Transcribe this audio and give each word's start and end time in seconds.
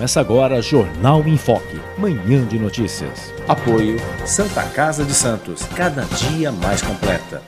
Começa 0.00 0.18
agora 0.18 0.62
Jornal 0.62 1.22
em 1.26 1.36
Foque, 1.36 1.78
manhã 1.98 2.42
de 2.46 2.58
notícias. 2.58 3.34
Apoio 3.46 3.98
Santa 4.24 4.62
Casa 4.62 5.04
de 5.04 5.12
Santos, 5.12 5.62
cada 5.76 6.04
dia 6.04 6.50
mais 6.50 6.80
completa. 6.80 7.42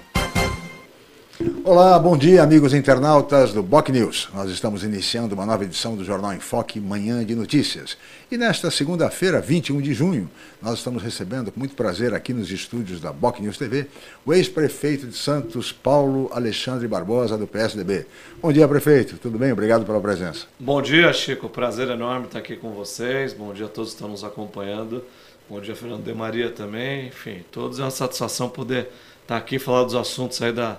Olá, 1.65 1.99
bom 1.99 2.17
dia, 2.17 2.43
amigos 2.43 2.75
internautas 2.75 3.53
do 3.53 3.63
Boc 3.63 3.89
News. 3.89 4.29
Nós 4.35 4.51
estamos 4.51 4.85
iniciando 4.85 5.35
uma 5.35 5.47
nova 5.47 5.65
edição 5.65 5.97
do 5.97 6.05
Jornal 6.05 6.33
em 6.33 6.41
Foque, 6.41 6.79
Manhã 6.79 7.25
de 7.25 7.35
Notícias. 7.35 7.97
E 8.31 8.37
nesta 8.37 8.71
segunda-feira, 8.71 9.41
21 9.41 9.81
de 9.81 9.95
junho, 9.95 10.31
nós 10.61 10.79
estamos 10.79 11.03
recebendo 11.03 11.51
com 11.51 11.59
muito 11.59 11.75
prazer 11.75 12.15
aqui 12.15 12.33
nos 12.33 12.51
estúdios 12.51 13.01
da 13.01 13.13
Boc 13.13 13.41
News 13.41 13.57
TV 13.57 13.87
o 14.25 14.33
ex-prefeito 14.33 15.07
de 15.07 15.17
Santos, 15.17 15.73
Paulo 15.73 16.31
Alexandre 16.33 16.87
Barbosa, 16.87 17.39
do 17.39 17.47
PSDB. 17.47 18.07
Bom 18.41 18.53
dia, 18.53 18.69
prefeito. 18.69 19.17
Tudo 19.17 19.39
bem? 19.39 19.53
Obrigado 19.53 19.85
pela 19.85 20.01
presença. 20.01 20.47
Bom 20.61 20.81
dia, 20.81 21.13
Chico. 21.13 21.49
Prazer 21.49 21.89
enorme 21.89 22.27
estar 22.27 22.39
aqui 22.39 22.57
com 22.57 22.71
vocês. 22.71 23.33
Bom 23.33 23.53
dia 23.53 23.67
a 23.67 23.69
todos 23.69 23.91
que 23.91 23.97
estão 23.97 24.09
nos 24.09 24.23
acompanhando. 24.23 25.05
Bom 25.49 25.61
dia, 25.61 25.75
Fernando 25.75 26.05
de 26.05 26.15
Maria 26.15 26.51
também. 26.51 27.09
Enfim, 27.09 27.45
todos 27.51 27.79
é 27.79 27.83
uma 27.83 27.91
satisfação 27.91 28.49
poder 28.49 28.89
estar 29.23 29.37
aqui 29.37 29.57
e 29.57 29.59
falar 29.59 29.85
dos 29.85 29.95
assuntos 29.95 30.41
aí 30.41 30.53
da 30.53 30.79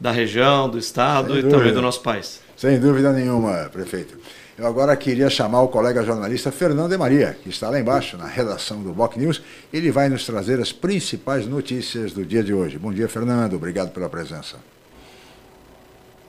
da 0.00 0.10
região, 0.10 0.68
do 0.68 0.78
estado 0.78 1.28
Sem 1.28 1.38
e 1.38 1.42
dúvida. 1.42 1.58
também 1.58 1.72
do 1.74 1.82
nosso 1.82 2.00
país. 2.00 2.40
Sem 2.56 2.78
dúvida 2.78 3.12
nenhuma, 3.12 3.68
prefeito. 3.72 4.18
Eu 4.58 4.66
agora 4.66 4.96
queria 4.96 5.28
chamar 5.28 5.60
o 5.60 5.68
colega 5.68 6.02
jornalista 6.02 6.50
Fernando 6.50 6.90
de 6.90 6.96
Maria, 6.96 7.36
que 7.42 7.50
está 7.50 7.68
lá 7.68 7.78
embaixo 7.78 8.16
na 8.16 8.26
redação 8.26 8.82
do 8.82 8.92
Boc 8.92 9.16
News. 9.16 9.42
Ele 9.70 9.90
vai 9.90 10.08
nos 10.08 10.24
trazer 10.24 10.58
as 10.60 10.72
principais 10.72 11.46
notícias 11.46 12.12
do 12.14 12.24
dia 12.24 12.42
de 12.42 12.54
hoje. 12.54 12.78
Bom 12.78 12.90
dia, 12.90 13.06
Fernando. 13.06 13.54
Obrigado 13.54 13.90
pela 13.90 14.08
presença. 14.08 14.56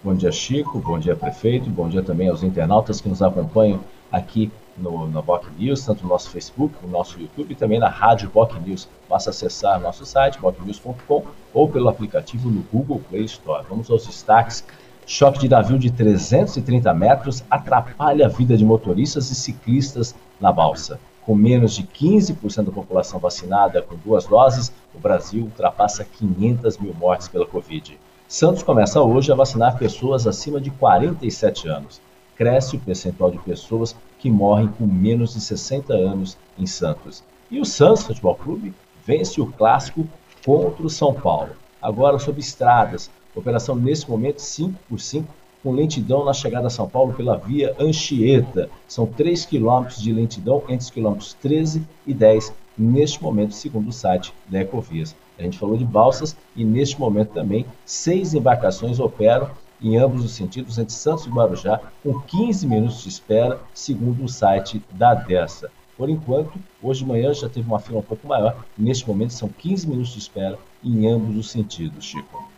Bom 0.03 0.13
dia, 0.13 0.31
Chico. 0.31 0.79
Bom 0.79 0.99
dia, 0.99 1.15
prefeito. 1.15 1.69
Bom 1.69 1.87
dia 1.87 2.03
também 2.03 2.27
aos 2.27 2.43
internautas 2.43 2.99
que 2.99 3.07
nos 3.07 3.21
acompanham 3.21 3.79
aqui 4.11 4.51
no, 4.77 5.07
no 5.07 5.21
Boc 5.21 5.45
News, 5.57 5.85
tanto 5.85 6.03
no 6.03 6.09
nosso 6.09 6.29
Facebook, 6.29 6.75
no 6.83 6.89
nosso 6.89 7.19
YouTube 7.19 7.51
e 7.51 7.55
também 7.55 7.79
na 7.79 7.89
Rádio 7.89 8.29
Boc 8.29 8.53
News. 8.59 8.87
Basta 9.09 9.29
acessar 9.29 9.79
nosso 9.79 10.05
site, 10.05 10.39
bocnews.com 10.39 11.23
ou 11.53 11.69
pelo 11.69 11.89
aplicativo 11.89 12.49
no 12.49 12.61
Google 12.71 13.01
Play 13.09 13.25
Store. 13.25 13.65
Vamos 13.69 13.89
aos 13.89 14.05
destaques. 14.05 14.63
Choque 15.05 15.39
de 15.39 15.49
navio 15.49 15.79
de 15.79 15.89
330 15.89 16.93
metros 16.93 17.43
atrapalha 17.49 18.25
a 18.25 18.29
vida 18.29 18.57
de 18.57 18.65
motoristas 18.65 19.31
e 19.31 19.35
ciclistas 19.35 20.13
na 20.39 20.51
balsa. 20.51 20.99
Com 21.21 21.35
menos 21.35 21.73
de 21.73 21.83
15% 21.83 22.65
da 22.65 22.71
população 22.71 23.19
vacinada 23.19 23.81
com 23.81 23.95
duas 23.95 24.25
doses, 24.25 24.71
o 24.93 24.99
Brasil 24.99 25.43
ultrapassa 25.43 26.05
500 26.05 26.77
mil 26.77 26.93
mortes 26.93 27.27
pela 27.27 27.45
Covid. 27.45 27.97
Santos 28.27 28.63
começa 28.63 29.01
hoje 29.01 29.31
a 29.31 29.35
vacinar 29.35 29.77
pessoas 29.77 30.27
acima 30.27 30.59
de 30.59 30.69
47 30.71 31.69
anos. 31.69 32.01
Cresce 32.35 32.75
o 32.75 32.79
percentual 32.79 33.31
de 33.31 33.37
pessoas 33.39 33.95
que 34.19 34.29
morrem 34.29 34.67
com 34.67 34.85
menos 34.85 35.33
de 35.33 35.41
60 35.41 35.93
anos 35.93 36.37
em 36.57 36.65
Santos. 36.65 37.23
E 37.49 37.59
o 37.59 37.65
Santos 37.65 38.03
Futebol 38.03 38.35
Clube 38.35 38.73
vence 39.05 39.39
o 39.39 39.47
clássico 39.47 40.07
contra 40.45 40.85
o 40.85 40.89
São 40.89 41.13
Paulo. 41.13 41.51
Agora 41.81 42.19
sobre 42.19 42.41
estradas, 42.41 43.09
operação 43.35 43.75
nesse 43.75 44.09
momento 44.09 44.41
5 44.41 44.77
por 44.89 44.99
5 44.99 45.27
com 45.63 45.71
lentidão 45.71 46.23
na 46.23 46.33
chegada 46.33 46.67
a 46.67 46.69
São 46.69 46.87
Paulo 46.87 47.13
pela 47.13 47.37
via 47.37 47.75
Anchieta. 47.79 48.69
São 48.87 49.05
3 49.05 49.45
quilômetros 49.45 50.01
de 50.01 50.13
lentidão 50.13 50.61
entre 50.63 50.85
os 50.85 50.89
quilômetros 50.89 51.33
13 51.35 51.83
e 52.05 52.13
10 52.13 52.53
neste 52.77 53.21
momento, 53.21 53.53
segundo 53.53 53.89
o 53.89 53.93
site 53.93 54.33
da 54.47 54.61
Ecovias. 54.61 55.15
A 55.37 55.43
gente 55.43 55.57
falou 55.57 55.77
de 55.77 55.85
balsas 55.85 56.35
e 56.55 56.63
neste 56.63 56.99
momento 56.99 57.29
também 57.29 57.65
seis 57.85 58.33
embarcações 58.33 58.99
operam 58.99 59.49
em 59.81 59.97
ambos 59.97 60.23
os 60.23 60.31
sentidos 60.31 60.77
entre 60.77 60.93
Santos 60.93 61.25
e 61.25 61.29
Guarujá, 61.29 61.79
com 62.03 62.19
15 62.19 62.67
minutos 62.67 63.03
de 63.03 63.09
espera, 63.09 63.59
segundo 63.73 64.23
o 64.23 64.29
site 64.29 64.81
da 64.91 65.13
Dessa. 65.13 65.69
Por 65.97 66.09
enquanto, 66.09 66.53
hoje 66.81 67.03
de 67.03 67.09
manhã 67.09 67.33
já 67.33 67.49
teve 67.49 67.67
uma 67.67 67.79
fila 67.79 67.99
um 67.99 68.03
pouco 68.03 68.27
maior, 68.27 68.63
neste 68.77 69.07
momento 69.07 69.33
são 69.33 69.49
15 69.49 69.87
minutos 69.87 70.13
de 70.13 70.19
espera 70.19 70.57
em 70.83 71.07
ambos 71.07 71.35
os 71.35 71.51
sentidos, 71.51 72.05
Chico. 72.05 72.51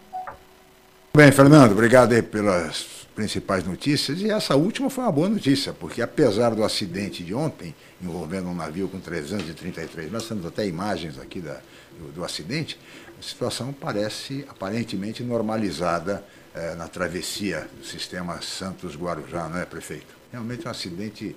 Bem, 1.16 1.32
Fernando, 1.32 1.72
obrigado 1.72 2.14
aí 2.14 2.22
pelas 2.22 3.00
principais 3.16 3.66
notícias. 3.66 4.22
E 4.22 4.30
essa 4.30 4.56
última 4.56 4.90
foi 4.90 5.04
uma 5.04 5.12
boa 5.12 5.28
notícia, 5.28 5.74
porque 5.74 6.02
apesar 6.02 6.56
do 6.56 6.64
acidente 6.64 7.24
de 7.24 7.34
ontem, 7.34 7.76
envolvendo 8.02 8.48
um 8.48 8.56
navio 8.56 8.88
com 8.88 9.00
333, 9.00 10.12
nós 10.12 10.28
temos 10.28 10.46
até 10.46 10.66
imagens 10.66 11.20
aqui 11.20 11.42
da, 11.42 11.60
do, 12.00 12.14
do 12.14 12.24
acidente, 12.24 12.80
a 13.20 13.22
situação 13.22 13.74
parece 13.74 14.46
aparentemente 14.50 15.22
normalizada 15.24 16.24
é, 16.60 16.76
na 16.76 16.88
travessia 16.88 17.68
do 17.78 17.86
sistema 17.86 18.42
Santos-Guarujá, 18.42 19.48
não 19.48 19.60
é, 19.60 19.66
prefeito? 19.66 20.14
Realmente 20.32 20.68
um 20.68 20.72
acidente 20.72 21.36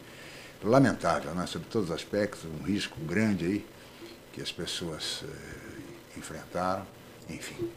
lamentável, 0.65 1.33
né? 1.35 1.47
sob 1.47 1.65
todos 1.71 1.91
os 1.91 1.95
aspectos, 1.95 2.41
um 2.45 2.65
risco 2.65 2.99
grande 3.01 3.45
aí 3.45 3.67
que 4.33 4.41
as 4.41 4.51
pessoas 4.51 5.23
é, 5.25 6.19
enfrentaram, 6.19 6.87
enfim. 7.31 7.69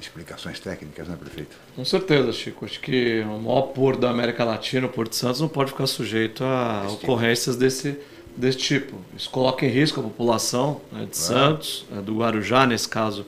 Explicações 0.00 0.58
técnicas, 0.58 1.06
né, 1.06 1.14
prefeito? 1.14 1.54
Com 1.76 1.84
certeza, 1.84 2.32
Chico. 2.32 2.64
Acho 2.64 2.80
que 2.80 3.20
o 3.20 3.38
maior 3.38 3.62
porto 3.62 4.00
da 4.00 4.08
América 4.08 4.44
Latina, 4.44 4.86
o 4.86 4.88
Porto 4.88 5.10
de 5.10 5.16
Santos, 5.16 5.42
não 5.42 5.48
pode 5.48 5.72
ficar 5.72 5.86
sujeito 5.86 6.42
a 6.42 6.84
Esse 6.86 6.94
ocorrências 6.94 7.56
tipo. 7.56 7.64
desse, 7.66 7.98
desse 8.34 8.56
tipo. 8.56 8.96
Isso 9.14 9.28
coloca 9.28 9.66
em 9.66 9.68
risco 9.68 10.00
a 10.00 10.02
população 10.02 10.80
né, 10.90 11.00
de 11.04 11.18
claro. 11.18 11.54
Santos, 11.54 11.84
é, 11.92 12.00
do 12.00 12.16
Guarujá, 12.16 12.66
nesse 12.66 12.88
caso 12.88 13.26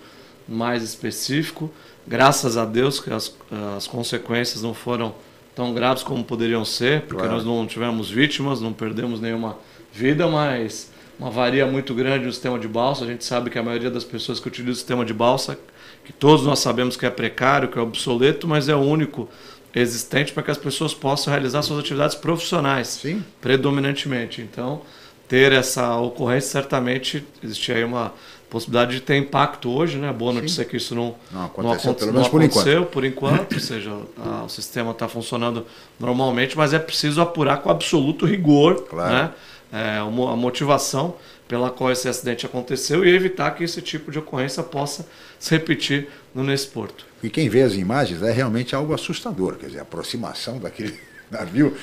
mais 0.49 0.83
específico. 0.83 1.71
Graças 2.07 2.57
a 2.57 2.65
Deus 2.65 3.01
que 3.01 3.13
as, 3.13 3.35
as 3.77 3.87
consequências 3.87 4.63
não 4.63 4.75
foram 4.75 5.15
tão 5.55 5.73
graves 5.75 6.03
como 6.03 6.25
poderiam 6.25 6.65
ser, 6.65 7.03
porque 7.03 7.23
claro. 7.23 7.33
nós 7.33 7.45
não 7.45 7.67
tivemos 7.67 8.11
vítimas, 8.11 8.61
não 8.61 8.73
perdemos 8.73 9.21
nenhuma 9.21 9.59
vida, 9.93 10.27
mas 10.27 10.91
uma 11.19 11.31
varia 11.31 11.67
muito 11.67 11.95
grande 11.95 12.27
no 12.27 12.33
sistema 12.33 12.59
de 12.59 12.67
balsa. 12.67 13.05
A 13.05 13.07
gente 13.07 13.25
sabe 13.25 13.51
que 13.51 13.59
a 13.59 13.63
maioria 13.63 13.91
das 13.91 14.05
pessoas 14.05 14.41
que 14.41 14.49
utilizam 14.49 14.73
o 14.73 14.77
sistema 14.77 15.05
de 15.05 15.13
balsa, 15.13 15.59
que 16.05 16.13
todos 16.13 16.45
nós 16.45 16.59
sabemos 16.59 16.97
que 16.97 17.07
é 17.07 17.11
precário, 17.11 17.69
que 17.69 17.79
é 17.79 17.83
obsoleto, 17.83 18.49
mas 18.49 18.69
é 18.69 18.75
o 18.75 18.81
único 18.81 19.29
existente 19.75 20.33
para 20.33 20.43
que 20.43 20.51
as 20.51 20.59
pessoas 20.59 20.93
possam 20.93 21.33
realizar 21.33 21.63
suas 21.63 21.79
atividades 21.81 22.15
profissionais, 22.17 22.89
Sim. 22.89 23.25
predominantemente. 23.41 24.43
Então, 24.43 24.83
ter 25.29 25.53
essa 25.53 25.97
ocorrência, 25.97 26.51
certamente 26.51 27.25
existe 27.43 27.73
aí 27.73 27.85
uma 27.85 28.13
possibilidade 28.53 28.97
de 28.97 29.01
ter 29.01 29.17
impacto 29.17 29.71
hoje, 29.71 29.97
né? 29.97 30.11
A 30.11 30.13
boa 30.13 30.31
notícia 30.31 30.57
Sim. 30.57 30.61
é 30.61 30.65
que 30.67 30.77
isso 30.77 30.95
não, 30.95 31.15
não 31.33 31.47
aconteceu, 31.47 31.97
não, 32.09 32.13
não 32.13 32.27
aconteceu 32.27 32.85
por 32.85 33.03
enquanto, 33.03 33.25
por 33.25 33.33
enquanto 33.33 33.55
ou 33.55 33.61
seja, 33.61 33.91
a, 34.23 34.45
o 34.45 34.49
sistema 34.51 34.91
está 34.91 35.09
funcionando 35.09 35.65
normalmente, 35.99 36.55
mas 36.55 36.75
é 36.75 36.79
preciso 36.79 37.23
apurar 37.23 37.63
com 37.63 37.71
absoluto 37.71 38.27
rigor 38.27 38.83
claro. 38.83 39.15
né? 39.15 39.31
É, 39.73 39.97
a 40.01 40.37
motivação 40.37 41.15
pela 41.49 41.71
qual 41.71 41.91
esse 41.91 42.07
acidente 42.07 42.45
aconteceu 42.45 43.03
e 43.07 43.15
evitar 43.15 43.53
que 43.53 43.65
esse 43.65 43.81
tipo 43.81 44.13
de 44.13 44.19
ocorrência 44.19 44.63
possa 44.63 45.09
se 45.39 45.51
repetir 45.53 46.09
no 46.35 46.45
nesse 46.45 46.67
porto. 46.67 47.07
E 47.23 47.31
quem 47.31 47.49
vê 47.49 47.63
as 47.63 47.73
imagens 47.73 48.23
é 48.23 48.31
realmente 48.31 48.75
algo 48.75 48.93
assustador, 48.93 49.55
quer 49.55 49.69
dizer, 49.69 49.79
a 49.79 49.83
aproximação 49.83 50.59
daquele 50.59 50.95
navio 51.31 51.75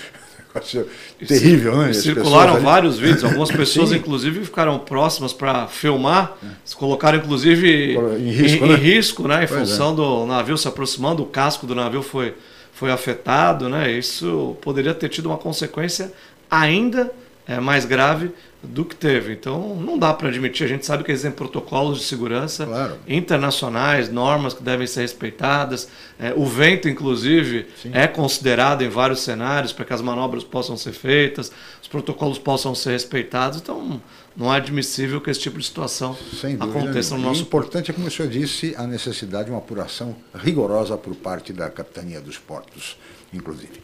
terrível, 1.28 1.78
né? 1.78 1.94
Circularam 1.94 2.60
vários 2.60 2.98
vídeos, 2.98 3.24
algumas 3.24 3.52
pessoas, 3.52 3.90
Sim. 3.90 3.98
inclusive, 3.98 4.44
ficaram 4.44 4.80
próximas 4.80 5.32
para 5.32 5.68
filmar, 5.68 6.38
se 6.66 6.76
colocaram, 6.76 7.20
inclusive, 7.20 7.96
em 8.20 8.32
risco, 8.32 8.66
em, 8.66 8.70
né? 8.70 8.76
Em, 8.76 8.78
risco, 8.78 9.28
né? 9.28 9.44
em 9.44 9.48
função 9.48 9.94
é. 9.94 9.96
do 9.96 10.26
navio 10.26 10.58
se 10.58 10.68
aproximando, 10.68 11.24
o 11.24 11.26
casco 11.28 11.68
do 11.68 11.76
navio 11.76 12.02
foi, 12.02 12.34
foi 12.74 12.92
afetado, 12.92 13.70
né? 13.70 13.92
Isso 13.92 14.58
poderia 14.62 14.94
ter 14.94 15.10
tido 15.10 15.28
uma 15.28 15.38
consequência 15.38 16.12
ainda 16.50 17.12
é, 17.48 17.60
mais 17.60 17.86
grave 17.86 18.32
do 18.62 18.84
que 18.84 18.96
teve. 18.96 19.32
Então, 19.34 19.76
não 19.78 19.98
dá 19.98 20.14
para 20.14 20.28
admitir. 20.28 20.66
A 20.66 20.68
gente 20.68 20.86
sabe 20.86 21.04
que 21.04 21.12
existem 21.12 21.32
protocolos 21.32 22.00
de 22.00 22.04
segurança 22.06 22.66
Claro. 22.66 22.98
internacionais, 23.08 24.10
normas 24.12 24.54
que 24.54 24.62
devem 24.62 24.86
ser 24.86 25.02
respeitadas. 25.02 25.88
É, 26.20 26.34
o 26.36 26.46
vento, 26.46 26.90
inclusive, 26.90 27.68
Sim. 27.82 27.92
é 27.94 28.06
considerado 28.08 28.82
em 28.82 28.90
vários 28.90 29.22
cenários 29.22 29.72
para 29.72 29.86
que 29.86 29.94
as 29.94 30.02
manobras 30.02 30.44
possam 30.44 30.76
ser 30.76 30.92
feitas, 30.92 31.52
os 31.82 31.88
protocolos 31.88 32.38
possam 32.38 32.76
ser 32.76 32.92
respeitados. 32.92 33.60
Então, 33.60 34.02
não 34.36 34.54
é 34.54 34.58
admissível 34.58 35.22
que 35.22 35.30
esse 35.30 35.40
tipo 35.40 35.58
de 35.58 35.66
situação 35.66 36.18
dúvida 36.42 36.64
aconteça 36.66 37.16
no 37.16 37.22
nosso 37.22 37.42
importante 37.42 37.92
é, 37.92 37.94
como 37.94 38.08
o 38.08 38.12
senhor 38.12 38.30
disse, 38.30 38.74
a 38.78 38.86
necessidade 38.86 39.46
de 39.46 39.52
uma 39.52 39.60
apuração 39.60 40.16
rigorosa 40.36 40.98
por 40.98 41.16
parte 41.16 41.54
da 41.54 41.70
Capitania 41.70 42.20
dos 42.20 42.38
Portos, 42.38 42.98
inclusive. 43.34 43.82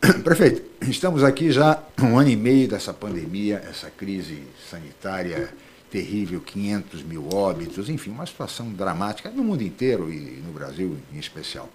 Prefeito, 0.22 0.62
estamos 0.88 1.22
aqui 1.22 1.50
já 1.50 1.82
um 2.00 2.18
ano 2.18 2.30
e 2.30 2.36
meio 2.36 2.68
dessa 2.68 2.92
pandemia, 2.92 3.62
essa 3.68 3.90
crise 3.90 4.42
sanitária 4.70 5.52
terrível, 5.90 6.40
500 6.40 7.02
mil 7.02 7.28
óbitos, 7.32 7.88
enfim, 7.88 8.10
uma 8.10 8.26
situação 8.26 8.72
dramática 8.72 9.30
no 9.30 9.44
mundo 9.44 9.62
inteiro 9.62 10.12
e 10.12 10.42
no 10.44 10.52
Brasil 10.52 10.98
em 11.12 11.18
especial. 11.18 11.70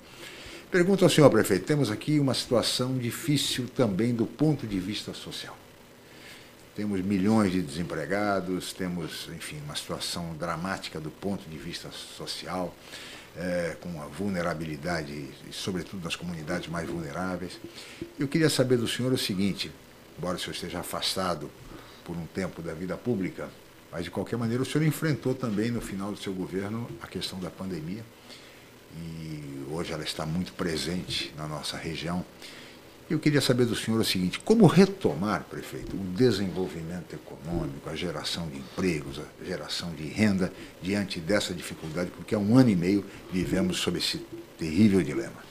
Pergunto 0.69 1.03
ao 1.03 1.09
senhor 1.09 1.29
prefeito, 1.29 1.65
temos 1.65 1.89
aqui 1.89 2.19
uma 2.19 2.33
situação 2.33 2.97
difícil 2.97 3.67
também 3.75 4.13
do 4.13 4.25
ponto 4.25 4.67
de 4.67 4.79
vista 4.79 5.13
social. 5.13 5.57
Temos 6.75 7.01
milhões 7.01 7.51
de 7.51 7.61
desempregados, 7.61 8.73
temos, 8.73 9.29
enfim, 9.35 9.57
uma 9.65 9.75
situação 9.75 10.35
dramática 10.37 10.99
do 10.99 11.09
ponto 11.09 11.49
de 11.49 11.57
vista 11.57 11.89
social, 11.91 12.75
eh, 13.37 13.77
com 13.81 14.01
a 14.01 14.05
vulnerabilidade, 14.05 15.29
sobretudo 15.51 16.03
das 16.03 16.15
comunidades 16.15 16.67
mais 16.67 16.89
vulneráveis. 16.89 17.59
Eu 18.17 18.27
queria 18.27 18.49
saber 18.49 18.77
do 18.77 18.87
senhor 18.87 19.11
o 19.11 19.17
seguinte, 19.17 19.71
embora 20.17 20.35
o 20.35 20.39
senhor 20.39 20.53
esteja 20.53 20.79
afastado 20.79 21.49
por 22.03 22.15
um 22.17 22.25
tempo 22.27 22.61
da 22.61 22.73
vida 22.73 22.97
pública, 22.97 23.49
mas 23.91 24.03
de 24.03 24.11
qualquer 24.11 24.37
maneira 24.37 24.61
o 24.61 24.65
senhor 24.65 24.85
enfrentou 24.85 25.33
também 25.33 25.71
no 25.71 25.81
final 25.81 26.11
do 26.11 26.17
seu 26.17 26.33
governo 26.33 26.89
a 27.01 27.07
questão 27.07 27.39
da 27.39 27.49
pandemia 27.49 28.03
e 28.97 29.65
hoje 29.69 29.91
ela 29.93 30.03
está 30.03 30.25
muito 30.25 30.53
presente 30.53 31.33
na 31.37 31.47
nossa 31.47 31.77
região. 31.77 32.25
Eu 33.09 33.17
queria 33.17 33.41
saber 33.41 33.65
do 33.65 33.75
senhor 33.75 33.99
o 33.99 34.05
seguinte: 34.05 34.39
como 34.39 34.67
retomar, 34.67 35.43
prefeito, 35.49 35.95
o 35.95 35.99
desenvolvimento 36.15 37.13
econômico, 37.13 37.89
a 37.89 37.95
geração 37.95 38.47
de 38.47 38.57
empregos, 38.57 39.19
a 39.19 39.45
geração 39.45 39.91
de 39.95 40.03
renda 40.03 40.53
diante 40.79 41.19
dessa 41.19 41.53
dificuldade, 41.53 42.11
porque 42.15 42.35
há 42.35 42.39
um 42.39 42.55
ano 42.55 42.69
e 42.69 42.75
meio 42.75 43.03
vivemos 43.31 43.77
sob 43.77 43.97
esse 43.97 44.19
terrível 44.59 45.01
dilema. 45.01 45.49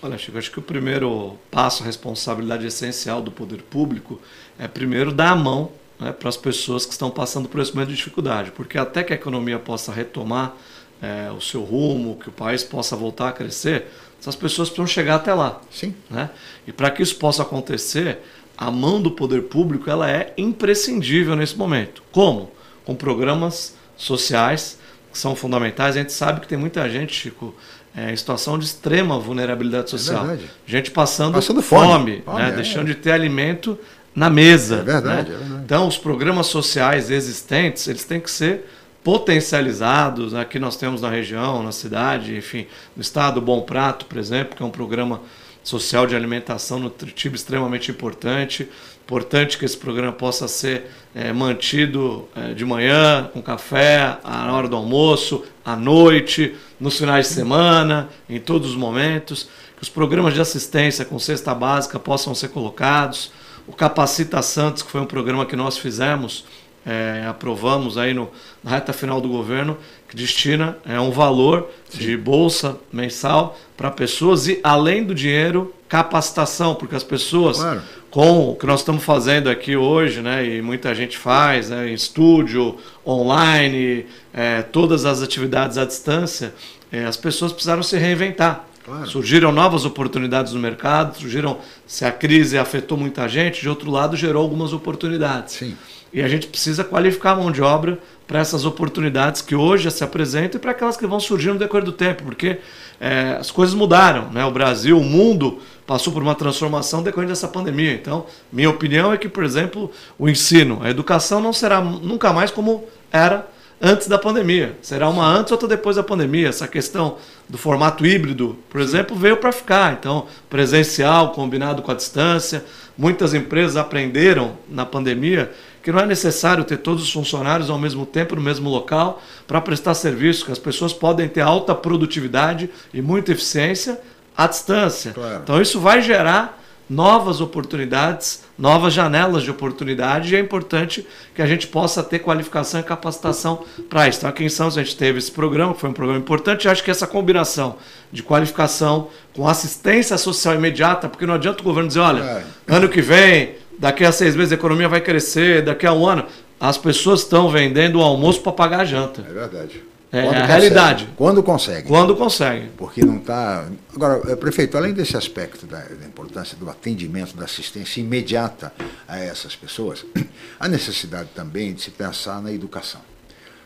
Olha, 0.00 0.16
Chico, 0.16 0.38
acho 0.38 0.52
que 0.52 0.60
o 0.60 0.62
primeiro 0.62 1.36
passo, 1.50 1.82
a 1.82 1.86
responsabilidade 1.86 2.64
essencial 2.64 3.20
do 3.20 3.32
poder 3.32 3.62
público 3.62 4.20
é 4.56 4.68
primeiro 4.68 5.10
dar 5.10 5.30
a 5.30 5.36
mão 5.36 5.72
né, 5.98 6.12
para 6.12 6.28
as 6.28 6.36
pessoas 6.36 6.86
que 6.86 6.92
estão 6.92 7.10
passando 7.10 7.48
por 7.48 7.60
esse 7.60 7.74
momento 7.74 7.88
de 7.88 7.96
dificuldade, 7.96 8.52
porque 8.52 8.78
até 8.78 9.02
que 9.02 9.12
a 9.12 9.16
economia 9.16 9.58
possa 9.58 9.90
retomar 9.90 10.54
é, 11.02 11.30
o 11.30 11.40
seu 11.40 11.62
rumo, 11.62 12.16
que 12.16 12.28
o 12.28 12.32
país 12.32 12.62
possa 12.62 12.94
voltar 12.94 13.30
a 13.30 13.32
crescer, 13.32 13.86
essas 14.20 14.34
pessoas 14.36 14.68
precisam 14.68 14.86
chegar 14.86 15.16
até 15.16 15.32
lá. 15.34 15.60
Sim. 15.70 15.94
Né? 16.10 16.30
E 16.66 16.72
para 16.72 16.90
que 16.90 17.02
isso 17.02 17.16
possa 17.16 17.42
acontecer, 17.42 18.18
a 18.56 18.70
mão 18.70 19.00
do 19.00 19.10
poder 19.10 19.42
público 19.42 19.90
ela 19.90 20.10
é 20.10 20.32
imprescindível 20.36 21.36
nesse 21.36 21.56
momento. 21.56 22.02
Como? 22.10 22.50
Com 22.84 22.94
programas 22.94 23.74
sociais 23.96 24.78
que 25.12 25.18
são 25.18 25.34
fundamentais. 25.36 25.96
A 25.96 26.00
gente 26.00 26.12
sabe 26.12 26.40
que 26.40 26.48
tem 26.48 26.58
muita 26.58 26.88
gente, 26.88 27.14
Chico, 27.14 27.54
é, 27.96 28.12
em 28.12 28.16
situação 28.16 28.58
de 28.58 28.66
extrema 28.66 29.18
vulnerabilidade 29.18 29.88
social. 29.90 30.26
verdade. 30.26 30.50
gente 30.66 30.90
passando, 30.90 31.34
Passando 31.34 31.62
fome. 31.62 31.86
fome, 31.86 32.22
Fome, 32.24 32.42
né? 32.42 32.48
é. 32.48 32.52
deixando 32.52 32.86
de 32.86 32.94
ter 32.94 33.12
alimento 33.12 33.78
na 34.14 34.28
mesa. 34.28 34.76
É 34.76 34.82
verdade, 34.82 35.30
né? 35.30 35.36
é 35.36 35.38
verdade. 35.38 35.62
Então, 35.64 35.88
os 35.88 35.96
programas 35.96 36.46
sociais 36.46 37.10
existentes, 37.10 37.88
eles 37.88 38.04
têm 38.04 38.20
que 38.20 38.30
ser 38.30 38.68
potencializados. 39.06 40.34
Aqui 40.34 40.58
nós 40.58 40.74
temos 40.74 41.00
na 41.00 41.08
região, 41.08 41.62
na 41.62 41.70
cidade, 41.70 42.36
enfim, 42.36 42.66
no 42.96 43.00
estado 43.00 43.40
Bom 43.40 43.60
Prato, 43.60 44.04
por 44.04 44.18
exemplo, 44.18 44.56
que 44.56 44.64
é 44.64 44.66
um 44.66 44.70
programa 44.70 45.20
social 45.62 46.08
de 46.08 46.16
alimentação 46.16 46.80
nutritiva 46.80 47.36
extremamente 47.36 47.88
importante. 47.88 48.68
Importante 49.04 49.58
que 49.58 49.64
esse 49.64 49.76
programa 49.76 50.12
possa 50.12 50.48
ser 50.48 50.90
eh, 51.14 51.32
mantido 51.32 52.28
eh, 52.34 52.52
de 52.54 52.64
manhã, 52.64 53.30
com 53.32 53.40
café, 53.40 54.18
na 54.24 54.52
hora 54.52 54.66
do 54.66 54.74
almoço, 54.74 55.44
à 55.64 55.76
noite, 55.76 56.56
nos 56.80 56.98
finais 56.98 57.28
de 57.28 57.34
semana, 57.34 58.08
em 58.28 58.40
todos 58.40 58.70
os 58.70 58.76
momentos. 58.76 59.48
Que 59.76 59.84
os 59.84 59.88
programas 59.88 60.34
de 60.34 60.40
assistência 60.40 61.04
com 61.04 61.16
cesta 61.20 61.54
básica 61.54 61.96
possam 62.00 62.34
ser 62.34 62.48
colocados. 62.48 63.30
O 63.68 63.72
Capacita 63.72 64.42
Santos, 64.42 64.82
que 64.82 64.90
foi 64.90 65.00
um 65.00 65.06
programa 65.06 65.46
que 65.46 65.54
nós 65.54 65.78
fizemos, 65.78 66.44
é, 66.86 67.26
aprovamos 67.28 67.98
aí 67.98 68.14
no, 68.14 68.30
na 68.62 68.70
reta 68.70 68.92
final 68.92 69.20
do 69.20 69.28
governo, 69.28 69.76
que 70.08 70.14
destina 70.14 70.78
é, 70.86 71.00
um 71.00 71.10
valor 71.10 71.68
de 71.92 72.16
bolsa 72.16 72.76
mensal 72.92 73.58
para 73.76 73.90
pessoas 73.90 74.46
e, 74.46 74.60
além 74.62 75.02
do 75.02 75.14
dinheiro, 75.14 75.74
capacitação, 75.88 76.74
porque 76.76 76.94
as 76.94 77.02
pessoas, 77.02 77.58
Claro. 77.58 77.82
com 78.10 78.50
o 78.50 78.56
que 78.56 78.66
nós 78.66 78.80
estamos 78.80 79.02
fazendo 79.02 79.50
aqui 79.50 79.76
hoje, 79.76 80.20
né, 80.20 80.46
e 80.46 80.62
muita 80.62 80.94
gente 80.94 81.18
faz, 81.18 81.70
né, 81.70 81.90
em 81.90 81.94
estúdio, 81.94 82.76
online, 83.06 84.06
é, 84.32 84.62
todas 84.62 85.04
as 85.04 85.22
atividades 85.22 85.76
à 85.78 85.84
distância, 85.84 86.54
é, 86.92 87.04
as 87.04 87.16
pessoas 87.16 87.52
precisaram 87.52 87.82
se 87.82 87.98
reinventar. 87.98 88.64
Claro. 88.84 89.06
Surgiram 89.08 89.50
novas 89.50 89.84
oportunidades 89.84 90.52
no 90.52 90.60
mercado, 90.60 91.18
surgiram, 91.18 91.58
se 91.84 92.04
a 92.04 92.12
crise 92.12 92.56
afetou 92.56 92.96
muita 92.96 93.28
gente, 93.28 93.60
de 93.60 93.68
outro 93.68 93.90
lado 93.90 94.16
gerou 94.16 94.40
algumas 94.40 94.72
oportunidades. 94.72 95.54
Sim. 95.54 95.76
E 96.16 96.22
a 96.22 96.28
gente 96.28 96.46
precisa 96.46 96.82
qualificar 96.82 97.32
a 97.32 97.36
mão 97.36 97.52
de 97.52 97.60
obra 97.60 97.98
para 98.26 98.38
essas 98.38 98.64
oportunidades 98.64 99.42
que 99.42 99.54
hoje 99.54 99.90
se 99.90 100.02
apresentam 100.02 100.58
e 100.58 100.62
para 100.62 100.70
aquelas 100.70 100.96
que 100.96 101.06
vão 101.06 101.20
surgir 101.20 101.50
no 101.50 101.58
decorrer 101.58 101.84
do 101.84 101.92
tempo, 101.92 102.22
porque 102.24 102.56
é, 102.98 103.36
as 103.38 103.50
coisas 103.50 103.74
mudaram. 103.74 104.30
Né? 104.32 104.42
O 104.42 104.50
Brasil, 104.50 104.98
o 104.98 105.04
mundo 105.04 105.58
passou 105.86 106.10
por 106.14 106.22
uma 106.22 106.34
transformação 106.34 107.02
decorrente 107.02 107.32
dessa 107.32 107.46
pandemia. 107.46 107.92
Então, 107.92 108.24
minha 108.50 108.70
opinião 108.70 109.12
é 109.12 109.18
que, 109.18 109.28
por 109.28 109.44
exemplo, 109.44 109.90
o 110.18 110.26
ensino, 110.26 110.80
a 110.82 110.88
educação 110.88 111.38
não 111.38 111.52
será 111.52 111.82
nunca 111.82 112.32
mais 112.32 112.50
como 112.50 112.84
era 113.12 113.46
antes 113.78 114.08
da 114.08 114.18
pandemia. 114.18 114.74
Será 114.80 115.10
uma 115.10 115.26
antes, 115.26 115.52
outra 115.52 115.68
depois 115.68 115.96
da 115.96 116.02
pandemia. 116.02 116.48
Essa 116.48 116.66
questão 116.66 117.18
do 117.46 117.58
formato 117.58 118.06
híbrido, 118.06 118.56
por 118.70 118.80
exemplo, 118.80 119.14
veio 119.14 119.36
para 119.36 119.52
ficar. 119.52 119.92
Então, 119.92 120.26
presencial 120.48 121.32
combinado 121.32 121.82
com 121.82 121.92
a 121.92 121.94
distância. 121.94 122.64
Muitas 122.96 123.34
empresas 123.34 123.76
aprenderam 123.76 124.56
na 124.66 124.86
pandemia 124.86 125.52
que 125.86 125.92
não 125.92 126.00
é 126.00 126.06
necessário 126.06 126.64
ter 126.64 126.78
todos 126.78 127.00
os 127.04 127.12
funcionários 127.12 127.70
ao 127.70 127.78
mesmo 127.78 128.04
tempo 128.04 128.34
no 128.34 128.42
mesmo 128.42 128.68
local 128.68 129.22
para 129.46 129.60
prestar 129.60 129.94
serviço, 129.94 130.44
que 130.44 130.50
as 130.50 130.58
pessoas 130.58 130.92
podem 130.92 131.28
ter 131.28 131.42
alta 131.42 131.76
produtividade 131.76 132.68
e 132.92 133.00
muita 133.00 133.30
eficiência 133.30 134.00
à 134.36 134.48
distância. 134.48 135.12
Claro. 135.12 135.42
Então 135.44 135.62
isso 135.62 135.78
vai 135.78 136.02
gerar 136.02 136.60
novas 136.90 137.40
oportunidades, 137.40 138.42
novas 138.58 138.94
janelas 138.94 139.44
de 139.44 139.50
oportunidade 139.52 140.32
e 140.32 140.36
é 140.36 140.40
importante 140.40 141.06
que 141.32 141.40
a 141.40 141.46
gente 141.46 141.68
possa 141.68 142.02
ter 142.02 142.18
qualificação 142.18 142.80
e 142.80 142.82
capacitação 142.82 143.62
para 143.88 144.08
isso. 144.08 144.18
Então 144.18 144.30
aqui 144.30 144.42
em 144.42 144.48
Santos 144.48 144.76
a 144.76 144.82
gente 144.82 144.96
teve 144.96 145.18
esse 145.18 145.30
programa, 145.30 145.72
que 145.72 145.80
foi 145.80 145.90
um 145.90 145.92
programa 145.92 146.18
importante, 146.18 146.64
e 146.64 146.68
acho 146.68 146.82
que 146.82 146.90
essa 146.90 147.06
combinação 147.06 147.76
de 148.10 148.24
qualificação 148.24 149.08
com 149.34 149.46
assistência 149.46 150.18
social 150.18 150.54
imediata, 150.54 151.08
porque 151.08 151.26
não 151.26 151.34
adianta 151.34 151.60
o 151.60 151.64
governo 151.64 151.86
dizer, 151.86 152.00
olha, 152.00 152.22
É. 152.22 152.44
ano 152.74 152.88
que 152.88 153.00
vem, 153.02 153.54
daqui 153.78 154.04
a 154.04 154.12
seis 154.12 154.34
meses 154.34 154.52
a 154.52 154.54
economia 154.54 154.88
vai 154.88 155.00
crescer, 155.00 155.62
daqui 155.62 155.86
a 155.86 155.92
um 155.92 156.06
ano, 156.06 156.26
as 156.58 156.78
pessoas 156.78 157.20
estão 157.20 157.50
vendendo 157.50 157.98
o 157.98 158.02
almoço 158.02 158.40
para 158.40 158.52
pagar 158.52 158.80
a 158.80 158.84
janta. 158.84 159.24
É 159.28 159.32
verdade. 159.32 159.82
É 160.12 160.22
Quando 160.22 160.36
a 160.36 160.40
consegue. 160.40 160.46
realidade. 160.46 161.08
Quando 161.16 161.42
consegue. 161.42 161.88
Quando 161.88 162.16
conseguem. 162.16 162.70
Porque 162.76 163.04
não 163.04 163.16
está. 163.16 163.68
Agora, 163.94 164.22
eh, 164.32 164.36
prefeito, 164.36 164.76
além 164.76 164.92
desse 164.92 165.16
aspecto 165.16 165.66
da, 165.66 165.80
da 165.80 166.06
importância 166.06 166.56
do 166.56 166.70
atendimento, 166.70 167.36
da 167.36 167.44
assistência 167.44 168.00
imediata 168.00 168.72
a 169.06 169.18
essas 169.18 169.56
pessoas, 169.56 170.04
há 170.60 170.68
necessidade 170.68 171.30
também 171.34 171.74
de 171.74 171.82
se 171.82 171.90
pensar 171.90 172.40
na 172.40 172.52
educação. 172.52 173.00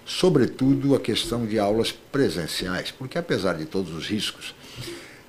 Sobretudo 0.07 0.95
a 0.97 1.01
questão 1.01 1.47
de 1.47 1.59
aulas 1.59 1.93
presenciais, 1.93 2.91
porque 2.91 3.19
apesar 3.19 3.55
de 3.55 3.67
todos 3.67 3.93
os 3.95 4.09
riscos, 4.09 4.55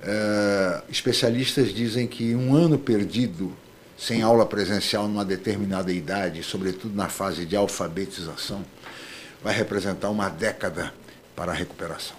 eh, 0.02 0.82
especialistas 0.90 1.72
dizem 1.72 2.06
que 2.06 2.34
um 2.34 2.56
ano 2.56 2.78
perdido 2.78 3.52
sem 4.02 4.20
aula 4.20 4.44
presencial 4.44 5.06
numa 5.06 5.24
determinada 5.24 5.92
idade, 5.92 6.42
sobretudo 6.42 6.92
na 6.92 7.08
fase 7.08 7.46
de 7.46 7.54
alfabetização, 7.54 8.64
vai 9.40 9.54
representar 9.54 10.10
uma 10.10 10.28
década 10.28 10.92
para 11.36 11.52
a 11.52 11.54
recuperação. 11.54 12.16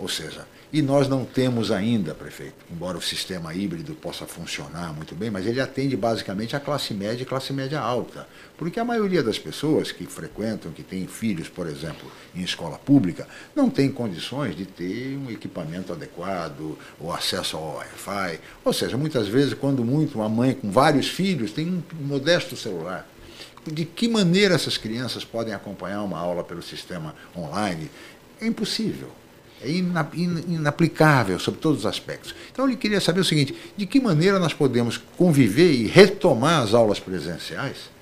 Ou 0.00 0.08
seja, 0.08 0.44
e 0.72 0.80
nós 0.80 1.06
não 1.06 1.22
temos 1.22 1.70
ainda, 1.70 2.14
prefeito, 2.14 2.54
embora 2.70 2.96
o 2.96 3.02
sistema 3.02 3.54
híbrido 3.54 3.94
possa 3.94 4.26
funcionar 4.26 4.94
muito 4.94 5.14
bem, 5.14 5.30
mas 5.30 5.46
ele 5.46 5.60
atende 5.60 5.94
basicamente 5.98 6.56
a 6.56 6.60
classe 6.60 6.94
média 6.94 7.22
e 7.22 7.26
classe 7.26 7.52
média 7.52 7.78
alta. 7.78 8.26
Porque 8.56 8.80
a 8.80 8.84
maioria 8.84 9.22
das 9.22 9.38
pessoas 9.38 9.92
que 9.92 10.06
frequentam, 10.06 10.72
que 10.72 10.82
têm 10.82 11.06
filhos, 11.06 11.46
por 11.46 11.66
exemplo, 11.66 12.10
em 12.34 12.42
escola 12.42 12.78
pública, 12.78 13.28
não 13.54 13.68
tem 13.68 13.92
condições 13.92 14.56
de 14.56 14.64
ter 14.64 15.18
um 15.18 15.30
equipamento 15.30 15.92
adequado 15.92 16.78
ou 16.98 17.12
acesso 17.12 17.58
ao 17.58 17.74
Wi-Fi. 17.76 18.40
Ou 18.64 18.72
seja, 18.72 18.96
muitas 18.96 19.28
vezes, 19.28 19.52
quando 19.52 19.84
muito, 19.84 20.20
uma 20.20 20.28
mãe 20.28 20.54
com 20.54 20.70
vários 20.70 21.06
filhos 21.06 21.52
tem 21.52 21.68
um 21.68 21.82
modesto 22.06 22.56
celular. 22.56 23.06
de 23.66 23.84
que 23.84 24.08
maneira 24.08 24.54
essas 24.54 24.78
crianças 24.78 25.22
podem 25.22 25.52
acompanhar 25.52 26.02
uma 26.02 26.18
aula 26.18 26.42
pelo 26.42 26.62
sistema 26.62 27.14
online? 27.36 27.90
É 28.40 28.46
impossível. 28.46 29.21
É 29.62 29.70
inaplicável 29.70 31.38
sobre 31.38 31.60
todos 31.60 31.80
os 31.80 31.86
aspectos. 31.86 32.34
Então, 32.50 32.66
ele 32.66 32.76
queria 32.76 33.00
saber 33.00 33.20
o 33.20 33.24
seguinte: 33.24 33.54
de 33.76 33.86
que 33.86 34.00
maneira 34.00 34.38
nós 34.38 34.52
podemos 34.52 34.96
conviver 35.16 35.72
e 35.72 35.86
retomar 35.86 36.62
as 36.62 36.74
aulas 36.74 36.98
presenciais 36.98 37.92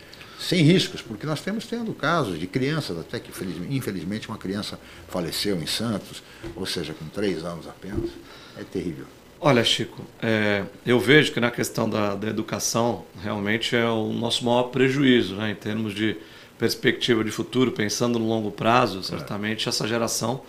sem 0.41 0.63
riscos, 0.63 1.03
porque 1.03 1.27
nós 1.27 1.43
temos 1.43 1.67
tendo 1.67 1.93
casos 1.93 2.39
de 2.41 2.47
crianças, 2.47 2.99
até 2.99 3.21
que 3.21 3.31
infelizmente 3.69 4.27
uma 4.27 4.39
criança 4.39 4.81
faleceu 5.07 5.61
em 5.61 5.67
Santos, 5.67 6.23
ou 6.57 6.65
seja, 6.65 6.95
com 6.95 7.05
três 7.07 7.45
anos 7.45 7.69
apenas. 7.69 8.11
É 8.59 8.65
terrível. 8.65 9.05
Olha, 9.39 9.63
Chico, 9.63 10.03
é, 10.21 10.65
eu 10.85 10.99
vejo 10.99 11.33
que 11.33 11.41
na 11.41 11.51
questão 11.51 11.89
da, 11.89 12.15
da, 12.15 12.29
educação 12.29 13.05
realmente 13.23 13.77
é 13.77 13.87
o 13.87 14.13
nosso 14.13 14.45
maior 14.45 14.65
prejuízo, 14.65 15.35
né, 15.37 15.51
em 15.51 15.55
termos 15.55 15.95
de 15.95 16.17
perspectiva 16.59 17.23
de 17.25 17.31
futuro, 17.31 17.73
pensando 17.73 18.19
no 18.19 18.27
longo 18.27 18.51
prazo, 18.51 19.03
certamente 19.03 19.69
essa 19.69 19.87
geração 19.89 20.43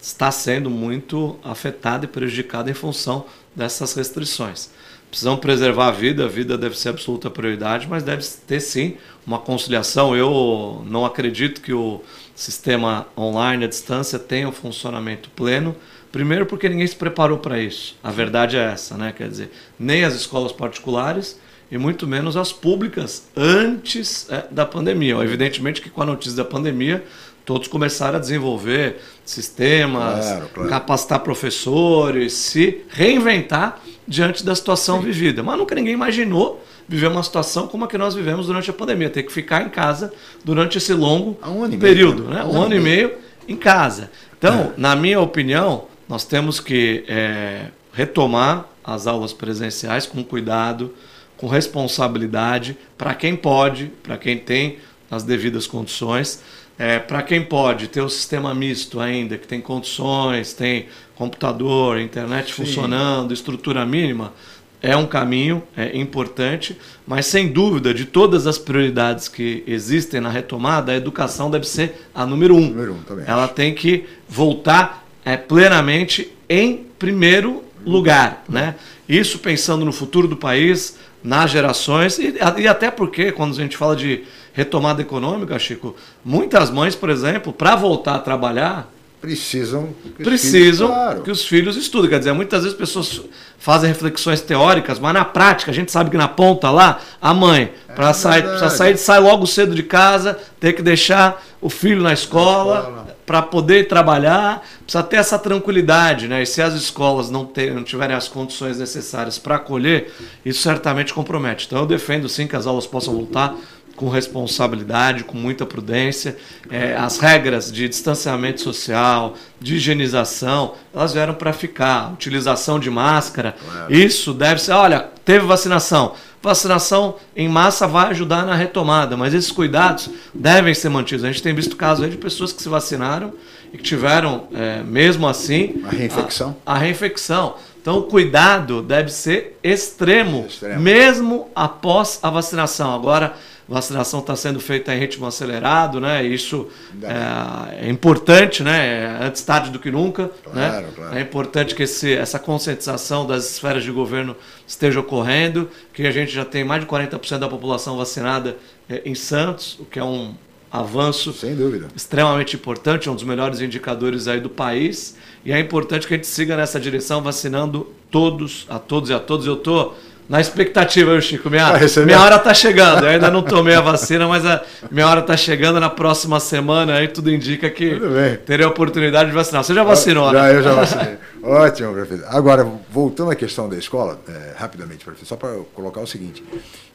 está 0.00 0.30
sendo 0.30 0.70
muito 0.70 1.38
afetada 1.42 2.04
e 2.04 2.08
prejudicada 2.08 2.70
em 2.70 2.74
função 2.74 3.26
dessas 3.54 3.94
restrições. 3.94 4.70
Precisamos 5.10 5.40
preservar 5.40 5.88
a 5.88 5.92
vida, 5.92 6.24
a 6.26 6.28
vida 6.28 6.58
deve 6.58 6.78
ser 6.78 6.90
absoluta 6.90 7.30
prioridade, 7.30 7.88
mas 7.88 8.02
deve 8.02 8.22
ter 8.46 8.60
sim 8.60 8.96
uma 9.26 9.38
conciliação. 9.38 10.14
Eu 10.14 10.84
não 10.86 11.04
acredito 11.04 11.62
que 11.62 11.72
o 11.72 12.02
sistema 12.34 13.06
online 13.16 13.64
à 13.64 13.68
distância 13.68 14.18
tenha 14.18 14.48
um 14.48 14.52
funcionamento 14.52 15.30
pleno 15.30 15.74
Primeiro 16.10 16.46
porque 16.46 16.68
ninguém 16.68 16.86
se 16.86 16.96
preparou 16.96 17.38
para 17.38 17.60
isso. 17.60 17.96
A 18.02 18.10
verdade 18.10 18.56
é 18.56 18.64
essa, 18.72 18.96
né? 18.96 19.12
Quer 19.16 19.28
dizer, 19.28 19.50
nem 19.78 20.04
as 20.04 20.14
escolas 20.14 20.52
particulares 20.52 21.38
e 21.70 21.76
muito 21.76 22.06
menos 22.06 22.34
as 22.36 22.50
públicas 22.50 23.28
antes 23.36 24.28
é, 24.30 24.46
da 24.50 24.64
pandemia. 24.64 25.16
Evidentemente 25.16 25.82
que 25.82 25.90
com 25.90 26.02
a 26.02 26.06
notícia 26.06 26.36
da 26.36 26.44
pandemia 26.44 27.04
todos 27.48 27.66
começaram 27.66 28.18
a 28.18 28.20
desenvolver 28.20 29.00
sistemas, 29.24 30.26
claro, 30.26 30.48
claro. 30.52 30.68
capacitar 30.68 31.20
professores, 31.20 32.34
se 32.34 32.82
reinventar 32.90 33.80
diante 34.06 34.44
da 34.44 34.54
situação 34.54 34.98
Sim. 34.98 35.06
vivida. 35.06 35.42
Mas 35.42 35.56
nunca 35.56 35.74
ninguém 35.74 35.94
imaginou 35.94 36.62
viver 36.86 37.06
uma 37.06 37.22
situação 37.22 37.66
como 37.66 37.86
a 37.86 37.88
que 37.88 37.96
nós 37.96 38.14
vivemos 38.14 38.48
durante 38.48 38.68
a 38.68 38.72
pandemia, 38.74 39.08
ter 39.08 39.22
que 39.22 39.32
ficar 39.32 39.62
em 39.62 39.70
casa 39.70 40.12
durante 40.44 40.76
esse 40.76 40.92
longo 40.92 41.38
um 41.42 41.78
período, 41.78 42.24
meio, 42.24 42.34
né? 42.34 42.44
um, 42.44 42.58
um 42.58 42.62
ano 42.64 42.74
e 42.74 42.80
meio 42.80 43.12
em 43.48 43.56
casa. 43.56 44.10
Então, 44.36 44.54
é. 44.54 44.72
na 44.76 44.94
minha 44.94 45.18
opinião, 45.18 45.86
nós 46.06 46.26
temos 46.26 46.60
que 46.60 47.02
é, 47.08 47.68
retomar 47.94 48.66
as 48.84 49.06
aulas 49.06 49.32
presenciais 49.32 50.04
com 50.04 50.22
cuidado, 50.22 50.94
com 51.38 51.46
responsabilidade, 51.46 52.76
para 52.98 53.14
quem 53.14 53.34
pode, 53.34 53.90
para 54.02 54.18
quem 54.18 54.36
tem 54.36 54.80
as 55.10 55.22
devidas 55.22 55.66
condições. 55.66 56.42
É, 56.78 56.98
para 56.98 57.22
quem 57.22 57.42
pode 57.42 57.88
ter 57.88 58.00
o 58.00 58.08
sistema 58.08 58.54
misto 58.54 59.00
ainda, 59.00 59.36
que 59.36 59.48
tem 59.48 59.60
condições, 59.60 60.52
tem 60.52 60.86
computador, 61.16 61.98
internet 61.98 62.54
Sim. 62.54 62.64
funcionando, 62.64 63.34
estrutura 63.34 63.84
mínima, 63.84 64.32
é 64.80 64.96
um 64.96 65.06
caminho 65.06 65.62
é 65.76 65.96
importante, 65.98 66.78
mas 67.04 67.26
sem 67.26 67.48
dúvida, 67.48 67.92
de 67.92 68.04
todas 68.04 68.46
as 68.46 68.58
prioridades 68.58 69.26
que 69.26 69.64
existem 69.66 70.20
na 70.20 70.28
retomada, 70.28 70.92
a 70.92 70.94
educação 70.94 71.50
deve 71.50 71.66
ser 71.66 72.08
a 72.14 72.24
número 72.24 72.54
um. 72.54 72.68
Número 72.68 72.94
um 72.94 73.20
Ela 73.26 73.48
tem 73.48 73.74
que 73.74 74.04
voltar 74.28 75.04
é, 75.24 75.36
plenamente 75.36 76.32
em 76.48 76.86
primeiro 76.96 77.64
lugar. 77.84 78.44
Né? 78.48 78.76
Isso 79.08 79.40
pensando 79.40 79.84
no 79.84 79.92
futuro 79.92 80.28
do 80.28 80.36
país, 80.36 80.96
nas 81.24 81.50
gerações, 81.50 82.18
e, 82.18 82.34
e 82.58 82.68
até 82.68 82.90
porque, 82.90 83.32
quando 83.32 83.52
a 83.52 83.56
gente 83.56 83.76
fala 83.76 83.96
de 83.96 84.22
retomada 84.58 85.00
econômica, 85.00 85.56
Chico, 85.56 85.94
muitas 86.24 86.68
mães, 86.68 86.96
por 86.96 87.10
exemplo, 87.10 87.52
para 87.52 87.76
voltar 87.76 88.16
a 88.16 88.18
trabalhar, 88.18 88.92
precisam 89.20 89.94
que 90.02 90.24
precisam 90.24 90.88
filhos, 90.88 91.22
que 91.22 91.30
os 91.30 91.46
filhos 91.46 91.76
estudem. 91.76 92.10
Quer 92.10 92.18
dizer, 92.18 92.32
muitas 92.32 92.64
vezes 92.64 92.76
pessoas 92.76 93.22
fazem 93.56 93.88
reflexões 93.88 94.40
teóricas, 94.40 94.98
mas 94.98 95.14
na 95.14 95.24
prática 95.24 95.70
a 95.70 95.74
gente 95.74 95.92
sabe 95.92 96.10
que 96.10 96.16
na 96.16 96.26
ponta 96.26 96.72
lá 96.72 96.98
a 97.22 97.32
mãe 97.32 97.72
é 97.88 97.92
para 97.92 98.12
sair, 98.12 98.42
precisa 98.42 98.70
sair, 98.70 98.96
sai 98.96 99.20
logo 99.20 99.46
cedo 99.46 99.76
de 99.76 99.82
casa, 99.84 100.36
ter 100.58 100.72
que 100.72 100.82
deixar 100.82 101.40
o 101.60 101.70
filho 101.70 102.02
na 102.02 102.12
escola, 102.12 102.78
escola. 102.78 103.16
para 103.24 103.42
poder 103.42 103.86
trabalhar, 103.86 104.66
precisa 104.82 105.04
ter 105.04 105.16
essa 105.16 105.38
tranquilidade, 105.38 106.26
né? 106.26 106.42
E 106.42 106.46
se 106.46 106.60
as 106.60 106.74
escolas 106.74 107.30
não, 107.30 107.44
ter, 107.44 107.72
não 107.72 107.84
tiverem 107.84 108.16
as 108.16 108.26
condições 108.26 108.78
necessárias 108.78 109.38
para 109.38 109.54
acolher, 109.54 110.12
isso 110.44 110.62
certamente 110.62 111.14
compromete. 111.14 111.66
Então 111.66 111.78
eu 111.78 111.86
defendo 111.86 112.28
sim 112.28 112.48
que 112.48 112.56
as 112.56 112.66
aulas 112.66 112.86
possam 112.88 113.14
voltar 113.14 113.56
com 113.98 114.08
responsabilidade, 114.08 115.24
com 115.24 115.36
muita 115.36 115.66
prudência. 115.66 116.36
É, 116.70 116.96
as 116.96 117.18
regras 117.18 117.70
de 117.70 117.88
distanciamento 117.88 118.60
social, 118.60 119.34
de 119.60 119.74
higienização, 119.74 120.74
elas 120.94 121.12
vieram 121.12 121.34
para 121.34 121.52
ficar. 121.52 122.12
Utilização 122.12 122.78
de 122.78 122.88
máscara, 122.88 123.56
claro. 123.60 123.92
isso 123.92 124.32
deve 124.32 124.62
ser. 124.62 124.72
Olha, 124.72 125.08
teve 125.24 125.44
vacinação. 125.44 126.14
Vacinação 126.40 127.16
em 127.34 127.48
massa 127.48 127.88
vai 127.88 128.10
ajudar 128.10 128.46
na 128.46 128.54
retomada, 128.54 129.16
mas 129.16 129.34
esses 129.34 129.50
cuidados 129.50 130.08
devem 130.32 130.72
ser 130.72 130.88
mantidos. 130.88 131.24
A 131.24 131.28
gente 131.28 131.42
tem 131.42 131.52
visto 131.52 131.76
casos 131.76 132.08
de 132.08 132.16
pessoas 132.16 132.52
que 132.52 132.62
se 132.62 132.68
vacinaram 132.68 133.32
e 133.72 133.76
que 133.76 133.82
tiveram, 133.82 134.46
é, 134.54 134.80
mesmo 134.84 135.26
assim, 135.26 135.82
a 135.84 135.90
reinfecção. 135.90 136.56
A, 136.64 136.74
a 136.74 136.78
reinfecção. 136.78 137.56
Então, 137.82 137.98
o 137.98 138.02
cuidado 138.02 138.82
deve 138.82 139.10
ser 139.10 139.58
extremo, 139.62 140.46
extremo, 140.48 140.80
mesmo 140.80 141.48
após 141.56 142.20
a 142.22 142.30
vacinação. 142.30 142.94
Agora, 142.94 143.34
vacinação 143.68 144.20
está 144.20 144.34
sendo 144.34 144.58
feita 144.58 144.94
em 144.94 144.98
ritmo 144.98 145.26
acelerado, 145.26 146.00
né? 146.00 146.24
Isso 146.24 146.68
é, 147.02 147.86
é, 147.86 147.90
importante, 147.90 148.62
né? 148.62 149.20
É 149.20 149.26
antes 149.26 149.42
tarde 149.42 149.70
do 149.70 149.78
que 149.78 149.90
nunca, 149.90 150.30
claro, 150.42 150.58
né? 150.58 150.88
Claro. 150.94 151.16
É 151.16 151.20
importante 151.20 151.74
que 151.74 151.82
esse, 151.82 152.14
essa 152.14 152.38
conscientização 152.38 153.26
das 153.26 153.50
esferas 153.50 153.84
de 153.84 153.92
governo 153.92 154.34
esteja 154.66 155.00
ocorrendo, 155.00 155.68
que 155.92 156.06
a 156.06 156.10
gente 156.10 156.32
já 156.32 156.44
tem 156.44 156.64
mais 156.64 156.80
de 156.80 156.88
40% 156.88 157.38
da 157.38 157.48
população 157.48 157.96
vacinada 157.98 158.56
é, 158.88 159.02
em 159.04 159.14
Santos, 159.14 159.78
o 159.78 159.84
que 159.84 159.98
é 159.98 160.04
um 160.04 160.34
avanço 160.70 161.32
Sem 161.32 161.54
dúvida. 161.54 161.88
extremamente 161.94 162.56
importante, 162.56 163.08
é 163.08 163.10
um 163.10 163.14
dos 163.14 163.24
melhores 163.24 163.60
indicadores 163.60 164.28
aí 164.28 164.40
do 164.40 164.50
país. 164.50 165.16
E 165.44 165.52
é 165.52 165.58
importante 165.58 166.06
que 166.06 166.14
a 166.14 166.16
gente 166.16 166.26
siga 166.26 166.56
nessa 166.56 166.78
direção, 166.80 167.22
vacinando 167.22 167.92
todos, 168.10 168.66
a 168.68 168.78
todos 168.78 169.10
e 169.10 169.14
a 169.14 169.20
todos. 169.20 169.46
Eu 169.46 169.54
estou 169.54 169.96
na 170.28 170.40
expectativa, 170.42 171.12
viu, 171.12 171.22
Chico? 171.22 171.48
Minha, 171.48 171.72
minha 172.04 172.20
hora 172.20 172.36
está 172.36 172.52
chegando. 172.52 173.04
Eu 173.04 173.08
ainda 173.08 173.30
não 173.30 173.42
tomei 173.42 173.74
a 173.74 173.80
vacina, 173.80 174.28
mas 174.28 174.44
a 174.44 174.62
minha 174.90 175.08
hora 175.08 175.20
está 175.20 175.34
chegando 175.34 175.80
na 175.80 175.88
próxima 175.88 176.38
semana. 176.38 176.96
Aí 176.96 177.08
tudo 177.08 177.30
indica 177.30 177.70
que 177.70 177.98
terei 178.44 178.66
a 178.66 178.68
oportunidade 178.68 179.30
de 179.30 179.34
vacinar. 179.34 179.64
Você 179.64 179.72
já 179.72 179.82
vacinou, 179.82 180.30
já, 180.30 180.42
né? 180.42 180.54
Eu 180.54 180.62
já 180.62 180.74
vacinei. 180.74 181.16
Ótimo, 181.42 181.94
prefeito. 181.94 182.24
Agora, 182.26 182.62
voltando 182.90 183.30
à 183.30 183.34
questão 183.34 183.70
da 183.70 183.76
escola, 183.78 184.20
é, 184.28 184.54
rapidamente, 184.54 185.02
prefeito, 185.02 185.26
só 185.26 185.36
para 185.36 185.56
colocar 185.72 186.02
o 186.02 186.06
seguinte, 186.06 186.44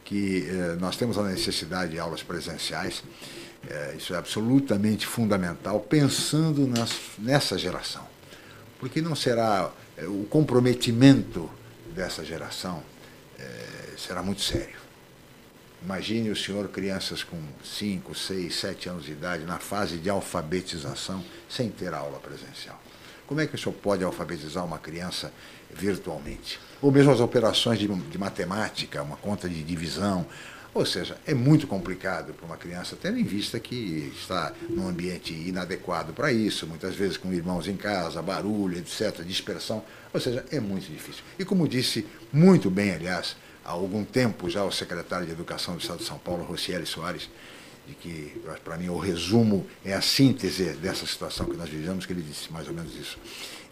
que 0.05 0.47
é, 0.47 0.75
nós 0.79 0.95
temos 0.95 1.17
a 1.17 1.23
necessidade 1.23 1.93
de 1.93 1.99
aulas 1.99 2.21
presenciais, 2.21 3.03
é, 3.67 3.95
isso 3.97 4.13
é 4.13 4.17
absolutamente 4.17 5.07
fundamental, 5.07 5.79
pensando 5.79 6.67
nas, 6.67 6.93
nessa 7.17 7.57
geração. 7.57 8.03
Porque 8.79 9.01
não 9.01 9.15
será 9.15 9.71
é, 9.97 10.05
o 10.05 10.27
comprometimento 10.29 11.49
dessa 11.95 12.23
geração 12.23 12.83
será 14.05 14.21
muito 14.21 14.41
sério. 14.41 14.83
Imagine 15.83 16.29
o 16.29 16.35
senhor 16.35 16.69
crianças 16.69 17.23
com 17.23 17.37
5, 17.63 18.15
6, 18.15 18.55
7 18.55 18.89
anos 18.89 19.05
de 19.05 19.11
idade 19.11 19.43
na 19.43 19.59
fase 19.59 19.97
de 19.97 20.09
alfabetização 20.09 21.23
sem 21.49 21.69
ter 21.69 21.93
aula 21.93 22.19
presencial. 22.19 22.81
Como 23.27 23.41
é 23.41 23.47
que 23.47 23.55
o 23.55 23.57
senhor 23.57 23.73
pode 23.75 24.03
alfabetizar 24.03 24.63
uma 24.63 24.77
criança 24.77 25.31
virtualmente? 25.73 26.59
Ou 26.81 26.91
mesmo 26.91 27.11
as 27.11 27.19
operações 27.19 27.79
de, 27.79 27.87
de 27.87 28.17
matemática, 28.17 29.01
uma 29.01 29.17
conta 29.17 29.49
de 29.49 29.61
divisão. 29.63 30.25
Ou 30.73 30.85
seja, 30.85 31.17
é 31.25 31.33
muito 31.33 31.67
complicado 31.67 32.33
para 32.33 32.45
uma 32.45 32.57
criança, 32.57 32.97
tendo 32.99 33.19
em 33.19 33.23
vista 33.23 33.59
que 33.59 34.11
está 34.15 34.53
num 34.69 34.87
ambiente 34.87 35.33
inadequado 35.33 36.13
para 36.13 36.31
isso, 36.31 36.65
muitas 36.65 36.95
vezes 36.95 37.15
com 37.15 37.31
irmãos 37.31 37.67
em 37.67 37.75
casa, 37.75 38.21
barulho, 38.21 38.77
etc., 38.77 39.21
dispersão. 39.23 39.83
Ou 40.13 40.19
seja, 40.19 40.45
é 40.51 40.59
muito 40.59 40.91
difícil. 40.91 41.23
E 41.37 41.45
como 41.45 41.67
disse 41.67 42.05
muito 42.31 42.69
bem, 42.71 42.91
aliás, 42.91 43.35
há 43.63 43.71
algum 43.71 44.03
tempo 44.03 44.49
já 44.49 44.63
o 44.63 44.71
secretário 44.71 45.25
de 45.25 45.31
Educação 45.31 45.75
do 45.75 45.81
Estado 45.81 45.99
de 45.99 46.05
São 46.05 46.17
Paulo, 46.17 46.43
Rocieli 46.43 46.85
Soares, 46.85 47.29
de 47.87 47.93
que, 47.95 48.41
para 48.63 48.77
mim, 48.77 48.87
o 48.87 48.97
resumo 48.97 49.67
é 49.83 49.93
a 49.93 50.01
síntese 50.01 50.73
dessa 50.73 51.05
situação 51.05 51.45
que 51.47 51.57
nós 51.57 51.69
vivemos, 51.69 52.05
que 52.05 52.13
ele 52.13 52.21
disse 52.21 52.51
mais 52.51 52.67
ou 52.67 52.73
menos 52.73 52.95
isso. 52.95 53.17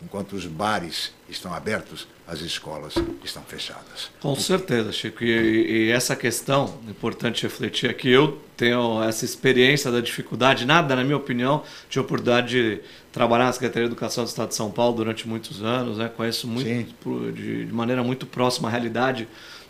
Enquanto 0.04 0.34
os 0.34 0.46
bares 0.48 1.14
estão 1.30 1.54
abertos, 1.54 2.08
as 2.28 2.42
escolas 2.42 2.96
estão 3.24 3.44
fechadas. 3.44 4.10
Com 4.20 4.36
certeza, 4.36 4.92
Chico. 4.92 5.24
E, 5.24 5.88
e 5.88 5.92
essa 5.92 6.16
questão, 6.16 6.80
importante 6.90 7.44
refletir 7.44 7.90
aqui, 7.90 8.10
eu 8.10 8.42
tenho 8.58 9.02
essa 9.04 9.24
experiência 9.24 9.92
da 9.92 10.02
dificuldade, 10.02 10.66
nada, 10.66 10.96
na 10.96 11.04
minha 11.04 11.18
opinião, 11.18 11.64
de 11.90 12.00
oportunidade 12.00 12.50
de 12.50 12.82
trabalhar 13.12 13.46
na 13.46 13.54
Secretaria 13.54 13.88
de 13.88 13.94
Educação 13.94 14.24
do 14.24 14.28
Estado 14.28 14.50
de 14.50 14.56
São 14.56 14.72
Paulo 14.72 14.98
durante 14.98 15.28
muitos 15.28 15.62
anos, 15.64 16.00
né? 16.00 16.10
conheço 16.10 16.48
muito, 16.48 17.32
de, 17.32 17.66
de 17.66 17.74
maneira 17.74 18.04
muito 18.04 18.26
próxima 18.26 18.68
a 18.68 18.72
realidade 18.72 19.28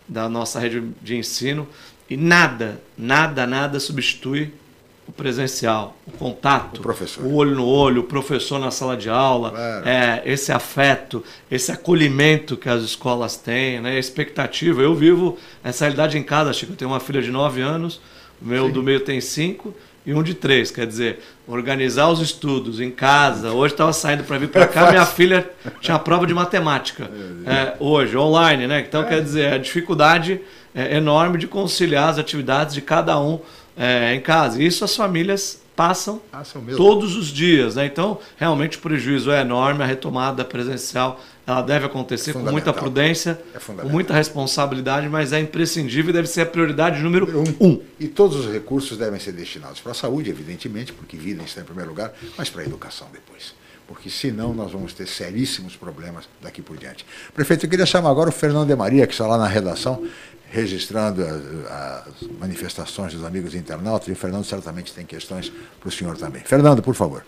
da 0.08 0.28
nossa 0.28 0.58
rede 0.58 0.82
de 1.02 1.16
ensino. 1.16 1.68
E 2.08 2.16
nada, 2.16 2.80
nada, 2.96 3.46
nada 3.46 3.80
substitui 3.80 4.52
o 5.06 5.12
presencial, 5.12 5.96
o 6.06 6.12
contato, 6.12 6.78
o, 6.78 6.82
professor. 6.82 7.24
o 7.24 7.34
olho 7.34 7.56
no 7.56 7.66
olho, 7.66 8.02
o 8.02 8.04
professor 8.04 8.58
na 8.58 8.70
sala 8.70 8.96
de 8.96 9.08
aula, 9.08 9.50
claro. 9.50 9.88
é, 9.88 10.22
esse 10.24 10.52
afeto, 10.52 11.24
esse 11.50 11.72
acolhimento 11.72 12.56
que 12.56 12.68
as 12.68 12.82
escolas 12.82 13.36
têm, 13.36 13.80
né, 13.80 13.96
a 13.96 13.98
expectativa. 13.98 14.80
Eu 14.80 14.94
vivo 14.94 15.36
essa 15.64 15.84
realidade 15.84 16.16
em 16.16 16.22
casa, 16.22 16.52
Chico. 16.52 16.72
Eu 16.72 16.76
tenho 16.76 16.90
uma 16.90 17.00
filha 17.00 17.20
de 17.20 17.30
9 17.30 17.60
anos, 17.60 18.00
o 18.40 18.46
meu 18.46 18.66
Sim. 18.66 18.72
do 18.72 18.82
meio 18.82 19.00
tem 19.00 19.20
5 19.20 19.74
e 20.04 20.12
um 20.14 20.22
de 20.22 20.34
3. 20.34 20.70
Quer 20.70 20.86
dizer, 20.86 21.20
organizar 21.46 22.08
os 22.08 22.20
estudos 22.20 22.80
em 22.80 22.90
casa. 22.90 23.52
Hoje 23.52 23.74
estava 23.74 23.92
saindo 23.92 24.24
para 24.24 24.38
vir 24.38 24.48
para 24.48 24.66
cá, 24.66 24.90
minha 24.90 25.06
filha 25.06 25.50
tinha 25.80 25.98
prova 25.98 26.26
de 26.26 26.34
matemática. 26.34 27.10
É, 27.46 27.74
hoje, 27.78 28.16
online, 28.16 28.66
né? 28.66 28.80
Então, 28.80 29.02
é. 29.02 29.06
quer 29.06 29.22
dizer, 29.22 29.52
a 29.52 29.58
dificuldade 29.58 30.40
é 30.74 30.96
enorme 30.96 31.38
de 31.38 31.46
conciliar 31.46 32.08
as 32.08 32.18
atividades 32.18 32.74
de 32.74 32.80
cada 32.80 33.18
um 33.20 33.40
é, 33.76 34.14
em 34.14 34.20
casa. 34.20 34.62
Isso 34.62 34.84
as 34.84 34.94
famílias 34.94 35.62
passam 35.74 36.20
todos 36.76 37.16
os 37.16 37.28
dias, 37.28 37.76
né? 37.76 37.86
Então, 37.86 38.18
realmente 38.36 38.78
o 38.78 38.80
prejuízo 38.80 39.30
é 39.30 39.40
enorme, 39.40 39.82
a 39.82 39.86
retomada 39.86 40.44
presencial 40.44 41.20
ela 41.46 41.62
deve 41.62 41.86
acontecer 41.86 42.30
é 42.30 42.34
com 42.34 42.40
muita 42.40 42.72
prudência, 42.72 43.40
é 43.54 43.58
com 43.58 43.88
muita 43.88 44.14
responsabilidade, 44.14 45.08
mas 45.08 45.32
é 45.32 45.40
imprescindível 45.40 46.10
e 46.10 46.12
deve 46.12 46.28
ser 46.28 46.42
a 46.42 46.46
prioridade 46.46 47.02
número, 47.02 47.26
número 47.26 47.54
um. 47.60 47.66
um. 47.66 47.82
E 47.98 48.06
todos 48.06 48.36
os 48.36 48.52
recursos 48.52 48.96
devem 48.96 49.18
ser 49.18 49.32
destinados 49.32 49.80
para 49.80 49.92
a 49.92 49.94
saúde, 49.94 50.30
evidentemente, 50.30 50.92
porque 50.92 51.16
vida 51.16 51.42
está 51.42 51.60
em 51.60 51.64
primeiro 51.64 51.90
lugar, 51.90 52.12
mas 52.38 52.48
para 52.48 52.62
a 52.62 52.64
educação 52.64 53.08
depois. 53.12 53.54
Porque 53.88 54.08
senão 54.08 54.54
nós 54.54 54.70
vamos 54.70 54.94
ter 54.94 55.06
seríssimos 55.06 55.76
problemas 55.76 56.28
daqui 56.40 56.62
por 56.62 56.76
diante. 56.76 57.04
Prefeito, 57.34 57.66
eu 57.66 57.70
queria 57.70 57.84
chamar 57.84 58.10
agora 58.10 58.30
o 58.30 58.32
Fernando 58.32 58.68
de 58.68 58.76
Maria, 58.76 59.06
que 59.06 59.12
está 59.12 59.26
lá 59.26 59.36
na 59.36 59.48
redação 59.48 60.06
registrando 60.52 61.22
as, 61.22 62.06
as 62.06 62.28
manifestações 62.38 63.14
dos 63.14 63.24
amigos 63.24 63.54
internautas, 63.54 64.06
e 64.08 64.12
o 64.12 64.16
Fernando 64.16 64.44
certamente 64.44 64.92
tem 64.92 65.04
questões 65.04 65.50
para 65.80 65.88
o 65.88 65.90
senhor 65.90 66.16
também. 66.18 66.42
Fernando, 66.44 66.82
por 66.82 66.94
favor. 66.94 67.24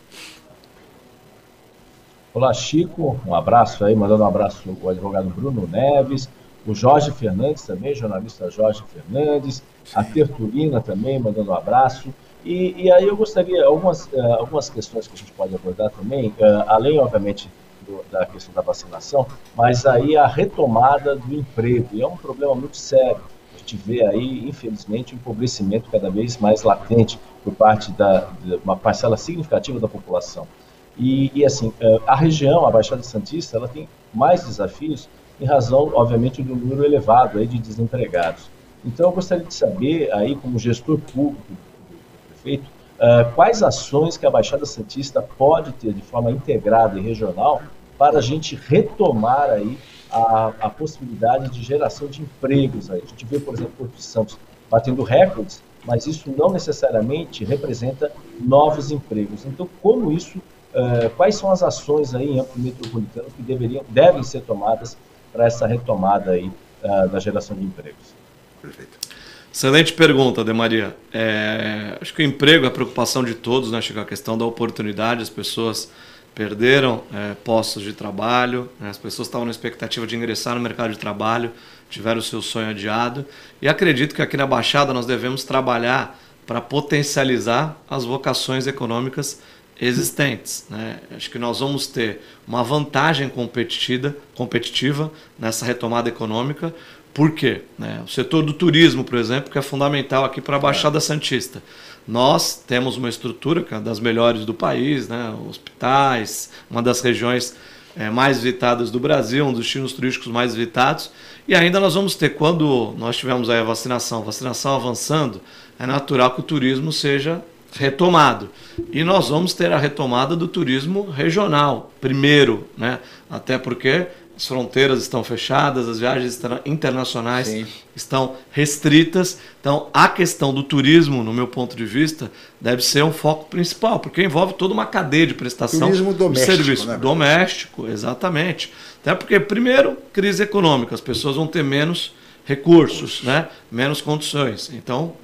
Olá, 2.35 2.53
Chico. 2.53 3.17
Um 3.25 3.33
abraço 3.33 3.85
aí, 3.85 3.95
mandando 3.95 4.25
um 4.25 4.27
abraço 4.27 4.77
ao 4.83 4.89
advogado 4.89 5.31
Bruno 5.31 5.69
Neves, 5.69 6.29
o 6.67 6.75
Jorge 6.75 7.13
Fernandes 7.13 7.63
também, 7.63 7.95
jornalista 7.95 8.51
Jorge 8.51 8.83
Fernandes, 8.93 9.63
a 9.95 10.03
Tertulina 10.03 10.81
também, 10.81 11.17
mandando 11.21 11.53
um 11.53 11.55
abraço. 11.55 12.13
E, 12.45 12.75
e 12.77 12.91
aí 12.91 13.07
eu 13.07 13.17
gostaria, 13.17 13.65
algumas, 13.65 14.07
uh, 14.07 14.33
algumas 14.41 14.69
questões 14.69 15.07
que 15.07 15.15
a 15.15 15.17
gente 15.17 15.31
pode 15.31 15.55
abordar 15.55 15.93
também, 15.93 16.31
uh, 16.31 16.65
além, 16.67 16.99
obviamente, 16.99 17.49
do, 17.87 18.05
da 18.11 18.27
questão 18.27 18.53
da 18.53 18.63
vacinação, 18.63 19.25
mas 19.55 19.87
aí 19.87 20.17
a 20.17 20.27
retomada 20.27 21.15
do 21.15 21.37
emprego. 21.37 21.91
E 21.93 22.03
é 22.03 22.07
um 22.07 22.17
problema 22.17 22.57
muito 22.57 22.77
sério. 22.77 23.21
A 23.55 23.59
gente 23.59 23.77
vê 23.77 24.05
aí, 24.05 24.49
infelizmente, 24.49 25.15
um 25.15 25.19
empobrecimento 25.19 25.89
cada 25.89 26.11
vez 26.11 26.37
mais 26.39 26.65
latente 26.65 27.17
por 27.45 27.55
parte 27.55 27.93
da, 27.93 28.29
de 28.43 28.57
uma 28.57 28.77
parcela 28.77 29.17
significativa 29.17 29.79
da 29.79 29.87
população. 29.87 30.49
E, 30.97 31.31
e, 31.35 31.45
assim, 31.45 31.73
é, 31.81 32.01
a 32.07 32.15
região, 32.15 32.67
a 32.67 32.71
Baixada 32.71 33.03
Santista, 33.03 33.57
ela 33.57 33.69
tem 33.69 33.89
mais 34.13 34.45
desafios 34.45 35.09
em 35.41 35.45
razão, 35.45 35.91
obviamente, 35.95 36.43
do 36.43 36.55
número 36.55 36.85
elevado 36.85 37.39
aí 37.39 37.47
de 37.47 37.59
desempregados. 37.59 38.49
Então, 38.85 39.09
eu 39.09 39.13
gostaria 39.13 39.45
de 39.45 39.55
saber, 39.55 40.13
aí, 40.13 40.37
como 40.37 40.59
gestor 40.59 40.99
público 40.99 41.43
do 41.49 42.29
prefeito, 42.29 42.65
uh, 42.65 43.33
quais 43.35 43.63
ações 43.63 44.17
que 44.17 44.27
a 44.27 44.31
Baixada 44.31 44.65
Santista 44.67 45.21
pode 45.21 45.73
ter 45.73 45.93
de 45.93 46.03
forma 46.03 46.31
integrada 46.31 46.99
e 46.99 47.03
regional 47.03 47.63
para 47.99 48.19
a 48.19 48.23
gente 48.23 48.55
retomar 48.55 49.51
aí 49.51 49.79
a, 50.11 50.53
a 50.61 50.71
possibilidade 50.71 51.51
de 51.51 51.63
geração 51.63 52.07
de 52.07 52.23
empregos. 52.23 52.91
Aí. 52.91 53.03
A 53.05 53.07
gente 53.07 53.25
vê, 53.25 53.41
por 53.41 53.55
exemplo, 53.55 53.73
Porto 53.77 54.01
Santos 54.01 54.39
batendo 54.71 55.03
recordes, 55.03 55.63
mas 55.85 56.07
isso 56.07 56.33
não 56.37 56.51
necessariamente 56.51 57.45
representa 57.45 58.13
novos 58.41 58.91
empregos. 58.91 59.45
Então, 59.45 59.69
como 59.83 60.13
isso, 60.13 60.41
uh, 60.75 61.11
quais 61.11 61.37
são 61.37 61.51
as 61.51 61.63
ações 61.63 62.15
aí 62.15 62.31
em 62.31 62.41
âmbito 62.41 62.59
metropolitano 62.59 63.29
que 63.37 63.43
deveriam, 63.43 63.85
devem 63.89 64.23
ser 64.23 64.43
tomadas 64.43 64.97
para 65.33 65.47
essa 65.47 65.67
retomada 65.67 66.33
aí 66.33 66.51
uh, 66.83 67.09
da 67.09 67.19
geração 67.19 67.57
de 67.57 67.65
empregos? 67.65 68.15
Perfeito. 68.61 69.05
Excelente 69.53 69.93
pergunta, 69.93 70.43
De 70.43 70.53
Maria. 70.53 70.97
É, 71.13 71.97
acho 72.01 72.13
que 72.13 72.23
o 72.23 72.27
emprego 72.27 72.65
é 72.65 72.69
a 72.69 72.71
preocupação 72.73 73.23
de 73.23 73.35
todos, 73.35 73.71
né, 73.71 73.81
Chico? 73.81 74.01
A 74.01 74.05
questão 74.05 74.37
da 74.37 74.45
oportunidade, 74.45 75.23
as 75.23 75.31
pessoas 75.31 75.89
perderam 76.35 77.03
é, 77.15 77.35
postos 77.45 77.83
de 77.85 77.93
trabalho, 77.93 78.69
né? 78.81 78.91
as 78.91 78.99
pessoas 78.99 79.29
estavam 79.29 79.45
na 79.45 79.53
expectativa 79.53 80.05
de 80.07 80.17
ingressar 80.17 80.57
no 80.57 80.61
mercado 80.61 80.91
de 80.91 80.99
trabalho, 80.99 81.53
tiveram 81.89 82.19
o 82.19 82.23
seu 82.23 82.43
sonho 82.43 82.71
adiado. 82.71 83.25
E 83.63 83.69
acredito 83.69 84.15
que 84.15 84.21
aqui 84.21 84.37
na 84.37 84.47
Baixada 84.47 84.93
nós 84.93 85.07
devemos 85.07 85.45
trabalhar 85.45 86.19
para 86.45 86.61
potencializar 86.61 87.77
as 87.89 88.05
vocações 88.05 88.67
econômicas 88.67 89.41
existentes. 89.81 90.67
Né? 90.71 90.99
Acho 91.17 91.31
que 91.31 91.39
nós 91.39 91.61
vamos 91.61 91.87
ter 91.87 92.21
uma 92.47 92.63
vantagem 92.63 93.29
competitiva, 93.29 94.15
competitiva 94.35 95.11
nessa 95.39 95.65
retomada 95.67 96.09
econômica. 96.09 96.75
Por 97.13 97.33
quê? 97.33 97.63
Né? 97.79 98.03
O 98.05 98.09
setor 98.09 98.43
do 98.43 98.53
turismo, 98.53 99.05
por 99.05 99.19
exemplo, 99.19 99.51
que 99.51 99.59
é 99.59 99.63
fundamental 99.63 100.25
aqui 100.25 100.41
para 100.41 100.57
a 100.57 100.59
Baixada 100.59 101.01
Santista. 101.01 101.63
Nós 102.07 102.63
temos 102.67 102.97
uma 102.97 103.09
estrutura 103.09 103.63
que 103.63 103.75
é 103.75 103.81
das 103.81 103.99
melhores 103.99 104.45
do 104.45 104.53
país, 104.53 105.09
né? 105.09 105.35
hospitais, 105.49 106.51
uma 106.71 106.83
das 106.83 107.01
regiões 107.01 107.57
é, 107.97 108.11
mais 108.11 108.39
visitadas 108.39 108.91
do 108.91 108.99
Brasil, 108.99 109.47
um 109.47 109.53
dos 109.53 109.63
destinos 109.63 109.93
turísticos 109.93 110.29
mais 110.29 110.55
visitados. 110.55 111.11
E 111.47 111.55
ainda 111.55 111.79
nós 111.79 111.95
vamos 111.95 112.15
ter, 112.15 112.31
quando 112.31 112.95
nós 112.99 113.17
tivermos 113.17 113.49
a 113.49 113.63
vacinação, 113.63 114.23
vacinação 114.23 114.75
avançando, 114.77 115.41
é 115.79 115.87
natural 115.87 116.33
que 116.33 116.41
o 116.41 116.43
turismo 116.43 116.93
seja 116.93 117.43
retomado. 117.77 118.51
E 118.93 119.05
nós 119.05 119.29
vamos 119.29 119.55
ter 119.55 119.73
a 119.73 119.79
retomada 119.79 120.37
do 120.37 120.49
turismo 120.49 121.11
regional, 121.11 121.93
primeiro, 122.01 122.69
né? 122.77 122.99
até 123.31 123.59
porque 123.59 124.07
as 124.37 124.49
fronteiras 124.49 125.01
estão 125.01 125.23
fechadas, 125.23 125.89
as 125.89 126.01
viagens 126.01 126.41
internacionais 126.67 127.47
Sim. 127.47 127.67
estão 127.95 128.35
restritas. 128.51 129.39
Então, 129.61 129.89
a 129.95 130.09
questão 130.09 130.53
do 130.53 130.65
turismo, 130.65 131.23
no 131.23 131.33
meu 131.33 131.47
ponto 131.47 131.77
de 131.77 131.85
vista, 131.85 132.31
deve 132.61 132.83
ser 132.83 133.05
um 133.05 133.13
foco 133.13 133.49
principal, 133.49 134.01
porque 134.01 134.23
envolve 134.23 134.55
toda 134.55 134.75
uma 134.75 134.87
cadeia 134.87 135.27
de 135.27 135.35
prestação 135.35 135.89
turismo 135.89 136.13
doméstico, 136.13 136.51
de 136.51 136.57
serviço. 136.57 136.87
Né, 136.89 136.99
doméstico, 136.99 137.87
exatamente. 137.87 138.73
Até 139.01 139.15
porque, 139.15 139.39
primeiro, 139.39 139.97
crise 140.13 140.43
econômica, 140.43 140.95
as 140.95 141.01
pessoas 141.01 141.37
vão 141.37 141.47
ter 141.47 141.63
menos 141.63 142.13
recursos, 142.45 143.23
né? 143.23 143.49
menos 143.71 144.01
condições. 144.01 144.71
Então, 144.75 145.15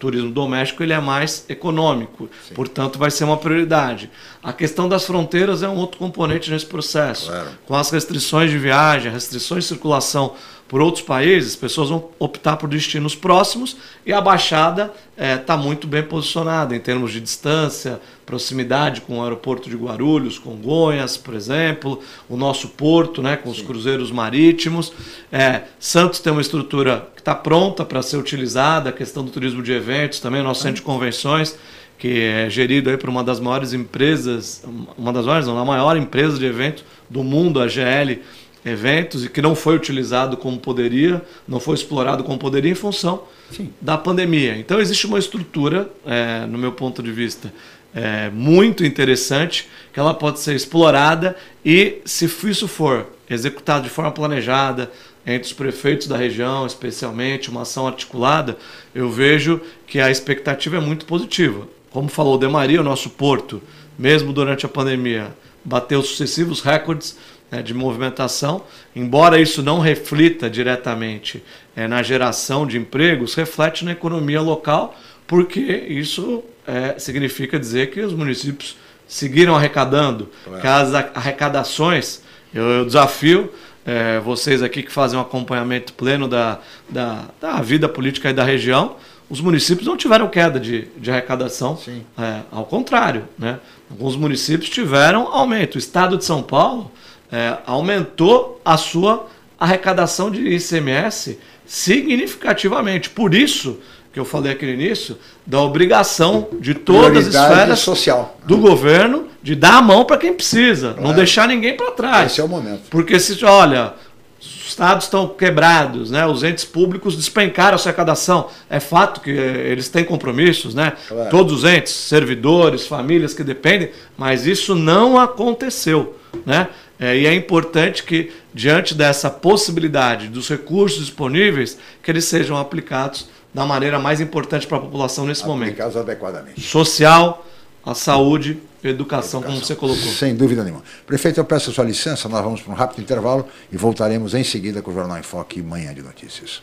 turismo 0.00 0.30
doméstico 0.32 0.82
ele 0.82 0.94
é 0.94 0.98
mais 0.98 1.44
econômico, 1.48 2.28
Sim. 2.48 2.54
portanto 2.54 2.98
vai 2.98 3.10
ser 3.10 3.24
uma 3.24 3.36
prioridade. 3.36 4.10
A 4.42 4.52
questão 4.52 4.88
das 4.88 5.04
fronteiras 5.04 5.62
é 5.62 5.68
um 5.68 5.76
outro 5.76 5.98
componente 5.98 6.50
nesse 6.50 6.66
processo. 6.66 7.26
Claro. 7.26 7.50
Com 7.66 7.74
as 7.76 7.90
restrições 7.90 8.50
de 8.50 8.58
viagem, 8.58 9.12
restrições 9.12 9.64
de 9.64 9.68
circulação 9.68 10.34
por 10.70 10.80
outros 10.80 11.02
países, 11.02 11.56
pessoas 11.56 11.88
vão 11.88 12.10
optar 12.16 12.56
por 12.56 12.68
destinos 12.68 13.16
próximos 13.16 13.76
e 14.06 14.12
a 14.12 14.20
Baixada 14.20 14.94
está 15.16 15.54
é, 15.54 15.56
muito 15.56 15.88
bem 15.88 16.00
posicionada 16.00 16.76
em 16.76 16.78
termos 16.78 17.10
de 17.10 17.20
distância, 17.20 18.00
proximidade 18.24 19.00
com 19.00 19.18
o 19.18 19.22
aeroporto 19.24 19.68
de 19.68 19.74
Guarulhos, 19.74 20.38
Congonhas, 20.38 21.16
por 21.16 21.34
exemplo, 21.34 22.00
o 22.28 22.36
nosso 22.36 22.68
porto, 22.68 23.20
né, 23.20 23.36
com 23.36 23.50
os 23.50 23.58
Sim. 23.58 23.64
cruzeiros 23.64 24.12
marítimos. 24.12 24.92
É, 25.32 25.62
Santos 25.80 26.20
tem 26.20 26.30
uma 26.30 26.40
estrutura 26.40 27.08
que 27.16 27.20
está 27.20 27.34
pronta 27.34 27.84
para 27.84 28.00
ser 28.00 28.18
utilizada, 28.18 28.90
a 28.90 28.92
questão 28.92 29.24
do 29.24 29.30
turismo 29.32 29.64
de 29.64 29.72
eventos, 29.72 30.20
também 30.20 30.40
nosso 30.40 30.62
centro 30.62 30.76
de 30.76 30.82
convenções 30.82 31.58
que 31.98 32.18
é 32.22 32.48
gerido 32.48 32.88
aí 32.88 32.96
por 32.96 33.10
uma 33.10 33.22
das 33.22 33.38
maiores 33.38 33.74
empresas, 33.74 34.64
uma 34.96 35.12
das 35.12 35.26
maiores, 35.26 35.46
não, 35.46 35.58
a 35.58 35.64
maior 35.66 35.98
empresa 35.98 36.38
de 36.38 36.46
eventos 36.46 36.82
do 37.10 37.22
mundo, 37.22 37.60
a 37.60 37.68
GL 37.68 38.22
Eventos, 38.64 39.24
e 39.24 39.28
que 39.28 39.40
não 39.40 39.54
foi 39.54 39.74
utilizado 39.76 40.36
como 40.36 40.58
poderia, 40.58 41.22
não 41.48 41.58
foi 41.58 41.74
explorado 41.74 42.22
como 42.22 42.38
poderia 42.38 42.70
em 42.70 42.74
função 42.74 43.24
Sim. 43.50 43.72
da 43.80 43.96
pandemia. 43.96 44.56
Então 44.56 44.78
existe 44.78 45.06
uma 45.06 45.18
estrutura, 45.18 45.90
é, 46.04 46.44
no 46.46 46.58
meu 46.58 46.72
ponto 46.72 47.02
de 47.02 47.10
vista, 47.10 47.52
é, 47.94 48.30
muito 48.30 48.84
interessante, 48.84 49.68
que 49.92 49.98
ela 49.98 50.14
pode 50.14 50.40
ser 50.40 50.54
explorada 50.54 51.36
e, 51.64 52.02
se 52.04 52.26
isso 52.26 52.68
for 52.68 53.06
executado 53.28 53.84
de 53.84 53.90
forma 53.90 54.10
planejada, 54.10 54.90
entre 55.26 55.46
os 55.46 55.52
prefeitos 55.52 56.06
da 56.06 56.16
região, 56.16 56.66
especialmente, 56.66 57.50
uma 57.50 57.62
ação 57.62 57.86
articulada, 57.86 58.56
eu 58.94 59.10
vejo 59.10 59.60
que 59.86 60.00
a 60.00 60.10
expectativa 60.10 60.76
é 60.76 60.80
muito 60.80 61.04
positiva. 61.04 61.68
Como 61.90 62.08
falou 62.08 62.40
o 62.40 62.50
Maria, 62.50 62.80
o 62.80 62.84
nosso 62.84 63.10
porto, 63.10 63.60
mesmo 63.98 64.32
durante 64.32 64.64
a 64.64 64.68
pandemia, 64.68 65.34
bateu 65.64 66.02
sucessivos 66.02 66.60
recordes 66.60 67.16
né, 67.50 67.62
de 67.62 67.74
movimentação, 67.74 68.62
embora 68.94 69.40
isso 69.40 69.62
não 69.62 69.80
reflita 69.80 70.48
diretamente 70.48 71.42
é, 71.74 71.88
na 71.88 72.02
geração 72.02 72.66
de 72.66 72.78
empregos, 72.78 73.34
reflete 73.34 73.84
na 73.84 73.92
economia 73.92 74.40
local, 74.40 74.96
porque 75.26 75.60
isso 75.60 76.42
é, 76.66 76.98
significa 76.98 77.58
dizer 77.58 77.90
que 77.90 78.00
os 78.00 78.12
municípios 78.12 78.76
seguiram 79.06 79.56
arrecadando, 79.56 80.28
que 80.60 80.66
as 80.66 80.94
arrecadações, 80.94 82.22
eu, 82.54 82.62
eu 82.62 82.84
desafio 82.84 83.52
é, 83.84 84.20
vocês 84.20 84.62
aqui 84.62 84.82
que 84.82 84.92
fazem 84.92 85.18
um 85.18 85.22
acompanhamento 85.22 85.92
pleno 85.94 86.28
da, 86.28 86.60
da, 86.88 87.24
da 87.40 87.60
vida 87.60 87.88
política 87.88 88.30
e 88.30 88.32
da 88.32 88.44
região, 88.44 88.96
os 89.28 89.40
municípios 89.40 89.86
não 89.86 89.96
tiveram 89.96 90.28
queda 90.28 90.58
de, 90.58 90.88
de 90.96 91.10
arrecadação, 91.10 91.78
é, 92.18 92.40
ao 92.50 92.64
contrário, 92.64 93.24
né? 93.38 93.60
alguns 93.88 94.16
municípios 94.16 94.68
tiveram 94.68 95.28
aumento. 95.28 95.76
O 95.76 95.78
estado 95.78 96.18
de 96.18 96.24
São 96.24 96.42
Paulo 96.42 96.90
é, 97.32 97.58
aumentou 97.66 98.60
a 98.64 98.76
sua 98.76 99.26
arrecadação 99.58 100.30
de 100.30 100.40
ICMS 100.48 101.38
significativamente. 101.66 103.10
Por 103.10 103.34
isso 103.34 103.78
que 104.12 104.18
eu 104.18 104.24
falei 104.24 104.52
aqui 104.52 104.66
no 104.66 104.72
início, 104.72 105.16
da 105.46 105.60
obrigação 105.60 106.48
de 106.58 106.74
todas 106.74 107.28
as 107.28 107.34
esferas 107.34 107.78
social. 107.78 108.36
do 108.44 108.56
governo 108.58 109.28
de 109.40 109.54
dar 109.54 109.76
a 109.76 109.82
mão 109.82 110.04
para 110.04 110.16
quem 110.16 110.34
precisa, 110.34 110.96
não 111.00 111.14
deixar 111.14 111.46
ninguém 111.46 111.76
para 111.76 111.92
trás. 111.92 112.32
Esse 112.32 112.40
é 112.40 112.44
o 112.44 112.48
momento. 112.48 112.82
Porque 112.90 113.20
se, 113.20 113.44
olha, 113.44 113.94
os 114.40 114.66
estados 114.66 115.04
estão 115.04 115.28
quebrados, 115.28 116.10
né? 116.10 116.26
Os 116.26 116.42
entes 116.42 116.64
públicos 116.64 117.16
despencaram 117.16 117.76
a 117.76 117.78
sua 117.78 117.90
arrecadação. 117.90 118.48
É 118.68 118.80
fato 118.80 119.20
que 119.20 119.30
eh, 119.30 119.70
eles 119.70 119.88
têm 119.88 120.04
compromissos, 120.04 120.74
né? 120.74 120.92
Claro. 121.06 121.30
Todos 121.30 121.52
os 121.52 121.64
entes, 121.64 121.92
servidores, 121.92 122.88
famílias 122.88 123.32
que 123.32 123.44
dependem, 123.44 123.90
mas 124.18 124.44
isso 124.44 124.74
não 124.74 125.18
aconteceu, 125.20 126.16
né? 126.44 126.68
É, 127.00 127.16
e 127.16 127.26
é 127.26 127.34
importante 127.34 128.02
que, 128.04 128.30
diante 128.52 128.94
dessa 128.94 129.30
possibilidade 129.30 130.28
dos 130.28 130.48
recursos 130.50 131.00
disponíveis, 131.00 131.78
que 132.02 132.10
eles 132.10 132.26
sejam 132.26 132.58
aplicados 132.58 133.26
da 133.54 133.64
maneira 133.64 133.98
mais 133.98 134.20
importante 134.20 134.66
para 134.66 134.76
a 134.76 134.80
população 134.80 135.26
nesse 135.26 135.46
momento. 135.46 135.70
Aplicados 135.70 135.96
adequadamente. 135.96 136.60
Social, 136.60 137.46
a 137.84 137.94
saúde, 137.94 138.58
educação, 138.84 139.42
como 139.42 139.58
você 139.58 139.74
colocou. 139.74 140.12
Sem 140.12 140.34
dúvida 140.34 140.62
nenhuma. 140.62 140.82
Prefeito, 141.06 141.40
eu 141.40 141.44
peço 141.44 141.70
a 141.70 141.72
sua 141.72 141.84
licença, 141.84 142.28
nós 142.28 142.44
vamos 142.44 142.60
para 142.60 142.72
um 142.72 142.76
rápido 142.76 143.00
intervalo 143.00 143.46
e 143.72 143.78
voltaremos 143.78 144.34
em 144.34 144.44
seguida 144.44 144.82
com 144.82 144.90
o 144.90 144.94
Jornal 144.94 145.18
em 145.18 145.22
Foque 145.22 145.62
Manhã 145.62 145.94
de 145.94 146.02
Notícias. 146.02 146.62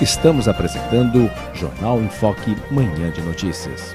Estamos 0.00 0.46
apresentando 0.46 1.30
Jornal 1.54 2.00
em 2.00 2.08
Foque 2.10 2.54
Manhã 2.70 3.10
de 3.10 3.22
Notícias. 3.22 3.94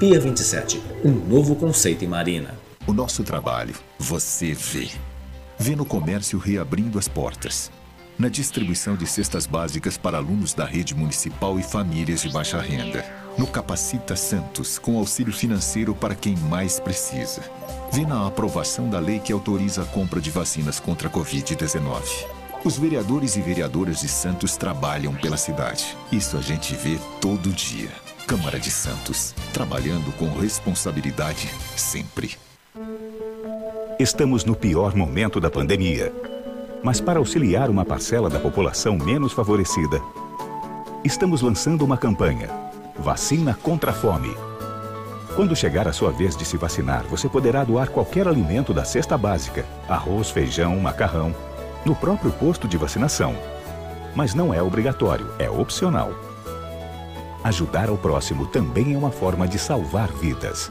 Pia 0.00 0.18
27, 0.18 0.82
um 1.04 1.10
novo 1.10 1.54
conceito 1.54 2.02
em 2.06 2.08
marina. 2.08 2.58
O 2.86 2.92
nosso 2.94 3.22
trabalho, 3.22 3.74
você 3.98 4.54
vê. 4.54 4.88
Vê 5.58 5.76
no 5.76 5.84
comércio 5.84 6.38
reabrindo 6.38 6.98
as 6.98 7.06
portas. 7.06 7.70
Na 8.18 8.30
distribuição 8.30 8.96
de 8.96 9.06
cestas 9.06 9.44
básicas 9.44 9.98
para 9.98 10.16
alunos 10.16 10.54
da 10.54 10.64
rede 10.64 10.94
municipal 10.94 11.58
e 11.58 11.62
famílias 11.62 12.22
de 12.22 12.30
baixa 12.30 12.58
renda. 12.58 13.04
No 13.36 13.46
Capacita 13.46 14.16
Santos, 14.16 14.78
com 14.78 14.96
auxílio 14.96 15.34
financeiro 15.34 15.94
para 15.94 16.14
quem 16.14 16.34
mais 16.34 16.80
precisa. 16.80 17.42
Vê 17.92 18.06
na 18.06 18.26
aprovação 18.26 18.88
da 18.88 18.98
lei 18.98 19.18
que 19.18 19.34
autoriza 19.34 19.82
a 19.82 19.86
compra 19.86 20.18
de 20.18 20.30
vacinas 20.30 20.80
contra 20.80 21.08
a 21.08 21.12
Covid-19. 21.12 22.00
Os 22.64 22.78
vereadores 22.78 23.36
e 23.36 23.42
vereadoras 23.42 24.00
de 24.00 24.08
Santos 24.08 24.56
trabalham 24.56 25.14
pela 25.14 25.36
cidade. 25.36 25.94
Isso 26.10 26.38
a 26.38 26.40
gente 26.40 26.74
vê 26.74 26.98
todo 27.20 27.50
dia. 27.50 27.90
Câmara 28.30 28.60
de 28.60 28.70
Santos, 28.70 29.34
trabalhando 29.52 30.12
com 30.16 30.30
responsabilidade 30.38 31.52
sempre. 31.74 32.38
Estamos 33.98 34.44
no 34.44 34.54
pior 34.54 34.94
momento 34.94 35.40
da 35.40 35.50
pandemia. 35.50 36.12
Mas 36.80 37.00
para 37.00 37.18
auxiliar 37.18 37.68
uma 37.68 37.84
parcela 37.84 38.30
da 38.30 38.38
população 38.38 38.96
menos 38.96 39.32
favorecida, 39.32 40.00
estamos 41.04 41.42
lançando 41.42 41.84
uma 41.84 41.98
campanha: 41.98 42.48
Vacina 42.96 43.52
contra 43.52 43.90
a 43.90 43.94
Fome. 43.94 44.32
Quando 45.34 45.56
chegar 45.56 45.88
a 45.88 45.92
sua 45.92 46.12
vez 46.12 46.36
de 46.36 46.44
se 46.44 46.56
vacinar, 46.56 47.02
você 47.06 47.28
poderá 47.28 47.64
doar 47.64 47.90
qualquer 47.90 48.28
alimento 48.28 48.72
da 48.72 48.84
cesta 48.84 49.18
básica, 49.18 49.66
arroz, 49.88 50.30
feijão, 50.30 50.78
macarrão, 50.78 51.34
no 51.84 51.96
próprio 51.96 52.30
posto 52.30 52.68
de 52.68 52.76
vacinação. 52.76 53.34
Mas 54.14 54.34
não 54.34 54.54
é 54.54 54.62
obrigatório, 54.62 55.34
é 55.36 55.50
opcional. 55.50 56.29
Ajudar 57.42 57.88
ao 57.88 57.96
próximo 57.96 58.46
também 58.46 58.92
é 58.92 58.98
uma 58.98 59.10
forma 59.10 59.48
de 59.48 59.58
salvar 59.58 60.12
vidas. 60.12 60.70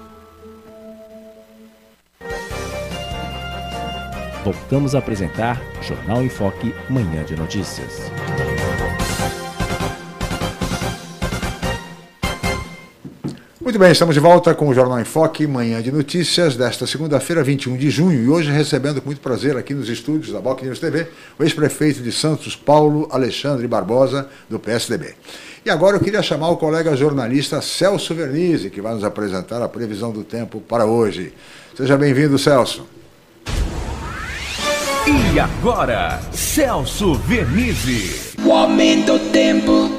Voltamos 4.43 4.93
a 4.93 4.99
apresentar 4.99 5.59
Jornal 5.81 6.21
em 6.21 6.29
Foque 6.29 6.73
Manhã 6.89 7.23
de 7.23 7.35
Notícias. 7.35 8.11
Muito 13.59 13.77
bem, 13.77 13.91
estamos 13.91 14.15
de 14.15 14.19
volta 14.19 14.55
com 14.55 14.67
o 14.67 14.73
Jornal 14.73 14.99
em 14.99 15.03
Foque, 15.03 15.45
manhã 15.45 15.79
de 15.79 15.91
notícias 15.91 16.55
desta 16.55 16.87
segunda-feira, 16.87 17.43
21 17.43 17.77
de 17.77 17.91
junho, 17.91 18.23
e 18.23 18.27
hoje 18.27 18.49
recebendo 18.49 18.99
com 18.99 19.07
muito 19.07 19.21
prazer 19.21 19.55
aqui 19.57 19.75
nos 19.75 19.87
estúdios 19.89 20.33
da 20.33 20.41
Boc 20.41 20.63
News 20.63 20.79
TV, 20.79 21.07
o 21.37 21.43
ex-prefeito 21.43 22.01
de 22.01 22.11
Santos, 22.11 22.55
Paulo 22.55 23.07
Alexandre 23.11 23.67
Barbosa, 23.67 24.27
do 24.49 24.59
PSDB. 24.59 25.13
E 25.69 25.71
agora 25.71 25.97
eu 25.97 25.99
queria 25.99 26.23
chamar 26.23 26.49
o 26.49 26.57
colega 26.57 26.95
jornalista 26.95 27.61
Celso 27.61 28.15
Vernizzi, 28.15 28.71
que 28.71 28.81
vai 28.81 28.95
nos 28.95 29.03
apresentar 29.03 29.61
a 29.61 29.69
previsão 29.69 30.11
do 30.11 30.23
tempo 30.23 30.59
para 30.59 30.83
hoje. 30.83 31.31
Seja 31.77 31.95
bem-vindo, 31.95 32.39
Celso. 32.39 32.87
E 35.05 35.39
agora, 35.39 36.19
Celso 36.31 37.13
Vernizzi. 37.13 38.35
O 38.43 38.51
aumento 38.51 39.19
do 39.19 39.31
tempo. 39.31 39.91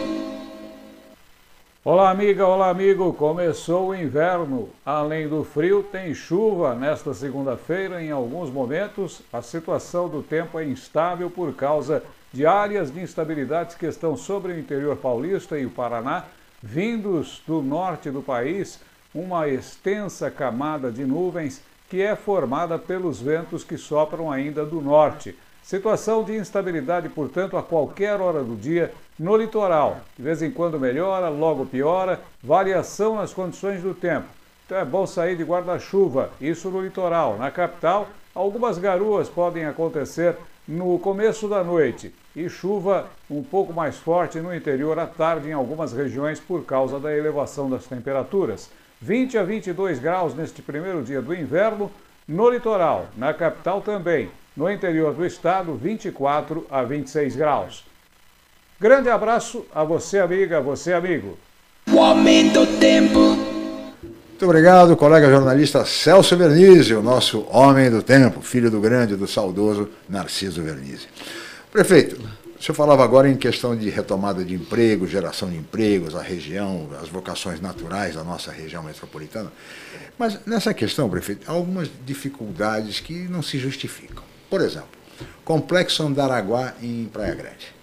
Olá, 1.84 2.10
amiga, 2.10 2.44
olá, 2.44 2.68
amigo. 2.68 3.12
Começou 3.12 3.90
o 3.90 3.94
inverno. 3.94 4.70
Além 4.84 5.28
do 5.28 5.44
frio, 5.44 5.84
tem 5.84 6.12
chuva 6.12 6.74
nesta 6.74 7.14
segunda-feira. 7.14 8.02
Em 8.02 8.10
alguns 8.10 8.50
momentos, 8.50 9.22
a 9.32 9.40
situação 9.40 10.08
do 10.08 10.20
tempo 10.20 10.58
é 10.58 10.64
instável 10.64 11.30
por 11.30 11.54
causa 11.54 12.02
de 12.32 12.46
áreas 12.46 12.92
de 12.92 13.00
instabilidades 13.00 13.74
que 13.74 13.86
estão 13.86 14.16
sobre 14.16 14.52
o 14.52 14.58
interior 14.58 14.96
paulista 14.96 15.58
e 15.58 15.66
o 15.66 15.70
Paraná, 15.70 16.24
vindos 16.62 17.42
do 17.46 17.60
norte 17.62 18.10
do 18.10 18.22
país, 18.22 18.80
uma 19.14 19.48
extensa 19.48 20.30
camada 20.30 20.90
de 20.90 21.04
nuvens 21.04 21.62
que 21.88 22.00
é 22.00 22.14
formada 22.14 22.78
pelos 22.78 23.20
ventos 23.20 23.64
que 23.64 23.76
sopram 23.76 24.30
ainda 24.30 24.64
do 24.64 24.80
norte. 24.80 25.36
Situação 25.62 26.22
de 26.22 26.36
instabilidade, 26.36 27.08
portanto, 27.08 27.56
a 27.56 27.62
qualquer 27.62 28.20
hora 28.20 28.42
do 28.44 28.54
dia 28.54 28.92
no 29.18 29.36
litoral. 29.36 30.00
De 30.16 30.22
vez 30.22 30.40
em 30.40 30.50
quando 30.50 30.78
melhora, 30.78 31.28
logo 31.28 31.66
piora, 31.66 32.20
variação 32.42 33.16
nas 33.16 33.34
condições 33.34 33.82
do 33.82 33.92
tempo. 33.92 34.26
Então 34.64 34.78
é 34.78 34.84
bom 34.84 35.04
sair 35.04 35.36
de 35.36 35.42
guarda-chuva, 35.42 36.30
isso 36.40 36.70
no 36.70 36.80
litoral. 36.80 37.36
Na 37.36 37.50
capital, 37.50 38.08
algumas 38.32 38.78
garoas 38.78 39.28
podem 39.28 39.66
acontecer 39.66 40.36
no 40.70 40.96
começo 41.00 41.48
da 41.48 41.64
noite 41.64 42.14
e 42.34 42.48
chuva 42.48 43.10
um 43.28 43.42
pouco 43.42 43.72
mais 43.72 43.96
forte 43.96 44.38
no 44.38 44.54
interior 44.54 44.96
à 45.00 45.06
tarde 45.06 45.48
em 45.48 45.52
algumas 45.52 45.92
regiões 45.92 46.38
por 46.38 46.64
causa 46.64 47.00
da 47.00 47.14
elevação 47.14 47.68
das 47.68 47.86
temperaturas. 47.86 48.70
20 49.02 49.36
a 49.36 49.42
22 49.42 49.98
graus 49.98 50.32
neste 50.32 50.62
primeiro 50.62 51.02
dia 51.02 51.20
do 51.20 51.34
inverno 51.34 51.90
no 52.28 52.48
litoral, 52.48 53.08
na 53.16 53.34
capital 53.34 53.80
também. 53.80 54.30
No 54.56 54.70
interior 54.70 55.12
do 55.12 55.26
estado, 55.26 55.74
24 55.74 56.64
a 56.70 56.84
26 56.84 57.34
graus. 57.34 57.84
Grande 58.78 59.10
abraço 59.10 59.66
a 59.74 59.82
você, 59.82 60.20
amiga, 60.20 60.58
a 60.58 60.60
você, 60.60 60.92
amigo. 60.92 61.36
O 61.92 61.98
aumento 61.98 62.64
do 62.64 62.78
tempo. 62.78 63.59
Muito 64.40 64.48
obrigado, 64.48 64.96
colega 64.96 65.28
jornalista 65.28 65.84
Celso 65.84 66.34
Vernizzi, 66.34 66.94
o 66.94 67.02
nosso 67.02 67.46
homem 67.50 67.90
do 67.90 68.02
tempo, 68.02 68.40
filho 68.40 68.70
do 68.70 68.80
grande, 68.80 69.14
do 69.14 69.28
saudoso 69.28 69.90
Narciso 70.08 70.62
Vernizzi. 70.62 71.08
Prefeito, 71.70 72.18
o 72.58 72.62
senhor 72.62 72.74
falava 72.74 73.04
agora 73.04 73.28
em 73.28 73.36
questão 73.36 73.76
de 73.76 73.90
retomada 73.90 74.42
de 74.42 74.54
emprego, 74.54 75.06
geração 75.06 75.50
de 75.50 75.58
empregos, 75.58 76.16
a 76.16 76.22
região, 76.22 76.88
as 77.02 77.10
vocações 77.10 77.60
naturais 77.60 78.14
da 78.14 78.24
nossa 78.24 78.50
região 78.50 78.82
metropolitana. 78.82 79.52
Mas 80.18 80.40
nessa 80.46 80.72
questão, 80.72 81.10
prefeito, 81.10 81.46
há 81.46 81.52
algumas 81.52 81.90
dificuldades 82.06 82.98
que 82.98 83.28
não 83.28 83.42
se 83.42 83.58
justificam. 83.58 84.24
Por 84.48 84.62
exemplo, 84.62 84.88
Complexo 85.44 86.02
Andaraguá 86.02 86.72
em 86.80 87.10
Praia 87.12 87.34
Grande. 87.34 87.79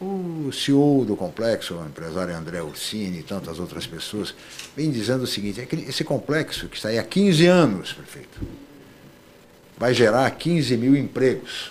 O 0.00 0.50
CEO 0.50 1.04
do 1.04 1.14
complexo, 1.14 1.74
o 1.74 1.84
empresário 1.84 2.34
André 2.34 2.62
Ursini 2.62 3.18
e 3.18 3.22
tantas 3.22 3.58
outras 3.58 3.86
pessoas, 3.86 4.34
vem 4.74 4.90
dizendo 4.90 5.24
o 5.24 5.26
seguinte: 5.26 5.60
é 5.60 5.68
esse 5.88 6.02
complexo 6.04 6.68
que 6.68 6.76
está 6.76 6.88
aí 6.88 6.98
há 6.98 7.02
15 7.02 7.46
anos, 7.46 7.92
prefeito, 7.92 8.40
vai 9.76 9.92
gerar 9.92 10.30
15 10.30 10.76
mil 10.78 10.96
empregos 10.96 11.70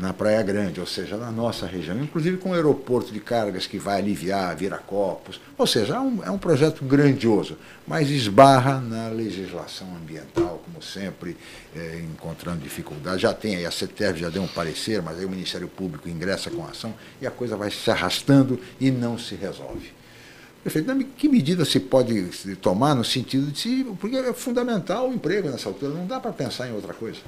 na 0.00 0.12
Praia 0.12 0.42
Grande, 0.42 0.80
ou 0.80 0.86
seja, 0.86 1.16
na 1.16 1.30
nossa 1.30 1.66
região, 1.66 2.02
inclusive 2.02 2.36
com 2.38 2.50
o 2.50 2.54
aeroporto 2.54 3.12
de 3.12 3.20
cargas 3.20 3.66
que 3.66 3.78
vai 3.78 3.98
aliviar 3.98 4.54
Viracopos. 4.56 5.40
Ou 5.56 5.66
seja, 5.66 5.94
é 5.94 6.00
um, 6.00 6.24
é 6.24 6.30
um 6.30 6.38
projeto 6.38 6.84
grandioso, 6.84 7.56
mas 7.86 8.10
esbarra 8.10 8.80
na 8.80 9.08
legislação 9.08 9.86
ambiental, 9.96 10.62
como 10.64 10.82
sempre, 10.82 11.36
é, 11.76 12.00
encontrando 12.12 12.58
dificuldade. 12.58 13.22
Já 13.22 13.32
tem 13.32 13.56
aí, 13.56 13.66
a 13.66 13.70
CETEV 13.70 14.18
já 14.20 14.30
deu 14.30 14.42
um 14.42 14.48
parecer, 14.48 15.00
mas 15.00 15.18
aí 15.18 15.24
o 15.24 15.30
Ministério 15.30 15.68
Público 15.68 16.08
ingressa 16.08 16.50
com 16.50 16.64
a 16.64 16.70
ação 16.70 16.94
e 17.20 17.26
a 17.26 17.30
coisa 17.30 17.56
vai 17.56 17.70
se 17.70 17.90
arrastando 17.90 18.58
e 18.80 18.90
não 18.90 19.16
se 19.16 19.34
resolve. 19.34 19.92
Prefeito, 20.64 21.04
que 21.18 21.28
medida 21.28 21.62
se 21.64 21.78
pode 21.78 22.30
tomar 22.62 22.94
no 22.94 23.04
sentido 23.04 23.52
de 23.52 23.58
se. 23.58 23.84
Porque 24.00 24.16
é 24.16 24.32
fundamental 24.32 25.10
o 25.10 25.12
emprego 25.12 25.50
nessa 25.50 25.68
altura, 25.68 25.92
não 25.92 26.06
dá 26.06 26.18
para 26.18 26.32
pensar 26.32 26.66
em 26.66 26.72
outra 26.72 26.94
coisa. 26.94 27.20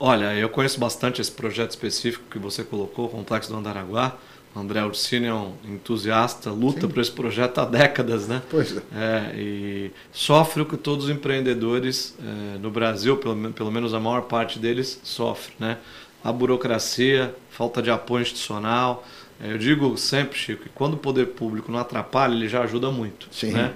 Olha, 0.00 0.34
eu 0.34 0.48
conheço 0.48 0.78
bastante 0.78 1.20
esse 1.20 1.32
projeto 1.32 1.70
específico 1.70 2.24
que 2.30 2.38
você 2.38 2.62
colocou, 2.62 3.06
o 3.06 3.08
Complexo 3.08 3.50
do 3.50 3.58
Andaraguá. 3.58 4.16
O 4.54 4.60
André 4.60 4.82
Ursini 4.84 5.26
é 5.26 5.34
um 5.34 5.54
entusiasta, 5.64 6.50
luta 6.50 6.82
Sim. 6.82 6.88
por 6.88 7.00
esse 7.00 7.10
projeto 7.10 7.58
há 7.58 7.64
décadas, 7.64 8.26
né? 8.26 8.42
Pois 8.48 8.76
é. 8.76 8.80
é 8.92 9.34
e 9.36 9.90
sofre 10.12 10.62
o 10.62 10.66
que 10.66 10.76
todos 10.76 11.06
os 11.06 11.10
empreendedores 11.10 12.16
é, 12.20 12.58
no 12.58 12.70
Brasil, 12.70 13.16
pelo, 13.16 13.52
pelo 13.52 13.70
menos 13.70 13.92
a 13.92 14.00
maior 14.00 14.22
parte 14.22 14.58
deles, 14.58 15.00
sofre, 15.02 15.52
né? 15.58 15.78
A 16.24 16.32
burocracia, 16.32 17.34
falta 17.50 17.82
de 17.82 17.90
apoio 17.90 18.22
institucional. 18.22 19.06
É, 19.40 19.52
eu 19.52 19.58
digo 19.58 19.96
sempre, 19.96 20.38
Chico, 20.38 20.64
que 20.64 20.68
quando 20.70 20.94
o 20.94 20.98
poder 20.98 21.26
público 21.28 21.70
não 21.70 21.78
atrapalha, 21.78 22.34
ele 22.34 22.48
já 22.48 22.62
ajuda 22.62 22.90
muito. 22.90 23.28
Sim. 23.30 23.52
Né? 23.52 23.74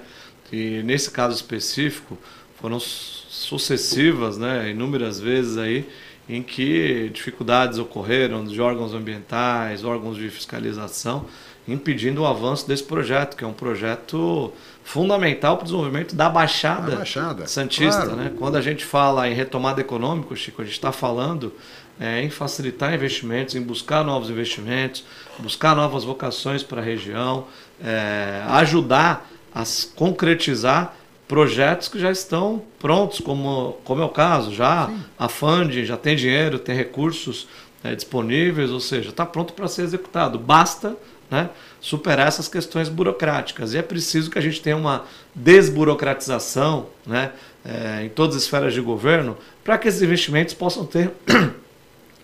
E 0.51 0.81
nesse 0.83 1.11
caso 1.11 1.35
específico, 1.35 2.17
foram 2.59 2.79
sucessivas, 2.79 4.37
né, 4.37 4.69
inúmeras 4.69 5.19
vezes 5.19 5.57
aí, 5.57 5.85
em 6.27 6.41
que 6.41 7.09
dificuldades 7.13 7.77
ocorreram 7.77 8.45
de 8.45 8.59
órgãos 8.61 8.93
ambientais, 8.93 9.83
órgãos 9.83 10.17
de 10.17 10.29
fiscalização, 10.29 11.25
impedindo 11.67 12.21
o 12.21 12.25
avanço 12.25 12.67
desse 12.67 12.83
projeto, 12.83 13.35
que 13.35 13.43
é 13.43 13.47
um 13.47 13.53
projeto 13.53 14.51
fundamental 14.83 15.55
para 15.57 15.63
o 15.63 15.65
desenvolvimento 15.65 16.15
da 16.15 16.29
Baixada, 16.29 16.97
Baixada 16.97 17.47
Santista. 17.47 18.01
claro. 18.01 18.15
Né? 18.15 18.31
Quando 18.37 18.57
a 18.57 18.61
gente 18.61 18.83
fala 18.83 19.29
em 19.29 19.33
retomada 19.33 19.79
econômica, 19.79 20.35
Chico, 20.35 20.61
a 20.61 20.65
gente 20.65 20.73
está 20.73 20.91
falando 20.91 21.53
é, 21.99 22.21
em 22.21 22.29
facilitar 22.29 22.93
investimentos, 22.93 23.55
em 23.55 23.61
buscar 23.61 24.03
novos 24.03 24.29
investimentos, 24.29 25.05
buscar 25.39 25.75
novas 25.75 26.03
vocações 26.03 26.63
para 26.63 26.81
a 26.81 26.83
região, 26.83 27.47
é, 27.83 28.43
ajudar 28.47 29.29
a 29.53 29.63
concretizar 29.95 30.95
projetos 31.27 31.87
que 31.87 31.99
já 31.99 32.11
estão 32.11 32.61
prontos, 32.79 33.19
como, 33.19 33.77
como 33.83 34.01
é 34.01 34.05
o 34.05 34.09
caso, 34.09 34.53
já 34.53 34.87
Sim. 34.87 34.99
a 35.17 35.29
Funding 35.29 35.85
já 35.85 35.97
tem 35.97 36.15
dinheiro, 36.15 36.59
tem 36.59 36.75
recursos 36.75 37.47
é, 37.83 37.95
disponíveis, 37.95 38.71
ou 38.71 38.79
seja, 38.79 39.09
está 39.09 39.25
pronto 39.25 39.53
para 39.53 39.67
ser 39.67 39.83
executado. 39.83 40.37
Basta 40.37 40.95
né, 41.29 41.49
superar 41.81 42.27
essas 42.27 42.47
questões 42.47 42.89
burocráticas. 42.89 43.73
E 43.73 43.77
é 43.77 43.81
preciso 43.81 44.29
que 44.29 44.37
a 44.37 44.41
gente 44.41 44.61
tenha 44.61 44.77
uma 44.77 45.05
desburocratização 45.33 46.87
né, 47.05 47.31
é, 47.65 48.05
em 48.05 48.09
todas 48.09 48.35
as 48.35 48.43
esferas 48.43 48.73
de 48.73 48.81
governo 48.81 49.37
para 49.63 49.77
que 49.77 49.87
esses 49.87 50.01
investimentos 50.01 50.53
possam 50.53 50.85
ter 50.85 51.11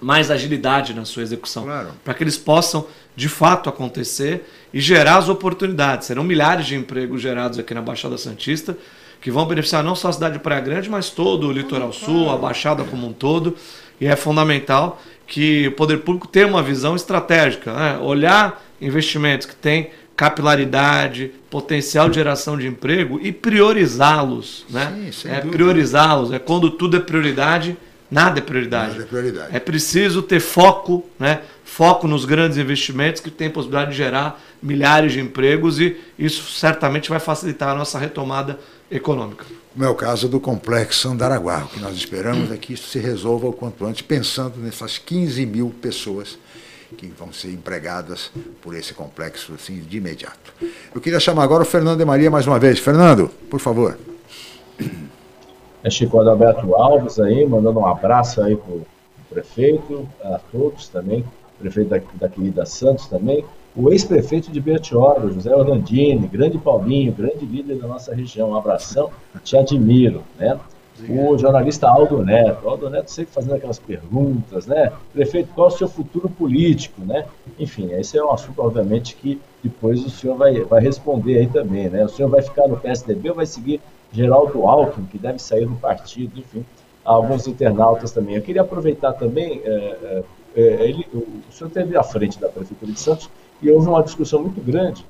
mais 0.01 0.31
agilidade 0.31 0.93
na 0.93 1.05
sua 1.05 1.23
execução. 1.23 1.63
Claro. 1.63 1.89
Para 2.03 2.13
que 2.13 2.23
eles 2.23 2.37
possam, 2.37 2.87
de 3.15 3.29
fato, 3.29 3.69
acontecer 3.69 4.45
e 4.73 4.79
gerar 4.79 5.17
as 5.17 5.29
oportunidades. 5.29 6.07
Serão 6.07 6.23
milhares 6.23 6.65
de 6.65 6.75
empregos 6.75 7.21
gerados 7.21 7.59
aqui 7.59 7.73
na 7.73 7.81
Baixada 7.81 8.17
Santista, 8.17 8.77
que 9.21 9.29
vão 9.29 9.45
beneficiar 9.45 9.83
não 9.83 9.95
só 9.95 10.09
a 10.09 10.13
cidade 10.13 10.35
de 10.35 10.39
Praia 10.39 10.61
Grande, 10.61 10.89
mas 10.89 11.09
todo 11.09 11.47
o 11.47 11.51
litoral 11.51 11.91
sul, 11.91 12.29
a 12.29 12.37
Baixada 12.37 12.83
como 12.83 13.07
um 13.07 13.13
todo. 13.13 13.55
E 13.99 14.07
é 14.07 14.15
fundamental 14.15 15.01
que 15.27 15.67
o 15.67 15.71
poder 15.73 15.97
público 15.99 16.27
tenha 16.27 16.47
uma 16.47 16.63
visão 16.63 16.95
estratégica, 16.95 17.73
né? 17.73 17.97
olhar 18.01 18.63
investimentos 18.81 19.45
que 19.45 19.55
têm 19.55 19.91
capilaridade, 20.15 21.31
potencial 21.49 22.09
de 22.09 22.15
geração 22.15 22.57
de 22.57 22.67
emprego 22.67 23.19
e 23.21 23.31
priorizá-los. 23.31 24.65
Né? 24.69 25.09
Sim, 25.13 25.29
é 25.29 25.39
priorizá-los. 25.39 26.31
É 26.33 26.39
quando 26.39 26.71
tudo 26.71 26.97
é 26.97 26.99
prioridade 26.99 27.77
Nada 28.09 28.39
é 28.39 28.41
prioridade. 28.41 28.91
Nada 28.93 29.03
é 29.03 29.05
prioridade. 29.05 29.55
É 29.55 29.59
preciso 29.59 30.21
ter 30.21 30.39
foco, 30.39 31.05
né? 31.19 31.41
foco 31.63 32.07
nos 32.07 32.25
grandes 32.25 32.57
investimentos 32.57 33.21
que 33.21 33.29
tem 33.29 33.49
possibilidade 33.49 33.91
de 33.91 33.97
gerar 33.97 34.41
milhares 34.61 35.13
de 35.13 35.19
empregos 35.19 35.79
e 35.79 35.95
isso 36.17 36.51
certamente 36.51 37.09
vai 37.09 37.19
facilitar 37.19 37.69
a 37.69 37.75
nossa 37.75 37.99
retomada 37.99 38.59
econômica. 38.89 39.45
Como 39.73 39.85
é 39.85 39.89
o 39.89 39.95
caso 39.95 40.27
do 40.27 40.39
complexo 40.39 41.07
Andaraguá. 41.07 41.65
O 41.65 41.67
que 41.67 41.79
nós 41.79 41.95
esperamos 41.95 42.51
é 42.51 42.57
que 42.57 42.73
isso 42.73 42.89
se 42.89 42.99
resolva 42.99 43.47
o 43.47 43.53
quanto 43.53 43.85
antes, 43.85 44.01
pensando 44.01 44.57
nessas 44.57 44.97
15 44.97 45.45
mil 45.45 45.73
pessoas 45.79 46.37
que 46.97 47.07
vão 47.07 47.31
ser 47.31 47.51
empregadas 47.51 48.31
por 48.61 48.75
esse 48.75 48.93
complexo 48.95 49.53
assim, 49.53 49.79
de 49.79 49.97
imediato. 49.97 50.53
Eu 50.93 50.99
queria 50.99 51.19
chamar 51.19 51.43
agora 51.43 51.61
o 51.61 51.65
Fernando 51.65 51.99
de 51.99 52.05
Maria 52.05 52.31
mais 52.31 52.47
uma 52.47 52.57
vez. 52.57 52.79
Fernando, 52.79 53.29
por 53.49 53.59
favor. 53.59 53.97
É 55.83 55.89
Chico 55.89 56.19
Adalberto 56.19 56.75
Alves 56.75 57.19
aí, 57.19 57.45
mandando 57.45 57.79
um 57.79 57.85
abraço 57.85 58.41
aí 58.41 58.55
pro, 58.55 58.85
prefeito, 59.29 60.07
a 60.23 60.39
todos 60.51 60.89
também, 60.89 61.23
prefeito 61.59 61.89
da, 61.89 62.01
da 62.15 62.27
querida 62.27 62.65
Santos 62.65 63.07
também, 63.07 63.45
o 63.75 63.91
ex-prefeito 63.91 64.51
de 64.51 64.59
Bertioga, 64.59 65.29
José 65.31 65.55
Orlandini, 65.55 66.27
grande 66.27 66.57
Paulinho, 66.57 67.13
grande 67.13 67.45
líder 67.45 67.77
da 67.77 67.87
nossa 67.87 68.13
região, 68.13 68.49
um 68.49 68.57
abração, 68.57 69.11
te 69.43 69.55
admiro, 69.55 70.23
né? 70.37 70.59
O 71.07 71.37
jornalista 71.37 71.87
Aldo 71.87 72.21
Neto, 72.25 72.67
Aldo 72.67 72.89
Neto 72.89 73.09
sempre 73.09 73.31
fazendo 73.31 73.53
aquelas 73.53 73.79
perguntas, 73.79 74.67
né? 74.67 74.91
Prefeito, 75.13 75.53
qual 75.53 75.69
é 75.69 75.71
o 75.71 75.77
seu 75.77 75.87
futuro 75.87 76.27
político, 76.27 77.01
né? 77.05 77.25
Enfim, 77.57 77.93
esse 77.93 78.17
é 78.17 78.23
um 78.23 78.33
assunto, 78.33 78.61
obviamente, 78.61 79.15
que 79.15 79.39
depois 79.63 80.03
o 80.05 80.09
senhor 80.09 80.35
vai, 80.35 80.59
vai 80.61 80.81
responder 80.81 81.37
aí 81.37 81.47
também, 81.47 81.89
né? 81.89 82.03
O 82.03 82.09
senhor 82.09 82.27
vai 82.27 82.41
ficar 82.41 82.67
no 82.67 82.75
PSDB 82.75 83.29
ou 83.29 83.35
vai 83.35 83.45
seguir 83.45 83.79
Geraldo 84.11 84.67
Alckmin, 84.67 85.05
que 85.05 85.17
deve 85.17 85.39
sair 85.39 85.65
do 85.65 85.75
partido, 85.75 86.39
enfim, 86.39 86.65
alguns 87.03 87.47
internautas 87.47 88.11
também. 88.11 88.35
Eu 88.35 88.41
queria 88.41 88.61
aproveitar 88.61 89.13
também, 89.13 89.61
é, 89.63 89.69
é, 89.69 90.23
é, 90.55 90.61
ele, 90.89 91.07
o 91.13 91.51
senhor 91.51 91.67
esteve 91.67 91.97
à 91.97 92.03
frente 92.03 92.39
da 92.39 92.49
Prefeitura 92.49 92.91
de 92.91 92.99
Santos 92.99 93.29
e 93.61 93.69
houve 93.69 93.87
uma 93.87 94.03
discussão 94.03 94.41
muito 94.41 94.61
grande 94.61 95.05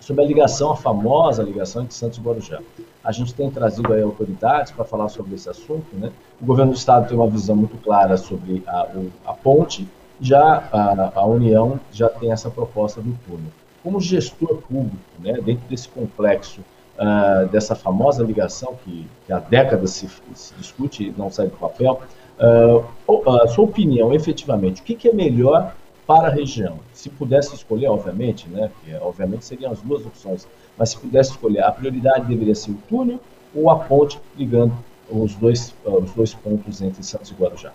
sobre 0.00 0.24
a 0.24 0.26
ligação, 0.26 0.72
a 0.72 0.76
famosa 0.76 1.42
ligação 1.42 1.82
entre 1.82 1.94
Santos 1.94 2.18
e 2.18 2.20
Guarujá. 2.20 2.60
A 3.02 3.12
gente 3.12 3.34
tem 3.34 3.50
trazido 3.50 3.92
aí 3.92 4.02
autoridades 4.02 4.72
para 4.72 4.84
falar 4.84 5.08
sobre 5.08 5.34
esse 5.34 5.48
assunto. 5.48 5.86
Né? 5.94 6.10
O 6.40 6.44
governo 6.44 6.72
do 6.72 6.76
Estado 6.76 7.08
tem 7.08 7.16
uma 7.16 7.28
visão 7.28 7.56
muito 7.56 7.76
clara 7.78 8.16
sobre 8.16 8.62
a, 8.66 8.88
a 9.26 9.32
ponte, 9.32 9.88
já 10.20 10.68
a, 10.72 11.12
a, 11.14 11.26
União 11.26 11.80
já 11.92 12.08
tem 12.08 12.30
essa 12.30 12.50
proposta 12.50 13.00
do 13.00 13.16
túnel. 13.26 13.50
Como 13.82 14.00
gestor 14.00 14.58
público, 14.68 14.98
né, 15.18 15.34
dentro 15.34 15.66
desse 15.68 15.88
complexo 15.88 16.60
uh, 17.00 17.48
dessa 17.48 17.74
famosa 17.74 18.22
ligação 18.22 18.76
que, 18.84 19.06
que 19.26 19.32
há 19.32 19.38
décadas 19.38 19.92
se, 19.92 20.08
se, 20.34 20.54
discute 20.54 21.08
e 21.08 21.14
não 21.16 21.30
sai 21.30 21.46
do 21.46 21.56
papel, 21.56 22.00
uh, 22.38 23.48
sua 23.48 23.64
opinião, 23.64 24.12
efetivamente, 24.14 24.82
o 24.82 24.84
que, 24.84 24.94
que, 24.94 25.08
é 25.08 25.12
melhor 25.12 25.74
para 26.06 26.28
a 26.28 26.30
região? 26.30 26.78
Se 26.92 27.08
pudesse 27.08 27.54
escolher, 27.54 27.88
obviamente, 27.88 28.48
né, 28.48 28.70
que 28.84 28.94
obviamente 28.96 29.44
seriam 29.44 29.72
as 29.72 29.80
duas 29.80 30.04
opções, 30.04 30.46
mas 30.76 30.90
se 30.90 30.98
pudesse 30.98 31.30
escolher, 31.30 31.62
a 31.62 31.72
prioridade 31.72 32.26
deveria 32.26 32.54
ser 32.54 32.72
o 32.72 32.78
túnel 32.88 33.18
ou 33.54 33.70
a 33.70 33.78
ponte 33.78 34.20
ligando 34.36 34.72
os 35.08 35.34
dois, 35.34 35.74
uh, 35.84 35.98
os 35.98 36.12
dois 36.12 36.34
pontos 36.34 36.82
entre 36.82 37.02
Santos 37.02 37.30
e 37.30 37.34
Guarujá? 37.34 37.72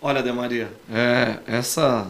Olha, 0.00 0.22
Demaria, 0.22 0.68
é, 0.88 1.38
essa 1.44 2.08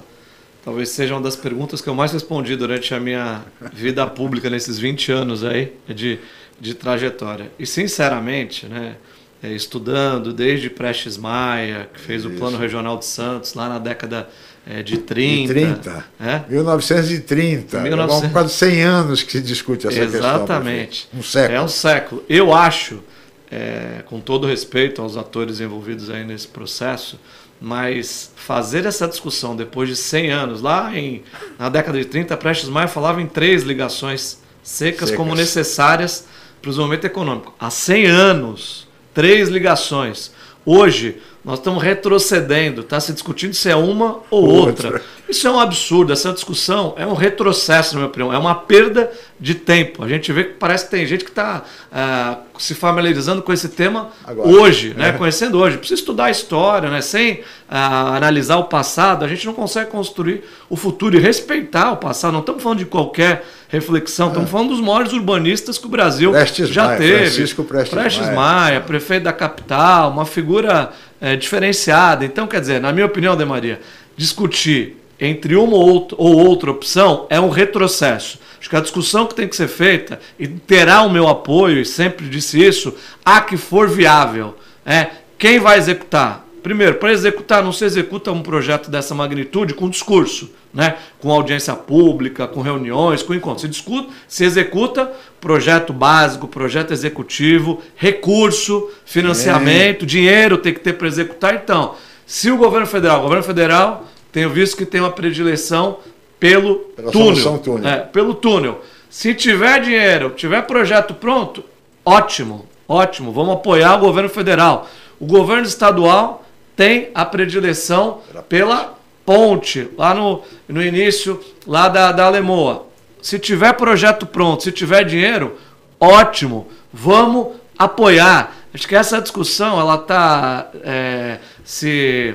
Talvez 0.64 0.90
seja 0.90 1.14
uma 1.14 1.23
das 1.23 1.37
perguntas 1.37 1.81
que 1.81 1.88
eu 1.88 1.94
mais 1.94 2.12
respondi 2.12 2.57
durante 2.57 2.92
a 2.94 3.01
minha 3.01 3.42
vida 3.73 4.07
pública 4.07 4.51
nesses 4.51 4.79
20 4.79 5.12
anos 5.12 5.44
aí 5.44 5.73
de, 5.88 6.18
de 6.61 6.75
trajetória. 6.75 7.51
E 7.59 7.66
sinceramente, 7.66 8.66
né, 8.66 8.97
é, 9.42 9.53
estudando 9.53 10.33
desde 10.33 10.68
Prestes 10.68 11.16
Maia, 11.16 11.88
que 11.92 12.01
fez 12.01 12.25
Isso. 12.25 12.35
o 12.35 12.37
Plano 12.37 12.59
Regional 12.59 12.99
de 12.99 13.05
Santos 13.05 13.55
lá 13.55 13.68
na 13.68 13.79
década 13.79 14.29
é, 14.66 14.83
de 14.83 14.99
30. 14.99 15.55
De 15.55 15.61
30. 15.61 16.05
É? 16.21 16.42
1930. 16.49 17.81
1900... 17.81 18.25
É 18.25 18.29
quase 18.33 18.53
100 18.55 18.83
anos 18.83 19.23
que 19.23 19.33
se 19.33 19.40
discute 19.40 19.87
essa 19.87 19.99
Exatamente. 19.99 20.09
questão. 20.18 20.37
Exatamente. 20.37 21.09
Um 21.14 21.23
século. 21.23 21.57
É 21.57 21.62
um 21.62 21.68
século. 21.68 22.25
Eu 22.29 22.53
acho, 22.53 23.03
é, 23.51 24.03
com 24.07 24.21
todo 24.21 24.47
respeito 24.47 25.01
aos 25.01 25.16
atores 25.16 25.61
envolvidos 25.61 26.11
aí 26.11 26.25
nesse 26.25 26.49
processo, 26.49 27.18
mas 27.61 28.33
fazer 28.37 28.87
essa 28.87 29.09
discussão 29.09 29.57
depois 29.57 29.88
de 29.88 29.97
100 29.97 30.31
anos, 30.31 30.62
lá 30.62 30.97
em, 30.97 31.23
na 31.59 31.68
década 31.68 31.99
de 31.99 32.05
30, 32.05 32.37
Prestes 32.37 32.68
Maia 32.68 32.88
falava 32.88 33.21
em 33.21 33.27
três 33.27 33.62
ligações 33.62 34.40
secas, 34.62 35.09
secas. 35.09 35.16
como 35.16 35.35
necessárias 35.35 36.27
para 36.61 36.68
o 36.68 36.71
desenvolvimento 36.71 37.05
econômico. 37.05 37.55
Há 37.59 37.71
100 37.71 38.07
anos, 38.07 38.88
três 39.12 39.49
ligações. 39.49 40.33
Hoje, 40.64 41.21
nós 41.44 41.59
estamos 41.59 41.83
retrocedendo, 41.83 42.83
está 42.83 43.01
se 43.01 43.12
discutindo 43.12 43.55
se 43.55 43.71
é 43.71 43.77
uma 43.77 44.21
ou 44.31 44.44
outra. 44.44 44.88
outra. 44.88 45.05
Isso 45.29 45.47
é 45.47 45.51
um 45.51 45.59
absurdo, 45.59 46.12
essa 46.12 46.33
discussão 46.33 46.94
é 46.97 47.07
um 47.07 47.14
retrocesso, 47.14 47.94
na 47.94 48.01
minha 48.01 48.09
opinião, 48.09 48.33
é 48.33 48.38
uma 48.38 48.55
perda 48.55 49.11
de 49.40 49.55
tempo. 49.55 50.03
A 50.03 50.09
gente 50.09 50.33
vê 50.33 50.44
que 50.44 50.55
parece 50.55 50.87
que 50.87 50.90
tem 50.90 51.07
gente 51.07 51.24
que 51.24 51.31
está 51.31 51.62
uh, 51.92 52.61
se 52.61 52.74
familiarizando 52.74 53.40
com 53.40 53.53
esse 53.53 53.68
tema 53.68 54.11
Agora, 54.24 54.48
hoje, 54.48 54.94
né? 54.96 55.11
É. 55.11 55.12
conhecendo 55.12 55.59
hoje. 55.59 55.79
Precisa 55.79 56.01
estudar 56.01 56.24
a 56.24 56.31
história, 56.31 56.90
né? 56.90 57.01
sem 57.01 57.35
uh, 57.35 57.42
analisar 57.68 58.57
o 58.57 58.64
passado, 58.64 59.24
a 59.24 59.29
gente 59.29 59.46
não 59.46 59.55
consegue 59.55 59.90
construir 59.90 60.42
o 60.68 60.77
futuro 60.77 61.16
e 61.16 61.20
respeitar 61.20 61.92
o 61.92 61.96
passado. 61.96 62.33
Não 62.33 62.40
estamos 62.40 62.62
falando 62.62 62.79
de 62.79 62.87
qualquer 62.87 63.44
reflexão, 63.68 64.27
é. 64.27 64.31
estamos 64.31 64.51
falando 64.51 64.70
dos 64.70 64.81
maiores 64.81 65.12
urbanistas 65.12 65.79
que 65.79 65.87
o 65.87 65.90
Brasil 65.90 66.33
Prestes 66.33 66.68
já 66.68 66.87
Maia, 66.87 66.98
teve. 66.98 67.31
Francisco 67.31 67.64
Prestes, 67.64 67.94
Prestes 67.94 68.27
Maia, 68.27 68.35
Maia 68.35 68.81
prefeito 68.81 69.24
da 69.24 69.33
capital, 69.33 70.11
uma 70.11 70.27
figura 70.27 70.90
é, 71.20 71.37
diferenciada. 71.37 72.24
Então, 72.24 72.46
quer 72.48 72.61
dizer, 72.61 72.81
na 72.81 72.92
minha 72.92 73.07
opinião, 73.07 73.37
De 73.37 73.44
Maria, 73.44 73.81
discutir 74.16 74.98
entre 75.21 75.57
uma 75.57 75.77
ou 75.77 76.17
outra 76.17 76.71
opção 76.71 77.27
é 77.29 77.41
um 77.41 77.51
retrocesso. 77.51 78.39
Acho 78.61 78.69
que 78.69 78.77
a 78.77 78.81
discussão 78.81 79.27
que 79.27 79.35
tem 79.35 79.49
que 79.49 79.57
ser 79.57 79.69
feita, 79.69 80.19
e 80.39 80.49
terá 80.49 81.03
o 81.03 81.11
meu 81.11 81.29
apoio, 81.29 81.81
e 81.81 81.85
sempre 81.85 82.29
disse 82.29 82.63
isso, 82.63 82.95
a 83.25 83.41
que 83.41 83.57
for 83.57 83.89
viável. 83.89 84.57
É, 84.85 85.09
quem 85.39 85.59
vai 85.61 85.79
executar? 85.79 86.45
Primeiro, 86.63 86.97
para 86.97 87.13
executar, 87.13 87.63
não 87.63 87.73
se 87.73 87.85
executa 87.85 88.33
um 88.33 88.43
projeto 88.43 88.91
dessa 88.91 89.15
magnitude 89.15 89.75
com 89.75 89.89
discurso, 89.89 90.51
né? 90.75 90.97
com 91.21 91.31
audiência 91.31 91.75
pública, 91.75 92.49
com 92.49 92.61
reuniões, 92.61 93.23
com 93.23 93.33
encontros. 93.33 93.63
Se, 93.63 93.69
discuta, 93.69 94.13
se 94.27 94.45
executa 94.45 95.11
projeto 95.41 95.93
básico, 95.93 96.49
projeto 96.49 96.93
executivo, 96.93 97.81
recurso, 97.97 98.91
financiamento, 99.05 100.05
é. 100.05 100.07
dinheiro 100.07 100.59
tem 100.59 100.75
que 100.75 100.81
ter 100.81 100.95
para 100.95 101.07
executar. 101.07 101.55
Então, 101.55 101.95
se 102.27 102.51
o 102.51 102.57
governo 102.57 102.87
federal, 102.87 103.21
o 103.21 103.23
governo 103.23 103.45
federal 103.45 104.05
tenho 104.33 104.51
visto 104.51 104.77
que 104.77 104.87
tem 104.87 105.01
uma 105.01 105.11
predileção 105.11 105.99
pelo 106.38 106.77
Pela 106.97 107.11
túnel. 107.11 107.59
túnel. 107.59 107.88
É, 107.88 107.99
pelo 108.01 108.35
túnel. 108.35 108.81
Se 109.11 109.35
tiver 109.35 109.81
dinheiro, 109.81 110.31
tiver 110.31 110.62
projeto 110.62 111.14
pronto, 111.14 111.64
ótimo, 112.05 112.67
ótimo. 112.87 113.33
Vamos 113.33 113.55
apoiar 113.55 113.97
o 113.97 114.01
governo 114.01 114.29
federal. 114.29 114.88
O 115.19 115.27
governo 115.27 115.64
estadual 115.64 116.45
tem 116.77 117.11
a 117.14 117.25
predileção 117.25 118.21
pela 118.49 118.95
ponte, 119.25 119.88
lá 119.97 120.14
no, 120.14 120.43
no 120.69 120.83
início 120.83 121.41
lá 121.67 121.88
da, 121.88 122.12
da 122.12 122.27
Alemoa. 122.27 122.87
Se 123.21 123.38
tiver 123.38 123.73
projeto 123.75 124.25
pronto, 124.25 124.62
se 124.62 124.71
tiver 124.73 125.05
dinheiro, 125.05 125.59
ótimo. 125.99 126.69
Vamos 126.93 127.57
apoiar. 127.77 128.55
Acho 128.73 128.87
que 128.87 128.95
essa 128.95 129.21
discussão 129.21 129.81
ela 129.81 129.97
está 129.97 130.71
é, 130.85 131.38
se 131.64 132.35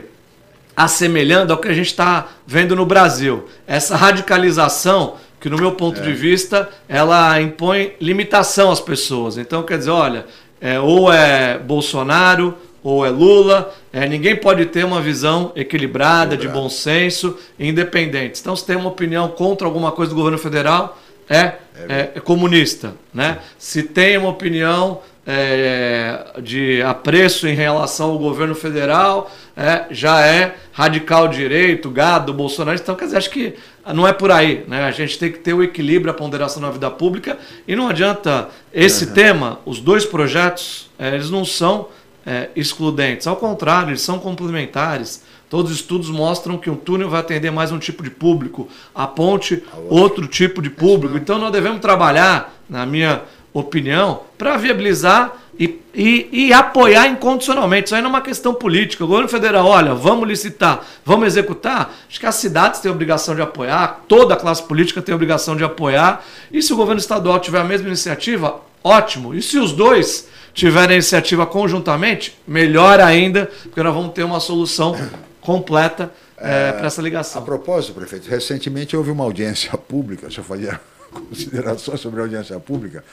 assemelhando 0.76 1.54
ao 1.54 1.60
que 1.60 1.68
a 1.68 1.74
gente 1.74 1.88
está 1.88 2.28
vendo 2.46 2.76
no 2.76 2.86
Brasil. 2.86 3.46
Essa 3.68 3.96
radicalização, 3.96 5.16
que 5.40 5.50
no 5.50 5.58
meu 5.58 5.74
ponto 5.74 6.00
é. 6.00 6.04
de 6.04 6.14
vista, 6.14 6.70
ela 6.88 7.40
impõe 7.42 7.94
limitação 8.00 8.72
às 8.72 8.80
pessoas. 8.80 9.38
Então, 9.38 9.64
quer 9.64 9.78
dizer, 9.78 9.92
olha, 9.92 10.26
é, 10.60 10.80
ou 10.80 11.12
é 11.12 11.58
Bolsonaro 11.58 12.56
ou 12.84 13.06
é 13.06 13.10
Lula, 13.10 13.74
é, 13.94 14.08
ninguém 14.08 14.36
pode 14.36 14.66
ter 14.66 14.84
uma 14.84 15.02
visão 15.02 15.54
equilibrada, 15.56 16.36
de 16.36 16.50
bom 16.50 16.68
senso 16.68 17.38
independente. 17.58 18.42
Então, 18.42 18.56
se 18.56 18.66
tem 18.66 18.76
uma 18.76 18.90
opinião 18.90 19.30
contra 19.30 19.66
alguma 19.66 19.92
coisa 19.92 20.10
do 20.10 20.16
governo 20.16 20.38
federal, 20.38 21.00
é, 21.30 21.54
é, 21.88 22.12
é 22.16 22.20
comunista. 22.20 22.94
Né? 23.14 23.40
Se 23.58 23.84
tem 23.84 24.18
uma 24.18 24.30
opinião 24.30 25.02
é, 25.26 26.26
de 26.42 26.82
apreço 26.82 27.48
em 27.48 27.56
relação 27.56 28.12
ao 28.12 28.20
governo 28.20 28.54
federal, 28.54 29.32
é, 29.56 29.86
já 29.92 30.26
é 30.26 30.56
radical 30.72 31.28
direito, 31.28 31.90
gado, 31.90 32.34
Bolsonaro. 32.34 32.78
Então, 32.78 32.96
quer 32.96 33.06
dizer, 33.06 33.18
acho 33.18 33.30
que 33.30 33.56
não 33.94 34.08
é 34.08 34.14
por 34.14 34.32
aí. 34.32 34.64
Né? 34.68 34.84
A 34.84 34.92
gente 34.92 35.18
tem 35.20 35.32
que 35.32 35.40
ter 35.40 35.54
o 35.54 35.62
equilíbrio, 35.62 36.12
a 36.12 36.14
ponderação 36.14 36.62
na 36.62 36.72
vida 36.72 36.90
pública. 36.90 37.38
E 37.68 37.76
não 37.76 37.88
adianta 37.88 38.50
esse 38.74 39.06
uhum. 39.06 39.14
tema, 39.14 39.60
os 39.66 39.80
dois 39.80 40.06
projetos, 40.06 40.90
é, 40.98 41.14
eles 41.14 41.30
não 41.30 41.46
são 41.46 41.90
é, 42.26 42.50
excludentes. 42.56 43.28
Ao 43.28 43.36
contrário, 43.36 43.92
eles 43.92 44.02
são 44.02 44.18
complementares. 44.18 45.24
Todos 45.50 45.72
os 45.72 45.78
estudos 45.78 46.10
mostram 46.10 46.58
que 46.58 46.70
um 46.70 46.76
túnel 46.76 47.10
vai 47.10 47.20
atender 47.20 47.52
mais 47.52 47.72
um 47.72 47.78
tipo 47.78 48.02
de 48.02 48.10
público, 48.10 48.68
a 48.96 49.06
ponte, 49.06 49.62
outro 49.88 50.26
tipo 50.26 50.64
de 50.64 50.70
público. 50.72 51.16
Então, 51.16 51.38
nós 51.38 51.52
devemos 51.52 51.80
trabalhar, 51.80 52.56
na 52.68 52.88
minha 52.88 53.22
opinião, 53.54 54.22
para 54.38 54.58
viabilizar 54.58 55.34
e, 55.60 55.80
e, 55.94 56.30
e, 56.32 56.54
apoiar 56.54 57.08
incondicionalmente. 57.08 57.86
Isso 57.86 57.96
aí 57.96 58.02
não 58.02 58.10
é 58.10 58.14
uma 58.14 58.22
questão 58.22 58.54
política. 58.54 59.04
O 59.04 59.08
governo 59.08 59.30
federal, 59.30 59.66
olha, 59.66 59.94
vamos 59.94 60.28
licitar, 60.28 60.84
vamos 61.06 61.28
executar. 61.28 61.94
Acho 62.10 62.20
que 62.20 62.26
as 62.26 62.36
cidades 62.36 62.80
têm 62.80 62.90
a 62.90 62.94
obrigação 62.94 63.36
de 63.36 63.42
apoiar, 63.42 64.02
toda 64.08 64.34
a 64.34 64.38
classe 64.38 64.64
política 64.64 65.02
tem 65.02 65.14
a 65.14 65.16
obrigação 65.16 65.56
de 65.56 65.64
apoiar. 65.64 66.24
E 66.52 66.62
se 66.62 66.74
o 66.74 66.76
governo 66.76 67.00
estadual 67.00 67.40
tiver 67.40 67.60
a 67.60 67.64
mesma 67.64 67.88
iniciativa, 67.88 68.62
ótimo. 68.84 69.36
E 69.36 69.42
se 69.42 69.60
os 69.60 69.72
dois 69.72 70.28
tiverem 70.54 70.92
a 70.92 70.94
iniciativa 70.96 71.46
conjuntamente, 71.46 72.38
melhor 72.48 73.00
ainda, 73.00 73.50
porque 73.64 73.82
nós 73.84 73.94
vamos 73.94 74.14
ter 74.14 74.24
uma 74.24 74.40
solução 74.40 74.96
completa 75.42 76.12
é, 76.38 76.72
para 76.74 76.88
essa 76.88 77.02
ligação. 77.02 77.42
A 77.42 77.46
propósito, 77.46 77.94
prefeito, 77.94 78.30
recentemente 78.30 78.96
houve 78.96 79.12
uma 79.12 79.24
audiência 79.24 79.76
pública, 79.78 80.30
se 80.30 80.38
eu 80.38 80.44
fazia 80.44 80.80
considerações 81.30 82.00
sobre 82.00 82.20
a 82.20 82.24
audiência 82.24 82.60
pública, 82.60 83.04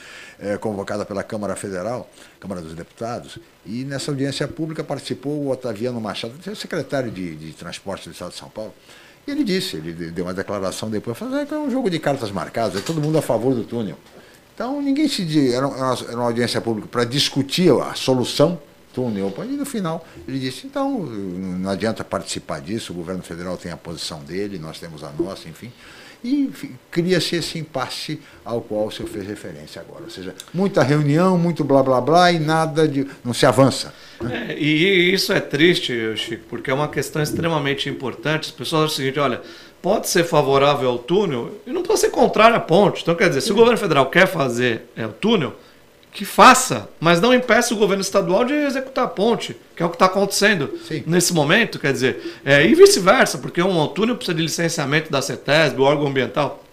é, 0.40 0.56
convocada 0.56 1.04
pela 1.04 1.22
Câmara 1.22 1.54
Federal, 1.54 2.08
Câmara 2.38 2.60
dos 2.60 2.74
Deputados, 2.74 3.38
e 3.64 3.84
nessa 3.84 4.10
audiência 4.10 4.48
pública 4.48 4.82
participou 4.82 5.32
o 5.32 5.50
Otaviano 5.50 6.00
Machado, 6.00 6.34
secretário 6.56 7.10
de, 7.10 7.36
de 7.36 7.52
Transporte 7.52 8.08
do 8.08 8.12
Estado 8.12 8.30
de 8.30 8.38
São 8.38 8.48
Paulo, 8.48 8.74
e 9.26 9.30
ele 9.30 9.44
disse, 9.44 9.76
ele 9.76 9.92
deu 9.92 10.24
uma 10.24 10.34
declaração 10.34 10.88
depois, 10.88 11.16
falou 11.16 11.36
é, 11.38 11.46
é 11.48 11.58
um 11.58 11.70
jogo 11.70 11.90
de 11.90 11.98
cartas 11.98 12.30
marcadas, 12.30 12.80
é 12.80 12.84
todo 12.84 13.00
mundo 13.00 13.18
a 13.18 13.22
favor 13.22 13.54
do 13.54 13.64
túnel. 13.64 13.98
Então 14.54 14.80
ninguém 14.80 15.08
se 15.08 15.52
era 15.52 15.66
uma, 15.68 15.94
era 15.94 16.16
uma 16.16 16.26
audiência 16.26 16.60
pública 16.60 16.88
para 16.88 17.04
discutir 17.04 17.70
a 17.72 17.94
solução 17.94 18.60
túnel, 18.94 19.32
e 19.44 19.56
no 19.56 19.66
final 19.66 20.04
ele 20.26 20.38
disse, 20.38 20.66
então 20.66 21.00
não 21.00 21.70
adianta 21.70 22.02
participar 22.02 22.60
disso, 22.60 22.92
o 22.92 22.96
governo 22.96 23.22
federal 23.22 23.56
tem 23.56 23.70
a 23.70 23.76
posição 23.76 24.20
dele, 24.20 24.58
nós 24.58 24.78
temos 24.78 25.04
a 25.04 25.10
nossa, 25.10 25.48
enfim 25.48 25.70
e 26.22 26.50
cria-se 26.90 27.36
esse 27.36 27.58
impasse 27.58 28.20
ao 28.44 28.60
qual 28.60 28.86
o 28.86 28.90
senhor 28.90 29.08
fez 29.08 29.26
referência 29.26 29.80
agora. 29.80 30.04
Ou 30.04 30.10
seja, 30.10 30.34
muita 30.52 30.82
reunião, 30.82 31.38
muito 31.38 31.64
blá 31.64 31.82
blá 31.82 32.00
blá 32.00 32.32
e 32.32 32.38
nada 32.38 32.86
de. 32.86 33.06
não 33.24 33.32
se 33.32 33.46
avança. 33.46 33.94
É, 34.28 34.54
e 34.58 35.12
isso 35.12 35.32
é 35.32 35.40
triste, 35.40 36.14
Chico, 36.16 36.44
porque 36.48 36.70
é 36.70 36.74
uma 36.74 36.88
questão 36.88 37.22
extremamente 37.22 37.88
importante. 37.88 38.50
As 38.50 38.50
pessoas 38.50 38.84
acham 38.84 38.92
o 38.92 38.96
seguinte: 38.96 39.18
olha, 39.18 39.40
pode 39.80 40.08
ser 40.08 40.24
favorável 40.24 40.90
ao 40.90 40.98
túnel 40.98 41.58
e 41.66 41.72
não 41.72 41.82
pode 41.82 42.00
ser 42.00 42.10
contrário 42.10 42.56
à 42.56 42.60
ponte. 42.60 43.02
Então, 43.02 43.14
quer 43.14 43.28
dizer, 43.28 43.40
se 43.40 43.52
o 43.52 43.54
governo 43.54 43.78
federal 43.78 44.06
quer 44.06 44.26
fazer 44.26 44.82
é, 44.94 45.06
o 45.06 45.12
túnel, 45.12 45.54
que 46.12 46.24
faça, 46.24 46.88
mas 46.98 47.20
não 47.20 47.32
impeça 47.32 47.72
o 47.72 47.76
governo 47.76 48.02
estadual 48.02 48.44
de 48.44 48.52
executar 48.52 49.04
a 49.04 49.08
ponte, 49.08 49.56
que 49.76 49.82
é 49.82 49.86
o 49.86 49.88
que 49.88 49.94
está 49.94 50.06
acontecendo 50.06 50.78
Sim. 50.86 51.04
nesse 51.06 51.32
momento, 51.32 51.78
quer 51.78 51.92
dizer, 51.92 52.40
é, 52.44 52.66
e 52.66 52.74
vice-versa, 52.74 53.38
porque 53.38 53.62
um 53.62 53.86
túnel 53.88 54.16
precisa 54.16 54.34
de 54.34 54.42
licenciamento 54.42 55.10
da 55.10 55.22
CETESB, 55.22 55.80
o 55.80 55.84
órgão 55.84 56.08
ambiental 56.08 56.64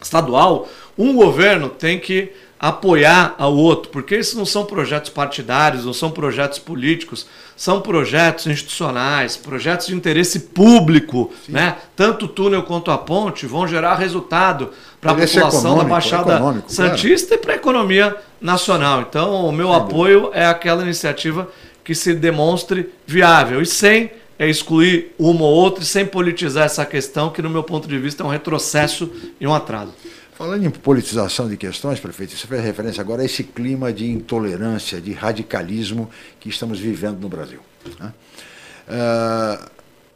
estadual, 0.00 0.68
um 0.96 1.14
governo 1.14 1.68
tem 1.68 1.98
que 1.98 2.32
apoiar 2.58 3.34
ao 3.38 3.54
outro, 3.54 3.90
porque 3.90 4.14
esses 4.14 4.34
não 4.34 4.46
são 4.46 4.64
projetos 4.64 5.10
partidários, 5.10 5.84
não 5.84 5.92
são 5.92 6.10
projetos 6.10 6.58
políticos, 6.58 7.26
são 7.58 7.80
projetos 7.80 8.46
institucionais, 8.46 9.36
projetos 9.36 9.88
de 9.88 9.94
interesse 9.94 10.38
público, 10.38 11.32
né? 11.48 11.76
Tanto 11.96 12.26
o 12.26 12.28
túnel 12.28 12.62
quanto 12.62 12.88
a 12.92 12.96
ponte 12.96 13.46
vão 13.46 13.66
gerar 13.66 13.96
resultado 13.96 14.70
para 15.00 15.10
a 15.10 15.14
população 15.16 15.76
da 15.76 15.82
Baixada 15.82 16.62
Santista 16.68 17.30
claro. 17.30 17.42
e 17.42 17.44
para 17.44 17.52
a 17.54 17.56
economia 17.56 18.16
nacional. 18.40 19.00
Então, 19.00 19.44
o 19.44 19.50
meu 19.50 19.72
apoio 19.72 20.30
é 20.32 20.46
aquela 20.46 20.84
iniciativa 20.84 21.48
que 21.82 21.96
se 21.96 22.14
demonstre 22.14 22.90
viável 23.04 23.60
e 23.60 23.66
sem 23.66 24.12
é 24.38 24.48
excluir 24.48 25.12
uma 25.18 25.42
ou 25.42 25.52
outra 25.52 25.82
e 25.82 25.86
sem 25.86 26.06
politizar 26.06 26.64
essa 26.64 26.86
questão, 26.86 27.28
que 27.28 27.42
no 27.42 27.50
meu 27.50 27.64
ponto 27.64 27.88
de 27.88 27.98
vista 27.98 28.22
é 28.22 28.26
um 28.26 28.30
retrocesso 28.30 29.10
e 29.40 29.48
um 29.48 29.52
atraso. 29.52 29.92
Falando 30.38 30.64
em 30.64 30.70
politização 30.70 31.48
de 31.48 31.56
questões, 31.56 31.98
prefeito, 31.98 32.36
você 32.36 32.46
fez 32.46 32.62
referência 32.62 33.00
agora 33.00 33.22
a 33.22 33.24
esse 33.24 33.42
clima 33.42 33.92
de 33.92 34.08
intolerância, 34.08 35.00
de 35.00 35.12
radicalismo 35.12 36.08
que 36.38 36.48
estamos 36.48 36.78
vivendo 36.78 37.18
no 37.18 37.28
Brasil. 37.28 37.58
Né? 37.98 38.12
Uh, 38.88 39.68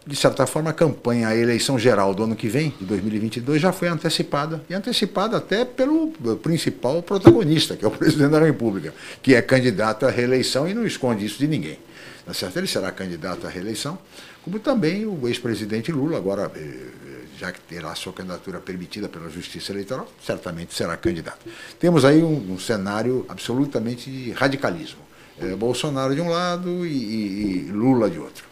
de 0.07 0.15
certa 0.15 0.47
forma, 0.47 0.71
a 0.71 0.73
campanha, 0.73 1.27
a 1.27 1.37
eleição 1.37 1.77
geral 1.77 2.15
do 2.15 2.23
ano 2.23 2.37
que 2.37 2.47
vem, 2.47 2.73
de 2.79 2.85
2022, 2.85 3.61
já 3.61 3.73
foi 3.73 3.89
antecipada. 3.89 4.63
E 4.71 4.75
antecipada 4.75 5.39
até 5.39 5.65
pelo 5.65 6.13
principal 6.41 7.03
protagonista, 7.03 7.75
que 7.77 7.85
é 7.85 7.89
o 7.89 7.91
presidente 7.93 8.31
da 8.31 8.39
República, 8.39 8.95
que 9.21 9.35
é 9.35 9.43
candidato 9.43 10.07
à 10.07 10.11
reeleição 10.11 10.69
e 10.69 10.75
não 10.75 10.87
esconde 10.87 11.27
isso 11.27 11.39
de 11.41 11.49
ninguém. 11.49 11.81
Tá 12.25 12.33
certo? 12.33 12.57
Ele 12.59 12.69
será 12.69 12.93
candidato 12.93 13.45
à 13.45 13.51
reeleição, 13.51 13.99
como 14.45 14.61
também 14.61 15.05
o 15.05 15.27
ex-presidente 15.27 15.91
Lula, 15.91 16.17
agora, 16.17 16.49
eh, 16.55 17.22
já 17.39 17.53
que 17.53 17.61
terá 17.61 17.95
sua 17.95 18.13
candidatura 18.13 18.61
permitida 18.61 19.09
pela 19.09 19.29
Justiça 19.29 19.73
Eleitoral, 19.73 20.09
certamente 20.25 20.75
será 20.75 20.97
candidato. 20.97 21.47
Temos 21.79 22.05
aí 22.05 22.23
um, 22.23 22.53
um 22.53 22.59
cenário 22.59 23.25
absolutamente 23.29 24.11
de 24.11 24.33
radicalismo. 24.33 25.01
É, 25.41 25.55
Bolsonaro 25.57 26.15
de 26.15 26.21
um 26.21 26.29
lado 26.29 26.87
e, 26.87 26.91
e, 26.91 27.67
e 27.69 27.73
Lula 27.73 28.09
de 28.11 28.19
outro. 28.19 28.45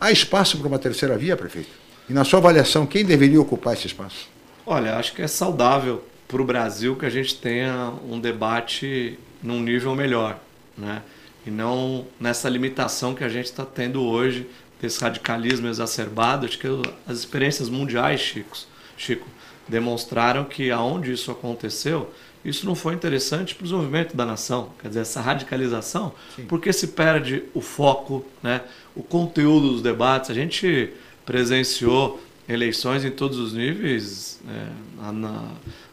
Há 0.00 0.10
espaço 0.10 0.58
para 0.58 0.66
uma 0.66 0.78
terceira 0.78 1.16
via, 1.16 1.36
prefeito? 1.36 1.70
E 2.08 2.12
na 2.12 2.24
sua 2.24 2.38
avaliação, 2.38 2.86
quem 2.86 3.04
deveria 3.04 3.40
ocupar 3.40 3.74
esse 3.74 3.86
espaço? 3.86 4.28
Olha, 4.66 4.96
acho 4.96 5.14
que 5.14 5.22
é 5.22 5.26
saudável 5.28 6.02
para 6.26 6.40
o 6.40 6.44
Brasil 6.44 6.96
que 6.96 7.04
a 7.04 7.10
gente 7.10 7.36
tenha 7.36 7.92
um 8.08 8.18
debate 8.18 9.18
num 9.42 9.60
nível 9.60 9.94
melhor, 9.94 10.38
né? 10.76 11.02
E 11.46 11.50
não 11.50 12.06
nessa 12.18 12.48
limitação 12.48 13.14
que 13.14 13.24
a 13.24 13.28
gente 13.28 13.46
está 13.46 13.64
tendo 13.64 14.02
hoje 14.02 14.46
desse 14.80 15.00
radicalismo 15.00 15.68
exacerbado. 15.68 16.46
Acho 16.46 16.58
que 16.58 16.66
as 17.06 17.18
experiências 17.18 17.68
mundiais, 17.68 18.20
Chico, 18.20 18.56
Chico, 18.96 19.26
demonstraram 19.68 20.44
que 20.44 20.70
aonde 20.70 21.12
isso 21.12 21.30
aconteceu, 21.30 22.12
isso 22.44 22.64
não 22.64 22.74
foi 22.74 22.94
interessante 22.94 23.54
para 23.54 23.62
o 23.62 23.64
desenvolvimento 23.64 24.16
da 24.16 24.24
nação. 24.24 24.70
Quer 24.80 24.88
dizer, 24.88 25.00
essa 25.00 25.20
radicalização, 25.20 26.12
Sim. 26.34 26.46
porque 26.46 26.72
se 26.72 26.88
perde 26.88 27.44
o 27.52 27.60
foco, 27.60 28.24
né, 28.42 28.62
o 28.96 29.02
conteúdo 29.02 29.72
dos 29.72 29.82
debates. 29.82 30.30
A 30.30 30.34
gente 30.34 30.90
presenciou 31.26 32.20
eleições 32.48 33.04
em 33.04 33.10
todos 33.10 33.38
os 33.38 33.52
níveis 33.52 34.40
é, 34.48 35.12
na, 35.12 35.50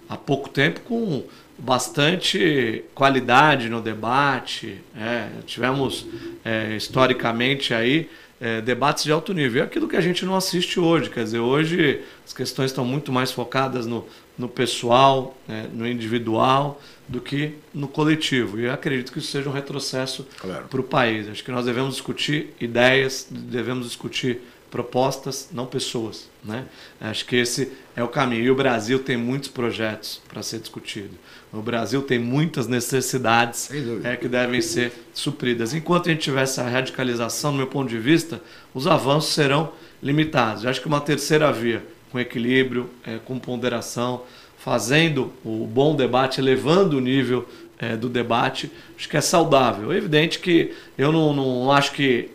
há 0.10 0.16
pouco 0.16 0.50
tempo 0.50 0.80
com 0.82 1.24
bastante 1.58 2.84
qualidade 2.96 3.70
no 3.70 3.82
debate. 3.82 4.82
É, 4.96 5.28
tivemos 5.46 6.08
é, 6.46 6.76
historicamente 6.76 7.74
aí 7.74 8.10
é, 8.40 8.62
debates 8.62 9.04
de 9.04 9.12
alto 9.12 9.34
nível. 9.34 9.62
É 9.62 9.66
aquilo 9.66 9.88
que 9.88 9.96
a 9.96 10.02
gente 10.02 10.26
não 10.26 10.36
assiste 10.36 10.80
hoje. 10.80 11.10
Quer 11.10 11.24
dizer, 11.24 11.40
hoje 11.40 12.02
as 12.26 12.34
questões 12.34 12.72
estão 12.72 12.86
muito 12.86 13.12
mais 13.12 13.32
focadas 13.32 13.86
no, 13.86 14.06
no 14.38 14.48
pessoal, 14.48 15.36
né, 15.48 15.68
no 15.74 15.88
individual, 15.88 16.82
do 17.08 17.20
que 17.20 17.56
no 17.74 17.88
coletivo. 17.88 18.60
E 18.60 18.66
eu 18.66 18.74
acredito 18.74 19.12
que 19.12 19.20
isso 19.20 19.32
seja 19.32 19.50
um 19.50 19.54
retrocesso 19.54 20.28
claro. 20.40 20.66
para 20.68 20.82
o 20.82 20.84
país. 20.84 21.28
Acho 21.30 21.44
que 21.44 21.52
nós 21.52 21.66
devemos 21.66 21.96
discutir 21.96 22.54
ideias, 22.60 23.28
devemos 23.30 23.88
discutir 23.88 24.42
propostas, 24.70 25.50
não 25.52 25.66
pessoas. 25.66 26.30
Né? 26.44 26.66
Acho 27.00 27.26
que 27.26 27.36
esse 27.36 27.72
é 27.96 28.04
o 28.04 28.08
caminho. 28.08 28.44
E 28.44 28.52
o 28.52 28.56
Brasil 28.56 29.00
tem 29.00 29.18
muitos 29.18 29.50
projetos 29.50 30.22
para 30.28 30.44
ser 30.44 30.60
discutido. 30.60 31.18
O 31.52 31.62
Brasil 31.62 32.02
tem 32.02 32.20
muitas 32.20 32.68
necessidades 32.68 33.70
é, 34.04 34.16
que 34.18 34.28
devem 34.28 34.62
ser 34.62 34.92
supridas. 35.14 35.74
Enquanto 35.74 36.10
a 36.10 36.12
gente 36.12 36.22
tiver 36.22 36.44
essa 36.44 36.64
radicalização, 36.64 37.52
no 37.52 37.58
meu 37.58 37.68
ponto 37.68 37.90
de 37.90 37.98
vista, 37.98 38.42
os 38.74 38.86
avanços 38.86 39.34
serão 39.34 39.72
limitados. 40.04 40.64
Eu 40.64 40.70
acho 40.70 40.82
que 40.82 40.88
uma 40.88 41.00
terceira 41.00 41.52
via, 41.52 41.84
com 42.12 42.20
equilíbrio, 42.20 42.90
é, 43.06 43.18
com 43.24 43.40
ponderação, 43.40 44.24
fazendo 44.58 45.32
o 45.46 45.66
bom 45.66 45.96
debate, 45.96 46.42
elevando 46.42 46.98
o 46.98 47.02
nível 47.02 47.48
é, 47.80 47.96
do 47.96 48.10
debate, 48.10 48.70
acho 48.98 49.08
que 49.08 49.16
é 49.16 49.22
saudável. 49.22 49.92
É 49.94 49.98
evidente 49.98 50.40
que 50.40 50.74
eu 50.98 51.12
não, 51.12 51.34
não 51.34 51.72
acho 51.72 51.94
que 51.94 52.30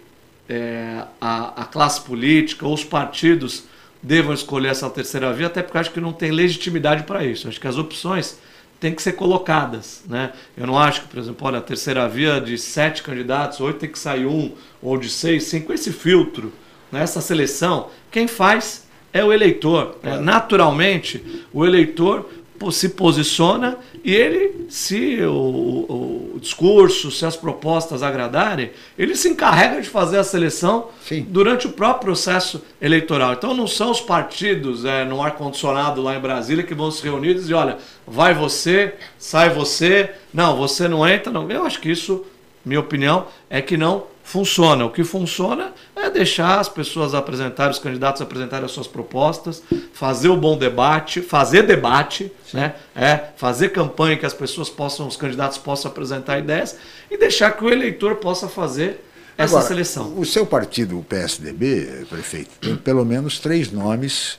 é, 0.48 1.04
a, 1.20 1.62
a 1.62 1.64
classe 1.66 2.00
política 2.00 2.66
ou 2.66 2.72
os 2.72 2.84
partidos 2.84 3.64
devam 4.02 4.32
escolher 4.32 4.68
essa 4.68 4.88
terceira 4.90 5.32
via, 5.32 5.46
até 5.46 5.62
porque 5.62 5.78
acho 5.78 5.90
que 5.92 6.00
não 6.00 6.12
tem 6.12 6.30
legitimidade 6.30 7.04
para 7.04 7.24
isso. 7.24 7.46
Acho 7.46 7.60
que 7.60 7.68
as 7.68 7.76
opções 7.76 8.38
têm 8.82 8.92
que 8.92 9.00
ser 9.00 9.12
colocadas. 9.12 10.02
Né? 10.08 10.32
Eu 10.56 10.66
não 10.66 10.76
acho 10.76 11.02
que, 11.02 11.08
por 11.08 11.18
exemplo, 11.20 11.46
olha, 11.46 11.58
a 11.58 11.62
terceira 11.62 12.08
via 12.08 12.40
de 12.40 12.58
sete 12.58 13.00
candidatos, 13.00 13.60
oito 13.60 13.78
tem 13.78 13.88
que 13.88 13.98
sair 13.98 14.26
um, 14.26 14.52
ou 14.82 14.98
de 14.98 15.08
seis, 15.08 15.44
cinco, 15.44 15.72
esse 15.72 15.92
filtro, 15.92 16.52
né? 16.90 17.00
essa 17.00 17.20
seleção, 17.20 17.90
quem 18.10 18.26
faz 18.26 18.88
é 19.12 19.24
o 19.24 19.32
eleitor. 19.32 19.98
Né? 20.02 20.18
Naturalmente, 20.18 21.44
o 21.52 21.64
eleitor 21.64 22.28
se 22.70 22.90
posiciona 22.90 23.78
e 24.04 24.14
ele, 24.14 24.66
se 24.68 25.20
o, 25.22 25.32
o, 25.32 26.32
o, 26.36 26.40
discurso, 26.40 27.10
se 27.10 27.24
as 27.24 27.36
propostas 27.36 28.02
agradarem, 28.02 28.70
ele 28.98 29.16
se 29.16 29.28
encarrega 29.28 29.80
de 29.80 29.88
fazer 29.88 30.18
a 30.18 30.24
seleção 30.24 30.88
Sim. 31.02 31.26
durante 31.28 31.66
o 31.66 31.72
próprio 31.72 32.06
processo 32.06 32.62
eleitoral. 32.80 33.32
Então 33.32 33.54
não 33.54 33.66
são 33.66 33.90
os 33.90 34.00
partidos 34.00 34.84
é, 34.84 35.04
no 35.04 35.22
ar-condicionado 35.22 36.02
lá 36.02 36.14
em 36.16 36.20
Brasília 36.20 36.64
que 36.64 36.74
vão 36.74 36.90
se 36.90 37.02
reunir 37.02 37.30
e 37.30 37.34
dizer, 37.34 37.54
olha, 37.54 37.78
vai 38.06 38.34
você, 38.34 38.94
sai 39.18 39.50
você, 39.50 40.10
não, 40.32 40.56
você 40.56 40.86
não 40.86 41.08
entra. 41.08 41.32
Não. 41.32 41.50
Eu 41.50 41.64
acho 41.64 41.80
que 41.80 41.90
isso, 41.90 42.24
minha 42.64 42.80
opinião, 42.80 43.26
é 43.48 43.62
que 43.62 43.76
não 43.76 44.11
funciona. 44.22 44.84
O 44.84 44.90
que 44.90 45.04
funciona 45.04 45.72
é 45.94 46.08
deixar 46.10 46.58
as 46.58 46.68
pessoas 46.68 47.14
apresentarem, 47.14 47.72
os 47.72 47.78
candidatos 47.78 48.22
apresentarem 48.22 48.64
as 48.64 48.72
suas 48.72 48.86
propostas, 48.86 49.62
fazer 49.92 50.28
o 50.28 50.36
bom 50.36 50.56
debate, 50.56 51.20
fazer 51.20 51.62
debate, 51.62 52.32
né? 52.52 52.74
É, 52.94 53.28
fazer 53.36 53.70
campanha 53.70 54.16
que 54.16 54.26
as 54.26 54.34
pessoas 54.34 54.68
possam, 54.68 55.06
os 55.06 55.16
candidatos 55.16 55.58
possam 55.58 55.90
apresentar 55.90 56.38
ideias 56.38 56.76
e 57.10 57.16
deixar 57.16 57.50
que 57.52 57.64
o 57.64 57.70
eleitor 57.70 58.16
possa 58.16 58.48
fazer 58.48 59.04
essa 59.36 59.56
Agora, 59.56 59.68
seleção. 59.68 60.14
O 60.16 60.24
seu 60.24 60.46
partido, 60.46 60.98
o 60.98 61.02
PSDB, 61.02 62.06
prefeito, 62.08 62.50
tem 62.60 62.76
pelo 62.76 63.04
menos 63.04 63.38
três 63.38 63.72
nomes 63.72 64.38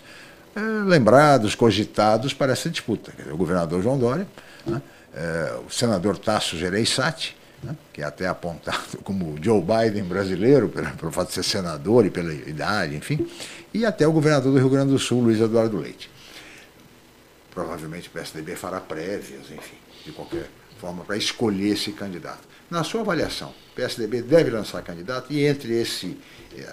é, 0.56 0.60
lembrados, 0.86 1.56
cogitados 1.56 2.34
para 2.34 2.54
essa 2.54 2.70
disputa. 2.70 3.12
O 3.32 3.38
governador 3.38 3.82
João 3.82 3.98
Dória, 3.98 4.28
né? 4.66 4.82
é, 5.16 5.56
o 5.68 5.72
senador 5.72 6.18
Tasso 6.18 6.58
Gereissati, 6.58 7.36
né, 7.64 7.76
que 7.92 8.02
é 8.02 8.06
até 8.06 8.28
apontado 8.28 8.98
como 9.04 9.36
Joe 9.42 9.62
Biden 9.62 10.04
brasileiro, 10.04 10.70
pelo, 10.70 10.92
pelo 10.92 11.12
fato 11.12 11.30
de 11.30 11.36
ser 11.36 11.44
senador 11.44 12.06
e 12.06 12.10
pela 12.10 12.34
idade, 12.34 12.96
enfim, 12.96 13.28
e 13.74 13.86
até 13.86 14.08
o 14.08 14.12
governador 14.12 14.52
do 14.52 14.60
Rio 14.60 14.70
Grande 14.70 14.92
do 14.92 15.00
Sul, 15.00 15.22
Luiz 15.22 15.40
Eduardo 15.40 15.78
Leite. 15.78 16.10
Provavelmente 17.52 18.08
o 18.10 18.12
PSDB 18.12 18.56
fará 18.56 18.80
prévias, 18.80 19.52
enfim, 19.52 19.78
de 20.06 20.12
qualquer 20.12 20.50
forma, 20.80 21.04
para 21.04 21.16
escolher 21.16 21.74
esse 21.74 21.92
candidato. 21.92 22.42
Na 22.70 22.84
sua 22.84 23.02
avaliação, 23.02 23.50
o 23.50 23.76
PSDB 23.76 24.22
deve 24.22 24.50
lançar 24.50 24.82
candidato 24.82 25.32
e 25.32 25.46
entre 25.46 25.74
esse, 25.80 26.18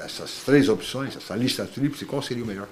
essas 0.04 0.42
três 0.44 0.68
opções, 0.68 1.16
essa 1.16 1.36
lista 1.36 1.66
tríplice, 1.66 2.06
qual 2.06 2.22
seria 2.22 2.42
o 2.42 2.46
melhor? 2.46 2.68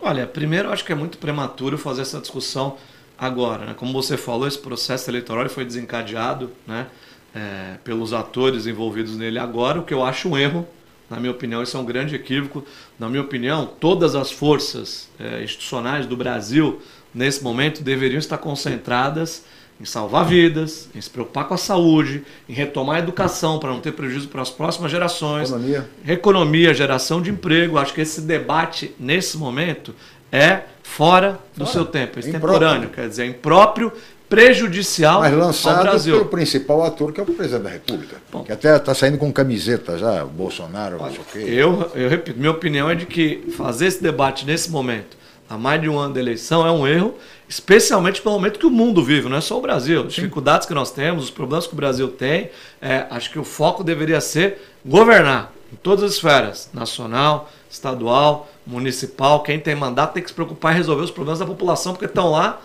Olha, 0.00 0.26
primeiro 0.26 0.70
acho 0.70 0.84
que 0.84 0.92
é 0.92 0.94
muito 0.94 1.18
prematuro 1.18 1.76
fazer 1.76 2.02
essa 2.02 2.20
discussão 2.20 2.76
agora. 3.18 3.66
Né? 3.66 3.74
Como 3.74 3.92
você 3.92 4.16
falou, 4.16 4.46
esse 4.46 4.58
processo 4.58 5.10
eleitoral 5.10 5.48
foi 5.48 5.64
desencadeado 5.64 6.52
né? 6.66 6.86
É, 7.34 7.76
pelos 7.82 8.12
atores 8.12 8.66
envolvidos 8.66 9.16
nele 9.16 9.38
agora, 9.38 9.80
o 9.80 9.82
que 9.82 9.92
eu 9.92 10.04
acho 10.04 10.28
um 10.28 10.38
erro. 10.38 10.66
Na 11.10 11.18
minha 11.18 11.32
opinião, 11.32 11.62
isso 11.62 11.76
é 11.76 11.80
um 11.80 11.84
grande 11.84 12.14
equívoco. 12.14 12.64
Na 12.98 13.08
minha 13.08 13.22
opinião, 13.22 13.66
todas 13.78 14.14
as 14.14 14.30
forças 14.30 15.10
é, 15.18 15.42
institucionais 15.42 16.06
do 16.06 16.16
Brasil, 16.16 16.80
nesse 17.14 17.42
momento, 17.42 17.82
deveriam 17.82 18.18
estar 18.18 18.38
concentradas 18.38 19.44
em 19.80 19.84
salvar 19.84 20.24
vidas, 20.24 20.88
em 20.94 21.00
se 21.00 21.10
preocupar 21.10 21.46
com 21.46 21.54
a 21.54 21.58
saúde, 21.58 22.24
em 22.48 22.52
retomar 22.52 22.96
a 22.96 22.98
educação 23.00 23.58
para 23.58 23.70
não 23.70 23.80
ter 23.80 23.92
prejuízo 23.92 24.28
para 24.28 24.40
as 24.40 24.50
próximas 24.50 24.90
gerações, 24.90 25.50
economia, 25.50 25.90
economia 26.06 26.74
geração 26.74 27.20
de 27.20 27.30
emprego. 27.30 27.76
Acho 27.76 27.92
que 27.92 28.00
esse 28.00 28.20
debate, 28.20 28.94
nesse 28.98 29.36
momento, 29.36 29.94
é 30.30 30.62
fora 30.82 31.40
do 31.56 31.66
seu 31.66 31.84
tempo, 31.84 32.18
é 32.18 32.20
extemporâneo, 32.20 32.88
quer 32.90 33.08
dizer, 33.08 33.24
é 33.24 33.26
impróprio 33.26 33.92
prejudicial 34.28 35.20
Mas 35.20 35.34
lançado 35.34 35.78
ao 35.78 35.84
Brasil. 35.84 36.16
pelo 36.16 36.28
principal 36.28 36.82
ator, 36.82 37.12
que 37.12 37.20
é 37.20 37.22
o 37.22 37.26
presidente 37.26 37.62
da 37.62 37.70
República. 37.70 38.16
Bom, 38.32 38.42
que 38.42 38.52
até 38.52 38.76
está 38.76 38.94
saindo 38.94 39.18
com 39.18 39.32
camiseta 39.32 39.98
já, 39.98 40.24
o 40.24 40.28
Bolsonaro, 40.28 40.96
olha, 40.96 41.06
não 41.06 41.12
sei 41.12 41.20
o 41.20 41.24
quê. 41.24 41.52
Eu, 41.52 41.90
eu 41.94 42.08
repito, 42.08 42.38
minha 42.38 42.50
opinião 42.50 42.90
é 42.90 42.94
de 42.94 43.06
que 43.06 43.52
fazer 43.56 43.86
esse 43.86 44.02
debate 44.02 44.44
nesse 44.46 44.70
momento, 44.70 45.16
há 45.48 45.58
mais 45.58 45.80
de 45.80 45.88
um 45.88 45.98
ano 45.98 46.14
da 46.14 46.20
eleição, 46.20 46.66
é 46.66 46.70
um 46.70 46.86
erro, 46.86 47.14
especialmente 47.48 48.20
pelo 48.22 48.34
momento 48.34 48.58
que 48.58 48.66
o 48.66 48.70
mundo 48.70 49.04
vive, 49.04 49.28
não 49.28 49.36
é 49.36 49.40
só 49.40 49.58
o 49.58 49.60
Brasil. 49.60 50.04
As 50.06 50.14
dificuldades 50.14 50.66
que 50.66 50.74
nós 50.74 50.90
temos, 50.90 51.24
os 51.24 51.30
problemas 51.30 51.66
que 51.66 51.74
o 51.74 51.76
Brasil 51.76 52.08
tem, 52.08 52.50
é, 52.80 53.06
acho 53.10 53.30
que 53.30 53.38
o 53.38 53.44
foco 53.44 53.84
deveria 53.84 54.20
ser 54.20 54.58
governar 54.84 55.52
em 55.72 55.76
todas 55.76 56.04
as 56.04 56.12
esferas, 56.12 56.70
nacional, 56.72 57.50
estadual, 57.70 58.48
municipal. 58.66 59.42
Quem 59.42 59.58
tem 59.58 59.74
mandato 59.74 60.14
tem 60.14 60.22
que 60.22 60.28
se 60.28 60.34
preocupar 60.34 60.72
em 60.72 60.76
resolver 60.76 61.02
os 61.02 61.10
problemas 61.10 61.40
da 61.40 61.46
população, 61.46 61.92
porque 61.92 62.06
estão 62.06 62.30
lá 62.30 62.60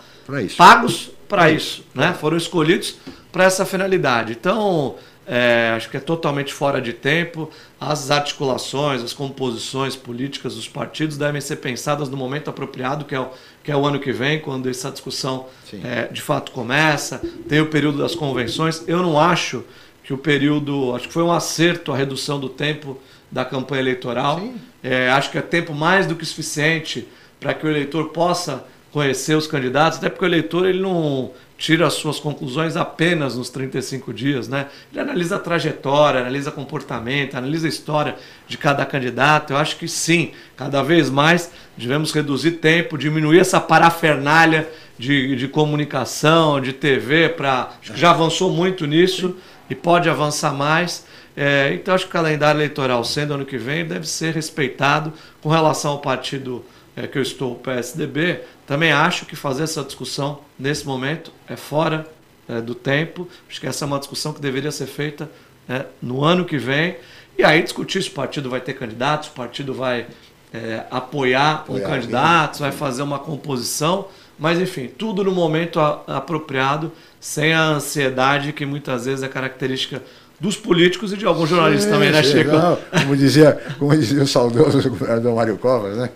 pagos 0.56 1.10
para 1.28 1.50
isso, 1.50 1.84
né? 1.94 2.12
Foram 2.12 2.36
escolhidos 2.36 2.96
para 3.30 3.44
essa 3.44 3.64
finalidade. 3.64 4.32
Então, 4.32 4.96
é, 5.26 5.72
acho 5.76 5.88
que 5.88 5.96
é 5.96 6.00
totalmente 6.00 6.52
fora 6.52 6.80
de 6.80 6.92
tempo. 6.92 7.48
As 7.80 8.10
articulações, 8.10 9.00
as 9.00 9.12
composições 9.12 9.94
políticas 9.94 10.56
dos 10.56 10.68
partidos 10.68 11.16
devem 11.16 11.40
ser 11.40 11.56
pensadas 11.56 12.08
no 12.08 12.16
momento 12.16 12.50
apropriado, 12.50 13.04
que 13.04 13.14
é 13.14 13.20
o, 13.20 13.28
que 13.62 13.70
é 13.70 13.76
o 13.76 13.86
ano 13.86 14.00
que 14.00 14.12
vem, 14.12 14.40
quando 14.40 14.68
essa 14.68 14.90
discussão 14.90 15.46
é, 15.84 16.08
de 16.08 16.20
fato 16.20 16.50
começa. 16.50 17.22
Tem 17.48 17.60
o 17.60 17.66
período 17.66 17.98
das 17.98 18.14
convenções. 18.14 18.82
Eu 18.88 19.02
não 19.02 19.20
acho 19.20 19.64
que 20.02 20.12
o 20.12 20.18
período, 20.18 20.96
acho 20.96 21.06
que 21.06 21.14
foi 21.14 21.22
um 21.22 21.30
acerto 21.30 21.92
a 21.92 21.96
redução 21.96 22.40
do 22.40 22.48
tempo 22.48 23.00
da 23.30 23.44
campanha 23.44 23.82
eleitoral. 23.82 24.42
É, 24.82 25.08
acho 25.10 25.30
que 25.30 25.38
é 25.38 25.42
tempo 25.42 25.72
mais 25.72 26.08
do 26.08 26.16
que 26.16 26.26
suficiente 26.26 27.06
para 27.38 27.54
que 27.54 27.64
o 27.64 27.70
eleitor 27.70 28.08
possa 28.08 28.64
conhecer 28.92 29.34
os 29.34 29.46
candidatos, 29.46 29.98
até 29.98 30.08
porque 30.08 30.24
o 30.24 30.28
eleitor 30.28 30.66
ele 30.66 30.80
não 30.80 31.30
tira 31.60 31.86
as 31.86 31.92
suas 31.92 32.18
conclusões 32.18 32.74
apenas 32.74 33.36
nos 33.36 33.50
35 33.50 34.14
dias, 34.14 34.48
né? 34.48 34.66
Ele 34.90 35.00
analisa 35.00 35.36
a 35.36 35.38
trajetória, 35.38 36.20
analisa 36.20 36.50
comportamento, 36.50 37.36
analisa 37.36 37.66
a 37.66 37.68
história 37.68 38.16
de 38.48 38.56
cada 38.56 38.84
candidato. 38.86 39.52
Eu 39.52 39.58
acho 39.58 39.76
que 39.76 39.86
sim, 39.86 40.32
cada 40.56 40.82
vez 40.82 41.10
mais 41.10 41.50
devemos 41.76 42.12
reduzir 42.12 42.52
tempo, 42.52 42.96
diminuir 42.96 43.40
essa 43.40 43.60
parafernália 43.60 44.70
de, 44.98 45.36
de 45.36 45.48
comunicação, 45.48 46.60
de 46.60 46.72
TV, 46.72 47.28
para 47.28 47.72
já 47.82 48.10
avançou 48.10 48.50
muito 48.50 48.86
nisso 48.86 49.36
e 49.68 49.74
pode 49.74 50.08
avançar 50.08 50.54
mais. 50.54 51.04
É, 51.36 51.72
então 51.74 51.94
acho 51.94 52.04
que 52.04 52.10
o 52.10 52.12
calendário 52.12 52.58
eleitoral, 52.58 53.04
sendo 53.04 53.34
ano 53.34 53.44
que 53.44 53.58
vem, 53.58 53.86
deve 53.86 54.08
ser 54.08 54.34
respeitado 54.34 55.12
com 55.42 55.48
relação 55.48 55.92
ao 55.92 55.98
partido 55.98 56.64
é, 56.96 57.06
que 57.06 57.18
eu 57.18 57.22
estou, 57.22 57.52
o 57.52 57.56
PSDB. 57.56 58.40
Também 58.70 58.92
acho 58.92 59.26
que 59.26 59.34
fazer 59.34 59.64
essa 59.64 59.82
discussão 59.82 60.42
nesse 60.56 60.86
momento 60.86 61.32
é 61.48 61.56
fora 61.56 62.06
é, 62.48 62.60
do 62.60 62.72
tempo. 62.72 63.26
Acho 63.48 63.60
que 63.60 63.66
essa 63.66 63.84
é 63.84 63.86
uma 63.86 63.98
discussão 63.98 64.32
que 64.32 64.40
deveria 64.40 64.70
ser 64.70 64.86
feita 64.86 65.28
é, 65.68 65.86
no 66.00 66.22
ano 66.22 66.44
que 66.44 66.56
vem. 66.56 66.94
E 67.36 67.42
aí 67.42 67.64
discutir 67.64 68.00
se 68.00 68.10
o 68.10 68.12
partido 68.12 68.48
vai 68.48 68.60
ter 68.60 68.74
candidatos, 68.74 69.28
o 69.28 69.32
partido 69.32 69.74
vai 69.74 70.06
é, 70.54 70.84
apoiar, 70.88 71.64
um 71.68 71.80
candidato, 71.80 72.60
vai 72.60 72.70
fazer 72.70 73.02
uma 73.02 73.18
composição. 73.18 74.06
Mas 74.38 74.60
enfim, 74.60 74.86
tudo 74.86 75.24
no 75.24 75.32
momento 75.32 75.80
a, 75.80 76.04
apropriado, 76.06 76.92
sem 77.18 77.52
a 77.52 77.64
ansiedade 77.70 78.52
que 78.52 78.64
muitas 78.64 79.04
vezes 79.04 79.24
é 79.24 79.28
característica 79.28 80.00
dos 80.38 80.56
políticos 80.56 81.12
e 81.12 81.16
de 81.16 81.26
alguns 81.26 81.48
jornalistas 81.48 81.86
sim, 81.86 81.90
também, 81.90 82.12
né, 82.12 82.22
Chico? 82.22 82.52
Não, 82.52 82.78
como, 83.02 83.16
dizia, 83.16 83.60
como 83.80 83.96
dizia 83.96 84.22
o 84.22 84.28
saudoso 84.28 84.88
governador 84.88 85.34
Mário 85.34 85.58
Covas, 85.58 85.96
né? 85.96 86.10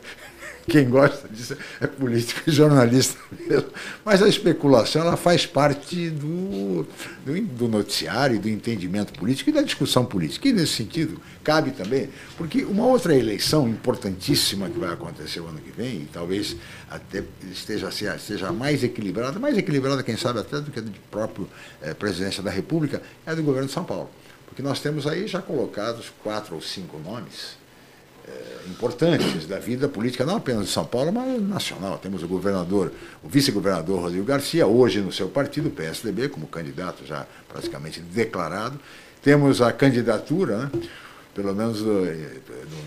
Quem 0.67 0.89
gosta 0.89 1.29
disso 1.29 1.57
é 1.79 1.87
político 1.87 2.41
e 2.47 2.51
jornalista 2.51 3.19
mesmo. 3.47 3.69
Mas 4.05 4.23
a 4.23 4.29
especulação 4.29 5.03
ela 5.03 5.17
faz 5.17 5.45
parte 5.45 6.09
do, 6.09 6.87
do, 7.25 7.41
do 7.43 7.69
noticiário, 7.69 8.41
do 8.41 8.49
entendimento 8.49 9.13
político 9.13 9.51
e 9.51 9.53
da 9.53 9.61
discussão 9.61 10.07
política. 10.07 10.49
E 10.49 10.53
nesse 10.53 10.73
sentido, 10.73 11.21
cabe 11.43 11.73
também, 11.73 12.09
porque 12.39 12.65
uma 12.65 12.87
outra 12.87 13.15
eleição 13.15 13.69
importantíssima 13.69 14.71
que 14.71 14.79
vai 14.79 14.93
acontecer 14.93 15.41
o 15.41 15.47
ano 15.47 15.61
que 15.61 15.71
vem, 15.71 16.03
e 16.03 16.09
talvez 16.11 16.57
até 16.91 17.23
esteja, 17.53 17.91
mais 18.51 18.83
equilibrada, 18.83 19.39
mais 19.39 19.59
equilibrada, 19.59 20.03
quem 20.03 20.17
sabe, 20.17 20.39
até 20.39 20.61
do 20.61 20.71
que 20.71 20.79
a 20.79 20.83
de 20.83 20.99
própria 21.11 21.47
é, 21.83 21.93
presidência 21.93 22.43
da 22.43 22.51
República, 22.51 23.03
é 23.27 23.33
a 23.33 23.35
do 23.35 23.43
governo 23.43 23.69
de 23.69 23.75
São 23.75 23.85
Paulo. 23.85 24.11
Porque 24.47 24.63
nós 24.63 24.81
temos 24.81 25.07
aí 25.07 25.27
já 25.27 25.43
colocados 25.43 26.13
quatro 26.23 26.55
ou 26.55 26.63
cinco 26.63 26.99
nomes 26.99 27.64
é, 28.27 28.69
importantes 28.71 29.47
da 29.47 29.59
vida 29.59 29.89
política, 29.89 30.25
não 30.25 30.37
apenas 30.37 30.67
de 30.67 30.73
São 30.73 30.85
Paulo, 30.85 31.13
mas 31.13 31.41
nacional. 31.43 31.99
Temos 31.99 32.23
o 32.23 32.29
governador, 32.29 32.93
o 33.23 33.29
vice-governador 33.29 34.01
Rodrigo 34.01 34.25
Garcia, 34.25 34.67
hoje 34.67 35.01
no 35.01 35.13
seu 35.13 35.29
partido, 35.29 35.71
PSDB, 35.71 36.29
como 36.29 36.47
candidato 36.47 37.05
já 37.05 37.27
praticamente 37.49 38.01
declarado. 38.01 38.79
Temos 39.23 39.61
a 39.61 39.73
candidatura, 39.73 40.59
né, 40.59 40.71
pelo 41.35 41.55
menos 41.55 41.81
no, 41.83 42.05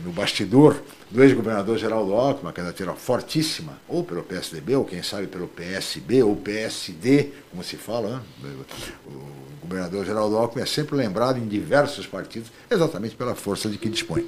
no 0.05 0.11
bastidor, 0.11 0.81
do 1.09 1.23
ex-governador 1.23 1.77
Geraldo 1.77 2.13
Alckmin, 2.13 2.51
candidatura 2.51 2.93
fortíssima, 2.93 3.79
ou 3.87 4.03
pelo 4.03 4.23
PSDB, 4.23 4.75
ou 4.75 4.85
quem 4.85 5.01
sabe 5.03 5.27
pelo 5.27 5.47
PSB, 5.47 6.23
ou 6.23 6.35
PSD, 6.35 7.31
como 7.51 7.63
se 7.63 7.75
fala. 7.75 8.23
Né? 8.41 8.51
O, 9.05 9.47
governador 9.67 10.05
Geraldo 10.05 10.37
Alckmin 10.37 10.63
é 10.63 10.65
sempre 10.65 10.95
lembrado 10.95 11.37
em 11.37 11.45
diversos 11.45 12.07
partidos, 12.07 12.49
exatamente 12.71 13.15
pela 13.15 13.35
força 13.35 13.69
de 13.69 13.77
que 13.77 13.89
dispõe. 13.89 14.25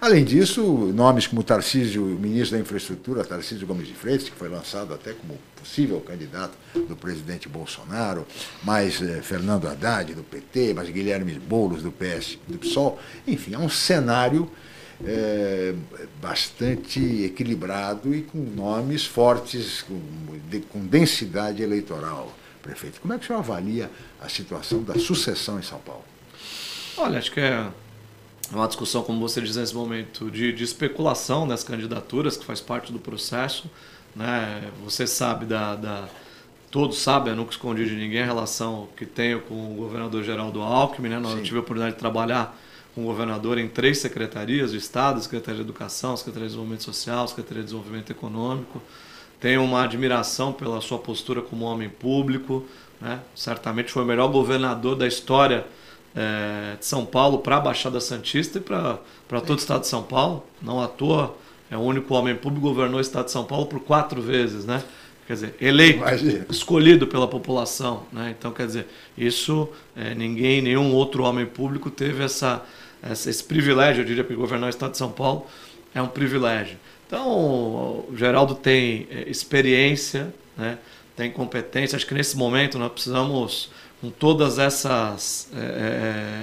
Além 0.00 0.24
disso, 0.24 0.62
nomes 0.94 1.26
como 1.26 1.42
Tarcísio, 1.42 2.02
ministro 2.02 2.56
da 2.56 2.62
Infraestrutura, 2.62 3.22
Tarcísio 3.22 3.66
Gomes 3.66 3.86
de 3.86 3.94
Freitas, 3.94 4.28
que 4.28 4.34
foi 4.34 4.48
lançado 4.48 4.94
até 4.94 5.12
como 5.12 5.38
possível 5.60 6.00
candidato 6.00 6.56
do 6.74 6.96
presidente 6.96 7.48
Bolsonaro, 7.48 8.26
mais 8.62 9.00
eh, 9.00 9.20
Fernando 9.22 9.66
Haddad, 9.66 10.14
do 10.14 10.22
PT, 10.22 10.74
mais 10.74 10.88
Guilherme 10.88 11.32
Boulos, 11.38 11.82
do 11.82 11.92
PS, 11.92 12.38
do 12.46 12.58
PSOL, 12.58 12.98
enfim, 13.26 13.54
é 13.54 13.58
um 13.58 13.68
cenário 13.68 14.50
é, 15.04 15.74
bastante 16.20 17.24
equilibrado 17.24 18.14
e 18.14 18.22
com 18.22 18.38
nomes 18.38 19.04
fortes, 19.04 19.82
com, 19.82 20.00
de, 20.48 20.60
com 20.60 20.80
densidade 20.80 21.62
eleitoral 21.62 22.34
prefeito. 22.62 23.00
Como 23.00 23.14
é 23.14 23.18
que 23.18 23.24
o 23.24 23.26
senhor 23.26 23.38
avalia 23.38 23.90
a 24.20 24.28
situação 24.28 24.82
da 24.82 24.98
sucessão 24.98 25.58
em 25.58 25.62
São 25.62 25.78
Paulo? 25.78 26.04
Olha, 26.96 27.18
acho 27.18 27.30
que 27.30 27.40
é 27.40 27.68
uma 28.50 28.66
discussão, 28.66 29.02
como 29.02 29.20
você 29.20 29.40
diz 29.40 29.56
nesse 29.56 29.74
momento, 29.74 30.30
de, 30.30 30.52
de 30.52 30.64
especulação 30.64 31.46
das 31.46 31.62
candidaturas, 31.62 32.36
que 32.36 32.44
faz 32.44 32.60
parte 32.60 32.92
do 32.92 32.98
processo. 32.98 33.70
Né? 34.14 34.70
Você 34.84 35.06
sabe 35.06 35.46
da, 35.46 35.74
da 35.76 36.08
todos 36.70 36.98
sabem, 36.98 37.32
eu 37.32 37.36
nunca 37.36 37.52
escondi 37.52 37.86
de 37.86 37.94
ninguém 37.94 38.22
a 38.22 38.26
relação 38.26 38.88
que 38.96 39.06
tenho 39.06 39.40
com 39.42 39.72
o 39.72 39.74
governador 39.74 40.22
Geraldo 40.22 40.60
Alckmin. 40.60 41.08
Né? 41.08 41.20
Eu 41.22 41.42
tive 41.42 41.56
a 41.56 41.60
oportunidade 41.60 41.94
de 41.94 41.98
trabalhar 42.00 42.58
com 42.94 43.02
o 43.02 43.04
governador 43.04 43.58
em 43.58 43.68
três 43.68 43.98
secretarias 43.98 44.72
do 44.72 44.76
Estado, 44.76 45.20
Secretaria 45.20 45.56
de 45.56 45.62
Educação, 45.62 46.16
Secretaria 46.16 46.46
de 46.46 46.54
Desenvolvimento 46.54 46.84
Social, 46.84 47.28
Secretaria 47.28 47.62
de 47.62 47.66
Desenvolvimento 47.66 48.10
Econômico 48.10 48.82
tenho 49.40 49.62
uma 49.62 49.84
admiração 49.84 50.52
pela 50.52 50.80
sua 50.80 50.98
postura 50.98 51.40
como 51.40 51.64
homem 51.64 51.88
público. 51.88 52.64
Né? 53.00 53.20
Certamente 53.34 53.92
foi 53.92 54.02
o 54.02 54.06
melhor 54.06 54.28
governador 54.28 54.96
da 54.96 55.06
história 55.06 55.64
é, 56.14 56.76
de 56.76 56.84
São 56.84 57.06
Paulo 57.06 57.38
para 57.38 57.56
a 57.56 57.60
Baixada 57.60 58.00
Santista 58.00 58.58
e 58.58 58.60
para 58.60 58.98
todo 59.40 59.52
o 59.52 59.56
estado 59.56 59.82
de 59.82 59.86
São 59.86 60.02
Paulo. 60.02 60.44
Não 60.60 60.82
à 60.82 60.88
toa, 60.88 61.36
é 61.70 61.76
o 61.76 61.80
único 61.80 62.14
homem 62.14 62.34
público 62.34 62.66
que 62.66 62.72
governou 62.74 62.98
o 62.98 63.00
estado 63.00 63.26
de 63.26 63.32
São 63.32 63.44
Paulo 63.44 63.66
por 63.66 63.80
quatro 63.80 64.22
vezes. 64.22 64.64
Né? 64.64 64.82
Quer 65.26 65.32
dizer, 65.34 65.54
eleito, 65.60 65.98
Imagina. 65.98 66.46
escolhido 66.48 67.06
pela 67.06 67.28
população. 67.28 68.04
Né? 68.12 68.34
Então, 68.38 68.50
quer 68.50 68.66
dizer, 68.66 68.86
isso 69.16 69.68
é, 69.94 70.14
ninguém, 70.14 70.62
nenhum 70.62 70.94
outro 70.94 71.22
homem 71.24 71.44
público 71.44 71.90
teve 71.90 72.24
essa, 72.24 72.64
essa, 73.02 73.28
esse 73.28 73.44
privilégio, 73.44 74.00
eu 74.00 74.06
diria, 74.06 74.24
para 74.24 74.34
governar 74.34 74.68
o 74.68 74.70
estado 74.70 74.92
de 74.92 74.98
São 74.98 75.12
Paulo. 75.12 75.46
É 75.94 76.00
um 76.00 76.08
privilégio. 76.08 76.78
Então, 77.06 77.28
o 77.28 78.14
Geraldo 78.14 78.54
tem 78.54 79.06
é, 79.10 79.28
experiência, 79.28 80.32
né? 80.56 80.78
tem 81.14 81.30
competência. 81.30 81.96
Acho 81.96 82.06
que 82.06 82.14
nesse 82.14 82.36
momento 82.36 82.78
nós 82.78 82.92
precisamos, 82.92 83.70
com 84.00 84.10
todas 84.10 84.58
essas 84.58 85.48
é, 85.56 86.42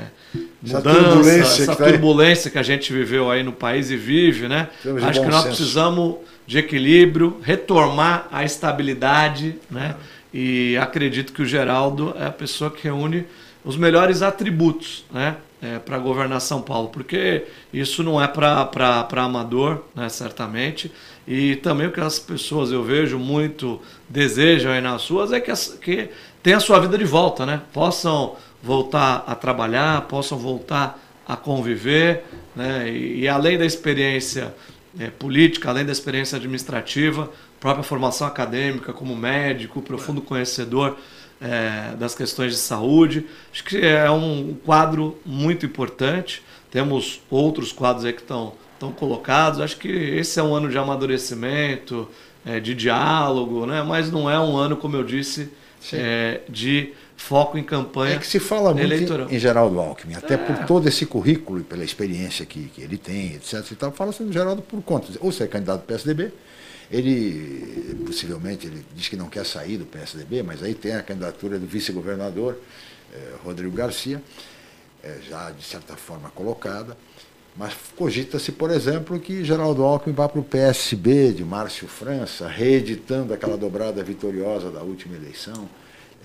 mudanças, 0.61 0.63
essa 0.63 0.81
turbulência, 0.81 1.63
essa 1.63 1.71
que, 1.71 1.77
tá 1.77 1.89
turbulência 1.89 2.51
que 2.51 2.57
a 2.57 2.63
gente 2.63 2.91
viveu 2.91 3.31
aí 3.31 3.43
no 3.43 3.53
país 3.53 3.89
e 3.89 3.95
vive, 3.95 4.47
né? 4.47 4.67
Acho 5.07 5.21
que 5.21 5.27
nós 5.27 5.43
senso. 5.43 5.55
precisamos 5.55 6.15
de 6.45 6.57
equilíbrio, 6.57 7.39
retomar 7.41 8.27
a 8.31 8.43
estabilidade, 8.43 9.55
né? 9.69 9.95
E 10.33 10.75
acredito 10.77 11.31
que 11.31 11.41
o 11.41 11.45
Geraldo 11.45 12.13
é 12.19 12.25
a 12.25 12.31
pessoa 12.31 12.69
que 12.69 12.83
reúne 12.83 13.25
os 13.63 13.77
melhores 13.77 14.21
atributos, 14.21 15.05
né? 15.11 15.37
é, 15.65 15.79
para 15.79 15.97
governar 15.97 16.39
São 16.41 16.61
Paulo, 16.61 16.89
porque 16.89 17.45
isso 17.73 18.03
não 18.03 18.21
é 18.21 18.27
para 18.27 19.09
amador, 19.17 19.83
né, 19.95 20.07
certamente. 20.09 20.91
E 21.27 21.55
também 21.57 21.87
o 21.87 21.91
que 21.91 21.99
as 21.99 22.19
pessoas 22.19 22.71
eu 22.71 22.83
vejo 22.83 23.17
muito 23.17 23.81
desejam 24.07 24.71
aí 24.71 24.81
nas 24.81 25.01
suas 25.01 25.31
é 25.31 25.39
que, 25.39 25.49
as, 25.49 25.69
que 25.81 26.09
tenham 26.45 26.57
a 26.57 26.61
sua 26.61 26.79
vida 26.79 26.95
de 26.95 27.05
volta, 27.05 27.43
né? 27.43 27.59
Possam 27.73 28.35
voltar 28.61 29.23
a 29.25 29.33
trabalhar, 29.33 30.03
possam 30.03 30.37
voltar 30.37 30.99
a 31.27 31.35
conviver, 31.35 32.23
né? 32.55 32.87
E, 32.87 33.21
e 33.21 33.27
além 33.27 33.57
da 33.57 33.65
experiência 33.65 34.53
é, 34.99 35.07
política, 35.07 35.71
além 35.71 35.83
da 35.83 35.91
experiência 35.91 36.35
administrativa, 36.35 37.31
própria 37.59 37.81
formação 37.81 38.27
acadêmica 38.27 38.93
como 38.93 39.15
médico, 39.15 39.81
profundo 39.81 40.21
conhecedor 40.21 40.95
é, 41.41 41.95
das 41.95 42.13
questões 42.13 42.51
de 42.51 42.59
saúde. 42.59 43.25
Acho 43.51 43.63
que 43.63 43.83
é 43.83 44.07
um 44.11 44.55
quadro 44.63 45.17
muito 45.25 45.65
importante. 45.65 46.43
Temos 46.69 47.21
outros 47.27 47.71
quadros 47.71 48.05
aí 48.05 48.13
que 48.13 48.21
estão, 48.21 48.53
estão 48.75 48.91
colocados. 48.91 49.59
Acho 49.59 49.77
que 49.77 49.87
esse 49.87 50.39
é 50.39 50.43
um 50.43 50.53
ano 50.53 50.69
de 50.69 50.77
amadurecimento, 50.77 52.07
é, 52.45 52.59
de 52.59 52.75
diálogo, 52.75 53.65
né? 53.65 53.81
mas 53.81 54.11
não 54.11 54.29
é 54.29 54.39
um 54.39 54.55
ano, 54.55 54.77
como 54.77 54.95
eu 54.95 55.03
disse, 55.03 55.51
é, 55.93 56.41
de 56.49 56.93
foco 57.15 57.57
em 57.57 57.63
campanha. 57.63 58.15
É 58.15 58.19
que 58.19 58.27
se 58.27 58.39
fala 58.39 58.73
muito 58.73 58.85
eleitoral. 58.85 59.29
em, 59.29 59.35
em 59.35 59.39
Geraldo 59.39 59.79
Alckmin, 59.79 60.15
até 60.15 60.35
é. 60.35 60.37
por 60.37 60.65
todo 60.65 60.87
esse 60.87 61.05
currículo 61.05 61.59
e 61.59 61.63
pela 61.63 61.83
experiência 61.83 62.45
que, 62.45 62.69
que 62.69 62.81
ele 62.81 62.97
tem, 62.97 63.35
etc. 63.35 63.71
E 63.71 63.75
tal, 63.75 63.91
fala-se 63.91 64.23
em 64.23 64.31
Geraldo 64.31 64.61
por 64.61 64.81
conta. 64.81 65.07
Ou 65.19 65.31
você 65.31 65.43
é 65.43 65.47
candidato 65.47 65.81
do 65.81 65.85
PSDB, 65.85 66.31
ele, 66.91 68.03
possivelmente, 68.05 68.67
ele 68.67 68.85
diz 68.95 69.07
que 69.07 69.15
não 69.15 69.27
quer 69.27 69.45
sair 69.45 69.77
do 69.77 69.85
PSDB, 69.85 70.43
mas 70.43 70.61
aí 70.61 70.73
tem 70.73 70.93
a 70.93 71.01
candidatura 71.01 71.57
do 71.57 71.65
vice-governador, 71.65 72.59
eh, 73.13 73.33
Rodrigo 73.43 73.75
Garcia, 73.75 74.21
eh, 75.03 75.17
já 75.27 75.49
de 75.51 75.63
certa 75.63 75.95
forma 75.95 76.29
colocada. 76.29 76.95
Mas 77.57 77.73
cogita-se, 77.95 78.51
por 78.51 78.69
exemplo, 78.69 79.17
que 79.19 79.43
Geraldo 79.43 79.83
Alckmin 79.83 80.13
vá 80.13 80.27
para 80.27 80.41
o 80.41 80.43
PSB 80.43 81.31
de 81.31 81.43
Márcio 81.43 81.87
França, 81.87 82.47
reeditando 82.47 83.33
aquela 83.33 83.57
dobrada 83.57 84.03
vitoriosa 84.03 84.69
da 84.69 84.81
última 84.81 85.15
eleição. 85.15 85.69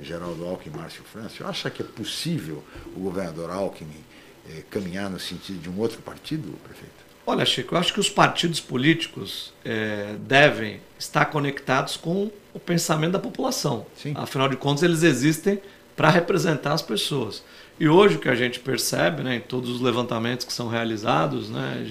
Geraldo 0.02 0.44
Alckmin 0.46 0.74
e 0.74 0.78
Márcio 0.78 1.04
França, 1.04 1.36
você 1.36 1.44
acha 1.44 1.70
que 1.70 1.82
é 1.82 1.84
possível 1.84 2.64
o 2.96 3.00
governador 3.00 3.50
Alckmin 3.50 4.02
eh, 4.48 4.62
caminhar 4.70 5.10
no 5.10 5.20
sentido 5.20 5.60
de 5.60 5.68
um 5.68 5.78
outro 5.78 6.00
partido, 6.00 6.48
prefeito? 6.64 7.00
Olha, 7.26 7.44
Chico, 7.44 7.74
eu 7.74 7.78
acho 7.78 7.92
que 7.92 8.00
os 8.00 8.08
partidos 8.08 8.60
políticos 8.60 9.52
eh, 9.64 10.16
devem 10.20 10.80
estar 10.98 11.26
conectados 11.26 11.96
com 11.96 12.30
o 12.52 12.58
pensamento 12.58 13.12
da 13.12 13.18
população. 13.18 13.86
Sim. 13.94 14.14
Afinal 14.16 14.48
de 14.48 14.56
contas, 14.56 14.82
eles 14.82 15.02
existem 15.02 15.60
para 15.94 16.08
representar 16.08 16.72
as 16.72 16.82
pessoas. 16.82 17.44
E 17.80 17.88
hoje 17.88 18.16
o 18.16 18.18
que 18.18 18.28
a 18.28 18.34
gente 18.34 18.60
percebe, 18.60 19.22
né, 19.22 19.36
em 19.36 19.40
todos 19.40 19.70
os 19.70 19.80
levantamentos 19.80 20.44
que 20.44 20.52
são 20.52 20.68
realizados, 20.68 21.48
né, 21.48 21.86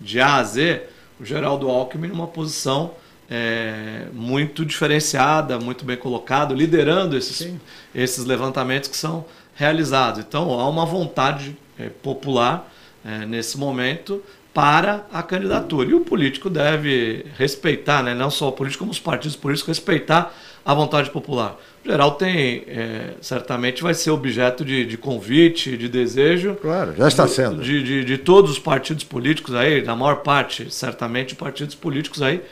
de, 0.00 0.20
A 0.20 0.34
a 0.34 0.42
Z, 0.42 0.82
o 1.20 1.24
Geraldo 1.24 1.70
Alckmin 1.70 2.08
numa 2.08 2.26
posição 2.26 2.90
é, 3.30 4.06
muito 4.12 4.66
diferenciada, 4.66 5.56
muito 5.60 5.84
bem 5.84 5.96
colocado, 5.96 6.52
liderando 6.52 7.16
esses, 7.16 7.54
esses 7.94 8.24
levantamentos 8.24 8.88
que 8.88 8.96
são 8.96 9.24
realizados. 9.54 10.18
Então 10.18 10.58
há 10.58 10.68
uma 10.68 10.84
vontade 10.84 11.56
é, 11.78 11.88
popular 11.88 12.68
é, 13.04 13.24
nesse 13.24 13.56
momento 13.56 14.20
para 14.52 15.06
a 15.12 15.22
candidatura. 15.22 15.88
E 15.88 15.94
o 15.94 16.00
político 16.00 16.50
deve 16.50 17.26
respeitar, 17.36 18.02
né, 18.02 18.12
não 18.12 18.28
só 18.28 18.48
o 18.48 18.52
político, 18.52 18.80
como 18.80 18.90
os 18.90 18.98
partidos 18.98 19.36
políticos, 19.36 19.68
respeitar 19.68 20.34
a 20.64 20.74
vontade 20.74 21.10
popular. 21.10 21.56
O 21.88 21.90
geral 21.90 22.10
tem, 22.12 22.64
é, 22.68 23.14
certamente 23.22 23.82
vai 23.82 23.94
ser 23.94 24.10
objeto 24.10 24.62
de, 24.62 24.84
de, 24.84 24.98
convite, 24.98 25.74
de 25.74 25.88
desejo. 25.88 26.54
Claro, 26.60 26.94
já 26.94 27.08
está 27.08 27.26
sendo. 27.26 27.62
De, 27.62 27.82
de, 27.82 28.04
de 28.04 28.18
todos 28.18 28.50
os 28.50 28.58
partidos 28.58 29.04
políticos 29.04 29.54
aí, 29.54 29.80
na 29.82 29.96
maior 29.96 30.16
parte, 30.16 30.70
certamente, 30.70 31.34
partidos 31.34 31.74
políticos 31.74 32.20
aí 32.20 32.42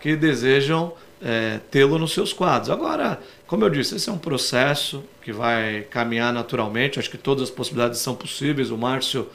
que 0.00 0.16
desejam 0.16 0.92
é, 1.22 1.60
tê-lo 1.70 2.00
nos 2.00 2.12
seus 2.12 2.32
quadros. 2.32 2.68
Agora, 2.68 3.20
como 3.46 3.64
eu 3.64 3.70
disse, 3.70 3.94
esse 3.94 4.08
é 4.08 4.12
um 4.12 4.18
processo 4.18 5.04
que 5.22 5.32
vai 5.32 5.82
caminhar 5.88 6.32
naturalmente. 6.32 6.98
Acho 6.98 7.10
que 7.10 7.18
todas 7.18 7.44
as 7.44 7.50
possibilidades 7.50 8.00
são 8.00 8.16
possíveis. 8.16 8.72
O 8.72 8.76
Márcio 8.76 9.28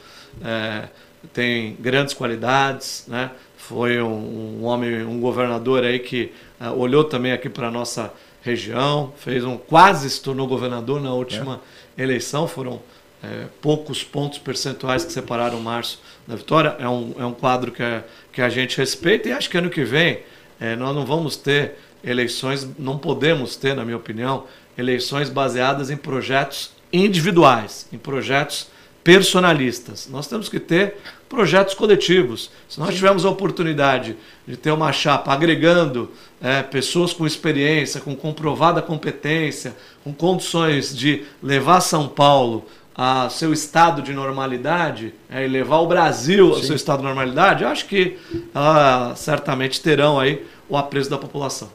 é, 0.44 0.90
tem 1.32 1.78
grandes 1.80 2.12
qualidades, 2.12 3.06
né? 3.08 3.30
Foi 3.56 4.02
um, 4.02 4.60
um 4.60 4.64
homem, 4.64 5.02
um 5.02 5.18
governador 5.18 5.82
aí 5.82 5.98
que 5.98 6.30
é, 6.60 6.68
olhou 6.68 7.04
também 7.04 7.32
aqui 7.32 7.48
para 7.48 7.68
a 7.68 7.70
nossa 7.70 8.12
região, 8.46 9.12
fez 9.16 9.44
um 9.44 9.56
quase 9.56 10.08
se 10.08 10.22
tornou 10.22 10.46
governador 10.46 11.00
na 11.00 11.12
última 11.12 11.60
é. 11.98 12.02
eleição. 12.02 12.46
Foram 12.46 12.80
é, 13.22 13.46
poucos 13.60 14.04
pontos 14.04 14.38
percentuais 14.38 15.04
que 15.04 15.12
separaram 15.12 15.58
o 15.58 15.62
Márcio 15.62 15.98
da 16.26 16.36
vitória. 16.36 16.76
É 16.78 16.88
um, 16.88 17.14
é 17.18 17.26
um 17.26 17.32
quadro 17.32 17.72
que, 17.72 17.82
é, 17.82 18.04
que 18.32 18.40
a 18.40 18.48
gente 18.48 18.78
respeita 18.78 19.28
e 19.28 19.32
acho 19.32 19.50
que 19.50 19.58
ano 19.58 19.68
que 19.68 19.84
vem 19.84 20.20
é, 20.60 20.76
nós 20.76 20.94
não 20.94 21.04
vamos 21.04 21.36
ter 21.36 21.74
eleições, 22.02 22.66
não 22.78 22.96
podemos 22.96 23.56
ter, 23.56 23.74
na 23.74 23.84
minha 23.84 23.96
opinião, 23.96 24.44
eleições 24.78 25.28
baseadas 25.28 25.90
em 25.90 25.96
projetos 25.96 26.70
individuais, 26.92 27.88
em 27.92 27.98
projetos 27.98 28.68
personalistas. 29.06 30.08
Nós 30.10 30.26
temos 30.26 30.48
que 30.48 30.58
ter 30.58 30.96
projetos 31.28 31.74
coletivos. 31.74 32.50
Se 32.68 32.80
nós 32.80 32.92
tivermos 32.92 33.24
a 33.24 33.30
oportunidade 33.30 34.16
de 34.44 34.56
ter 34.56 34.72
uma 34.72 34.92
chapa 34.92 35.32
agregando 35.32 36.10
é, 36.42 36.60
pessoas 36.60 37.12
com 37.12 37.24
experiência, 37.24 38.00
com 38.00 38.16
comprovada 38.16 38.82
competência, 38.82 39.76
com 40.02 40.12
condições 40.12 40.94
de 40.94 41.22
levar 41.40 41.82
São 41.82 42.08
Paulo 42.08 42.66
a 42.96 43.28
seu 43.30 43.52
estado 43.52 44.02
de 44.02 44.12
normalidade 44.12 45.14
é, 45.30 45.44
e 45.44 45.48
levar 45.48 45.78
o 45.78 45.86
Brasil 45.86 46.48
Sim. 46.48 46.54
ao 46.56 46.62
seu 46.64 46.74
estado 46.74 46.98
de 46.98 47.04
normalidade, 47.04 47.62
eu 47.62 47.68
acho 47.68 47.86
que 47.86 48.18
ah, 48.52 49.12
certamente 49.14 49.80
terão 49.80 50.18
aí 50.18 50.44
o 50.68 50.76
apreço 50.76 51.08
da 51.08 51.16
população. 51.16 51.68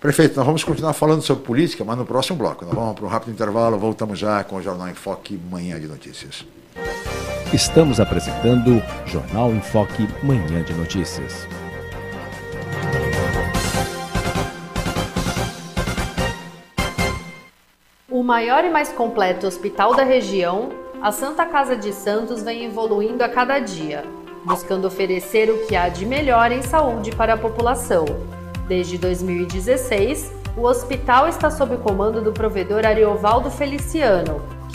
Prefeito, 0.00 0.36
nós 0.36 0.46
vamos 0.46 0.64
continuar 0.64 0.94
falando 0.94 1.20
sobre 1.20 1.44
política, 1.44 1.84
mas 1.84 1.98
no 1.98 2.06
próximo 2.06 2.38
bloco. 2.38 2.64
Nós 2.64 2.74
vamos 2.74 2.94
para 2.94 3.04
um 3.04 3.08
rápido 3.08 3.30
intervalo, 3.30 3.76
voltamos 3.76 4.18
já 4.18 4.42
com 4.42 4.56
o 4.56 4.62
Jornal 4.62 4.88
em 4.88 4.94
Foque 4.94 5.38
Manhã 5.50 5.78
de 5.78 5.86
Notícias. 5.86 6.46
Estamos 7.52 7.98
apresentando 7.98 8.82
Jornal 9.06 9.50
em 9.52 9.62
Foque 9.62 10.06
Manhã 10.22 10.62
de 10.62 10.74
Notícias. 10.74 11.48
O 18.10 18.22
maior 18.22 18.66
e 18.66 18.68
mais 18.68 18.90
completo 18.90 19.46
hospital 19.46 19.94
da 19.94 20.02
região, 20.02 20.68
a 21.00 21.10
Santa 21.10 21.46
Casa 21.46 21.74
de 21.74 21.90
Santos 21.90 22.42
vem 22.42 22.66
evoluindo 22.66 23.24
a 23.24 23.30
cada 23.30 23.58
dia, 23.58 24.04
buscando 24.44 24.86
oferecer 24.86 25.48
o 25.48 25.66
que 25.66 25.74
há 25.74 25.88
de 25.88 26.04
melhor 26.04 26.52
em 26.52 26.60
saúde 26.60 27.12
para 27.12 27.32
a 27.32 27.38
população. 27.38 28.04
Desde 28.68 28.98
2016, 28.98 30.30
o 30.54 30.64
hospital 30.64 31.26
está 31.26 31.50
sob 31.50 31.76
o 31.76 31.78
comando 31.78 32.20
do 32.20 32.30
provedor 32.30 32.84
Ariovaldo 32.84 33.50
Feliciano, 33.50 34.57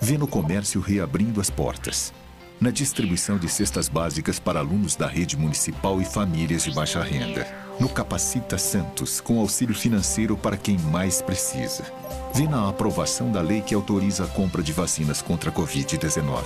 Vê 0.00 0.16
no 0.16 0.28
comércio 0.28 0.80
reabrindo 0.80 1.40
as 1.40 1.50
portas. 1.50 2.12
Na 2.60 2.70
distribuição 2.70 3.38
de 3.38 3.48
cestas 3.48 3.88
básicas 3.88 4.38
para 4.38 4.60
alunos 4.60 4.96
da 4.96 5.06
rede 5.06 5.36
municipal 5.36 6.00
e 6.00 6.04
famílias 6.04 6.64
de 6.64 6.72
baixa 6.72 7.02
renda. 7.02 7.46
No 7.78 7.88
Capacita 7.88 8.58
Santos, 8.58 9.20
com 9.20 9.38
auxílio 9.38 9.74
financeiro 9.74 10.36
para 10.36 10.56
quem 10.56 10.78
mais 10.78 11.22
precisa. 11.22 11.84
Vê 12.34 12.48
na 12.48 12.68
aprovação 12.68 13.30
da 13.30 13.40
lei 13.40 13.60
que 13.60 13.74
autoriza 13.74 14.24
a 14.24 14.28
compra 14.28 14.62
de 14.62 14.72
vacinas 14.72 15.22
contra 15.22 15.50
a 15.50 15.52
Covid-19. 15.52 16.44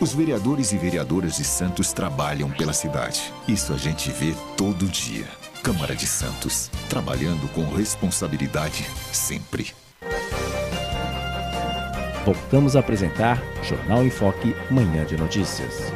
Os 0.00 0.12
vereadores 0.12 0.72
e 0.72 0.78
vereadoras 0.78 1.36
de 1.36 1.44
Santos 1.44 1.92
trabalham 1.92 2.50
pela 2.50 2.72
cidade. 2.72 3.32
Isso 3.46 3.72
a 3.72 3.76
gente 3.76 4.10
vê 4.10 4.34
todo 4.56 4.88
dia. 4.88 5.26
Câmara 5.62 5.94
de 5.94 6.06
Santos, 6.06 6.70
trabalhando 6.88 7.46
com 7.52 7.64
responsabilidade 7.74 8.84
sempre. 9.12 9.72
Voltamos 12.24 12.76
a 12.76 12.80
apresentar 12.80 13.42
Jornal 13.64 14.04
em 14.04 14.10
Foque, 14.10 14.54
Manhã 14.70 15.04
de 15.04 15.16
Notícias. 15.16 15.92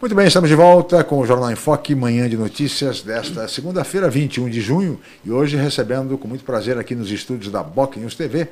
Muito 0.00 0.16
bem, 0.16 0.26
estamos 0.26 0.48
de 0.48 0.56
volta 0.56 1.04
com 1.04 1.18
o 1.18 1.26
Jornal 1.26 1.50
em 1.50 1.54
Foque, 1.54 1.94
Manhã 1.94 2.28
de 2.30 2.36
Notícias 2.36 3.02
desta 3.02 3.46
segunda-feira, 3.46 4.08
21 4.08 4.48
de 4.48 4.62
junho, 4.62 4.98
e 5.22 5.30
hoje 5.30 5.56
recebendo 5.58 6.16
com 6.16 6.26
muito 6.26 6.44
prazer 6.44 6.78
aqui 6.78 6.94
nos 6.94 7.10
estúdios 7.10 7.52
da 7.52 7.62
Boc 7.62 7.96
News 7.98 8.14
TV 8.14 8.48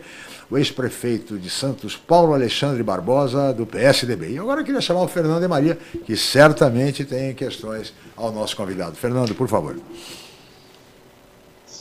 o 0.51 0.59
ex-prefeito 0.59 1.39
de 1.39 1.49
Santos, 1.49 1.97
Paulo 1.97 2.35
Alexandre 2.35 2.83
Barbosa, 2.83 3.55
do 3.55 3.65
PSDB. 3.65 4.33
E 4.33 4.39
agora 4.39 4.61
eu 4.61 4.65
queria 4.65 4.83
chamar 4.83 5.01
o 5.03 5.09
Fernando 5.09 5.41
de 5.41 5.49
Maria, 5.49 5.79
que 6.05 6.15
certamente 6.15 7.07
tem 7.07 7.33
questões 7.33 7.95
ao 8.15 8.31
nosso 8.31 8.55
convidado. 8.55 8.97
Fernando, 8.97 9.35
por 9.35 9.49
favor. 9.49 9.77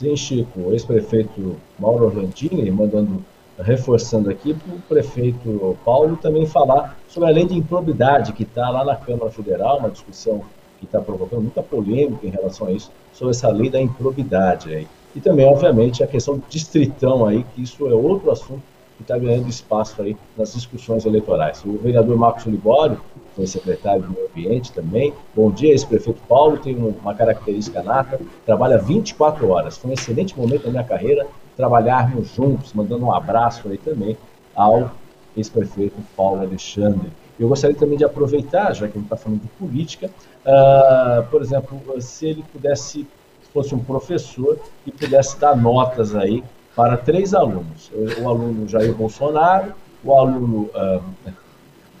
Sim, 0.00 0.16
Chico. 0.16 0.60
O 0.60 0.72
ex-prefeito 0.72 1.56
Mauro 1.78 2.06
Orlandini, 2.06 2.70
mandando, 2.70 3.22
reforçando 3.58 4.30
aqui 4.30 4.54
para 4.54 4.74
o 4.74 4.80
prefeito 4.80 5.76
Paulo 5.84 6.16
também 6.16 6.46
falar 6.46 6.98
sobre 7.06 7.28
a 7.28 7.32
lei 7.32 7.44
de 7.44 7.54
improbidade 7.54 8.32
que 8.32 8.44
está 8.44 8.70
lá 8.70 8.82
na 8.82 8.96
Câmara 8.96 9.30
Federal, 9.30 9.78
uma 9.78 9.90
discussão 9.90 10.42
que 10.78 10.86
está 10.86 11.02
provocando 11.02 11.42
muita 11.42 11.62
polêmica 11.62 12.26
em 12.26 12.30
relação 12.30 12.68
a 12.68 12.72
isso, 12.72 12.90
sobre 13.12 13.32
essa 13.32 13.50
lei 13.50 13.68
da 13.68 13.78
improbidade 13.78 14.74
aí. 14.74 14.88
E 15.14 15.20
também, 15.20 15.44
obviamente, 15.44 16.02
a 16.02 16.06
questão 16.06 16.38
do 16.38 16.44
distritão 16.48 17.26
aí, 17.26 17.44
que 17.54 17.60
isso 17.60 17.86
é 17.86 17.92
outro 17.92 18.30
assunto 18.30 18.62
que 18.96 19.02
está 19.02 19.18
ganhando 19.18 19.50
espaço 19.50 20.00
aí 20.00 20.16
nas 20.34 20.54
discussões 20.54 21.04
eleitorais. 21.04 21.62
O 21.62 21.76
vereador 21.76 22.16
Marcos 22.16 22.46
Libório, 22.46 22.98
foi 23.34 23.46
secretário 23.46 24.02
do 24.02 24.10
Meio 24.10 24.26
Ambiente 24.26 24.72
também. 24.72 25.12
Bom 25.34 25.50
dia, 25.50 25.74
esse 25.74 25.86
prefeito 25.86 26.20
Paulo 26.28 26.58
tem 26.58 26.76
uma 26.76 27.14
característica 27.14 27.82
nata, 27.82 28.20
trabalha 28.44 28.78
24 28.78 29.48
horas. 29.48 29.78
Foi 29.78 29.90
um 29.90 29.94
excelente 29.94 30.36
momento 30.38 30.64
da 30.64 30.70
minha 30.70 30.84
carreira 30.84 31.26
trabalharmos 31.56 32.34
juntos, 32.34 32.72
mandando 32.72 33.04
um 33.04 33.12
abraço 33.12 33.68
aí 33.68 33.76
também 33.76 34.16
ao 34.54 34.90
ex-prefeito 35.36 35.96
Paulo 36.16 36.40
Alexandre. 36.40 37.10
Eu 37.38 37.48
gostaria 37.48 37.76
também 37.76 37.96
de 37.96 38.04
aproveitar, 38.04 38.72
já 38.72 38.86
que 38.86 38.92
a 38.92 39.00
gente 39.00 39.04
está 39.04 39.16
falando 39.16 39.40
de 39.40 39.48
política, 39.48 40.10
uh, 40.44 41.22
por 41.30 41.42
exemplo, 41.42 41.80
se 42.00 42.26
ele 42.26 42.44
pudesse, 42.52 43.06
se 43.42 43.50
fosse 43.52 43.74
um 43.74 43.78
professor 43.78 44.58
e 44.86 44.90
pudesse 44.90 45.38
dar 45.38 45.56
notas 45.56 46.14
aí 46.14 46.42
para 46.74 46.96
três 46.96 47.32
alunos: 47.32 47.90
o 48.20 48.28
aluno 48.28 48.68
Jair 48.68 48.94
Bolsonaro, 48.94 49.72
o 50.04 50.18
aluno, 50.18 50.70
uh, 50.74 51.02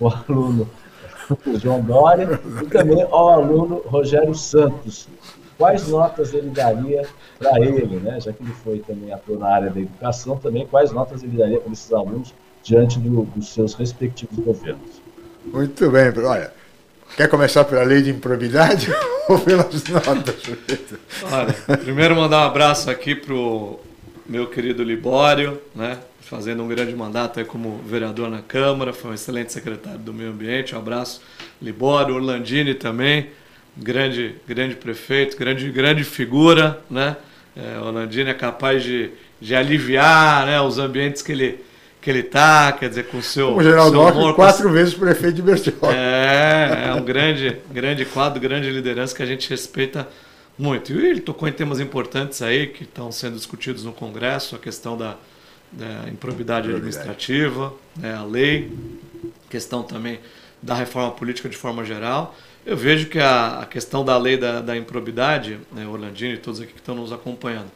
o 0.00 0.08
aluno 0.08 0.68
João 1.58 1.80
Dória 1.80 2.40
e 2.62 2.66
também 2.66 3.02
ao 3.02 3.28
aluno 3.28 3.82
Rogério 3.86 4.34
Santos. 4.34 5.08
Quais 5.58 5.88
notas 5.88 6.32
ele 6.32 6.48
daria 6.48 7.06
para 7.38 7.60
ele, 7.60 7.96
né? 7.96 8.18
já 8.18 8.32
que 8.32 8.42
ele 8.42 8.52
foi 8.64 8.78
também 8.78 9.12
ator 9.12 9.38
na 9.38 9.48
área 9.48 9.70
da 9.70 9.80
educação, 9.80 10.36
também 10.38 10.66
quais 10.66 10.90
notas 10.90 11.22
ele 11.22 11.36
daria 11.36 11.60
para 11.60 11.72
esses 11.72 11.92
alunos 11.92 12.34
diante 12.62 12.98
do, 12.98 13.24
dos 13.24 13.52
seus 13.52 13.74
respectivos 13.74 14.38
governos? 14.38 15.02
Muito 15.44 15.90
bem, 15.90 16.12
olha. 16.24 16.52
Quer 17.16 17.28
começar 17.28 17.64
pela 17.64 17.82
lei 17.82 18.02
de 18.02 18.10
improbidade 18.10 18.88
ou 19.28 19.38
pelas 19.38 19.84
notas? 19.84 20.36
Olha, 21.30 21.76
primeiro 21.76 22.16
mandar 22.16 22.44
um 22.44 22.48
abraço 22.48 22.90
aqui 22.90 23.14
pro 23.14 23.80
meu 24.30 24.46
querido 24.46 24.84
Libório, 24.84 25.60
né? 25.74 25.98
Fazendo 26.20 26.62
um 26.62 26.68
grande 26.68 26.94
mandato 26.94 27.44
como 27.46 27.80
vereador 27.84 28.30
na 28.30 28.40
Câmara, 28.40 28.92
foi 28.92 29.10
um 29.10 29.14
excelente 29.14 29.52
secretário 29.52 29.98
do 29.98 30.14
Meio 30.14 30.30
Ambiente. 30.30 30.72
Um 30.72 30.78
abraço, 30.78 31.20
Libório, 31.60 32.14
Orlandini 32.14 32.74
também, 32.74 33.30
grande, 33.76 34.36
grande 34.46 34.76
prefeito, 34.76 35.36
grande, 35.36 35.68
grande 35.72 36.04
figura, 36.04 36.80
né? 36.88 37.16
É, 37.56 37.80
Orlandini 37.80 38.30
é 38.30 38.34
capaz 38.34 38.84
de, 38.84 39.10
de 39.40 39.56
aliviar 39.56 40.46
né, 40.46 40.60
os 40.60 40.78
ambientes 40.78 41.22
que 41.22 41.32
ele, 41.32 41.58
que 42.00 42.08
ele 42.08 42.22
tá, 42.22 42.70
quer 42.70 42.88
dizer, 42.88 43.06
com 43.08 43.18
o 43.18 43.22
seu. 43.22 43.56
O 43.56 43.62
Geraldo 43.64 44.00
Alckmin, 44.00 44.32
quatro 44.34 44.68
com... 44.68 44.72
vezes 44.72 44.94
prefeito 44.94 45.34
de 45.34 45.42
Bertioga. 45.42 45.92
É, 45.92 46.90
é 46.90 46.94
um 46.94 47.02
grande, 47.02 47.56
grande 47.68 48.04
quadro, 48.04 48.40
grande 48.40 48.70
liderança 48.70 49.12
que 49.16 49.24
a 49.24 49.26
gente 49.26 49.50
respeita 49.50 50.06
muito. 50.60 50.92
E 50.92 51.06
ele 51.06 51.20
tocou 51.20 51.48
em 51.48 51.52
temas 51.52 51.80
importantes 51.80 52.42
aí 52.42 52.66
que 52.66 52.84
estão 52.84 53.10
sendo 53.10 53.36
discutidos 53.36 53.84
no 53.84 53.92
Congresso, 53.92 54.54
a 54.54 54.58
questão 54.58 54.96
da, 54.96 55.16
da 55.72 56.08
improbidade 56.08 56.70
administrativa, 56.70 57.72
né, 57.96 58.14
a 58.14 58.22
lei, 58.22 58.70
questão 59.48 59.82
também 59.82 60.20
da 60.62 60.74
reforma 60.74 61.10
política 61.12 61.48
de 61.48 61.56
forma 61.56 61.84
geral. 61.84 62.36
Eu 62.66 62.76
vejo 62.76 63.08
que 63.08 63.18
a, 63.18 63.60
a 63.60 63.66
questão 63.66 64.04
da 64.04 64.16
lei 64.18 64.36
da, 64.36 64.60
da 64.60 64.76
improbidade, 64.76 65.58
né, 65.72 65.86
Orlandino 65.86 66.34
e 66.34 66.38
todos 66.38 66.60
aqui 66.60 66.72
que 66.72 66.78
estão 66.78 66.94
nos 66.94 67.12
acompanhando, 67.12 67.70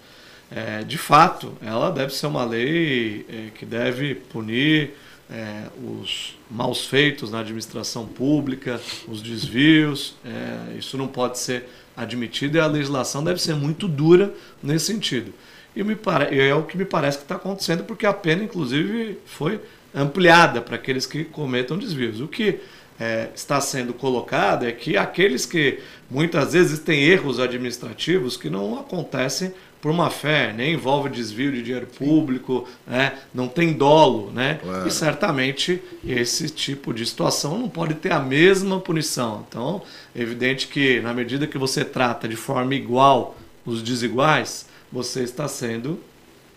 é, 0.51 0.85
de 0.85 0.99
fato, 0.99 1.57
ela 1.62 1.91
deve 1.91 2.14
ser 2.14 2.26
uma 2.26 2.45
lei 2.45 3.24
é, 3.28 3.51
que 3.59 3.64
deve 3.64 4.14
punir 4.14 4.93
é, 5.30 5.64
os 5.82 6.39
maus 6.51 6.85
feitos 6.85 7.30
na 7.30 7.41
administração 7.41 8.07
pública, 8.07 8.80
os 9.09 9.22
desvios. 9.22 10.14
É, 10.24 10.76
isso 10.78 10.99
não 10.99 11.09
pode 11.09 11.39
ser 11.39 11.66
admitido 11.97 12.57
e 12.57 12.61
a 12.61 12.66
legislação 12.66 13.22
deve 13.22 13.40
ser 13.40 13.55
muito 13.55 13.86
dura 13.86 14.32
nesse 14.62 14.86
sentido. 14.86 15.32
E 15.76 15.82
me 15.82 15.97
é 16.30 16.55
o 16.55 16.62
que 16.62 16.76
me 16.76 16.84
parece 16.84 17.18
que 17.18 17.24
está 17.24 17.34
acontecendo, 17.34 17.84
porque 17.84 18.07
a 18.07 18.12
pena, 18.12 18.45
inclusive, 18.45 19.18
foi 19.26 19.61
ampliada 19.95 20.61
para 20.61 20.76
aqueles 20.76 21.07
que 21.07 21.24
cometam 21.24 21.76
desvios. 21.76 22.20
O 22.20 22.28
que 22.28 22.61
é, 22.99 23.30
está 23.34 23.61
sendo 23.61 23.92
colocado 23.92 24.64
é 24.64 24.72
que 24.72 24.97
aqueles 24.97 25.45
que 25.45 25.80
muitas 26.09 26.53
vezes 26.53 26.78
têm 26.78 27.03
erros 27.05 27.40
administrativos 27.40 28.36
que 28.36 28.49
não 28.49 28.78
acontecem 28.78 29.53
por 29.85 29.93
má 29.93 30.09
fé, 30.09 30.51
nem 30.51 30.72
envolve 30.72 31.11
desvio 31.11 31.53
de 31.53 31.61
dinheiro 31.61 31.87
público, 31.87 32.66
né? 32.87 33.18
não 33.35 33.47
tem 33.47 33.74
dolo, 33.74 34.30
né? 34.30 34.59
Claro. 34.62 34.89
E 34.89 34.91
certamente 34.91 35.78
esse 36.03 36.49
tipo 36.49 36.95
de 36.95 37.05
situação 37.05 37.59
não 37.59 37.68
pode 37.68 37.93
ter 37.93 38.11
a 38.11 38.18
mesma 38.18 38.80
punição. 38.80 39.45
Então, 39.47 39.82
é 40.16 40.22
evidente 40.22 40.68
que 40.68 41.03
na 41.03 41.12
medida 41.12 41.47
que 41.47 41.59
você 41.59 41.85
trata 41.85 42.26
de 42.26 42.35
forma 42.35 42.74
igual 42.74 43.37
os 43.66 43.82
desiguais, 43.82 44.66
você 44.91 45.22
está 45.22 45.47
sendo 45.47 46.01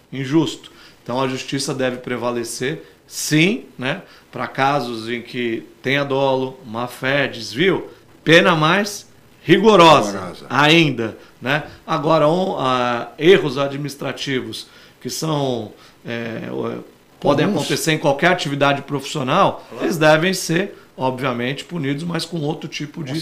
injusto. 0.10 0.72
Então 1.04 1.20
a 1.22 1.28
justiça 1.28 1.74
deve 1.74 1.98
prevalecer, 1.98 2.82
sim, 3.06 3.66
né? 3.78 4.04
Para 4.32 4.48
casos 4.48 5.10
em 5.10 5.22
que 5.22 5.68
tenha 5.82 6.06
dolo, 6.06 6.58
má 6.66 6.88
fé, 6.88 7.28
desvio, 7.28 7.90
pena 8.24 8.56
mais 8.56 9.06
rigorosa, 9.54 10.12
rigorosa. 10.12 10.46
ainda. 10.50 11.18
Né? 11.42 11.64
Agora, 11.86 12.28
um, 12.28 12.52
uh, 12.52 13.08
erros 13.18 13.58
administrativos 13.58 14.68
que 15.00 15.10
são 15.10 15.72
é, 16.06 16.50
podem 17.20 17.46
acontecer 17.46 17.94
em 17.94 17.98
qualquer 17.98 18.32
atividade 18.32 18.82
profissional, 18.82 19.66
claro. 19.70 19.86
eles 19.86 19.98
devem 19.98 20.34
ser, 20.34 20.78
obviamente, 20.96 21.64
punidos, 21.64 22.04
mas 22.04 22.26
com 22.26 22.40
outro 22.42 22.68
tipo 22.68 23.04
de 23.04 23.14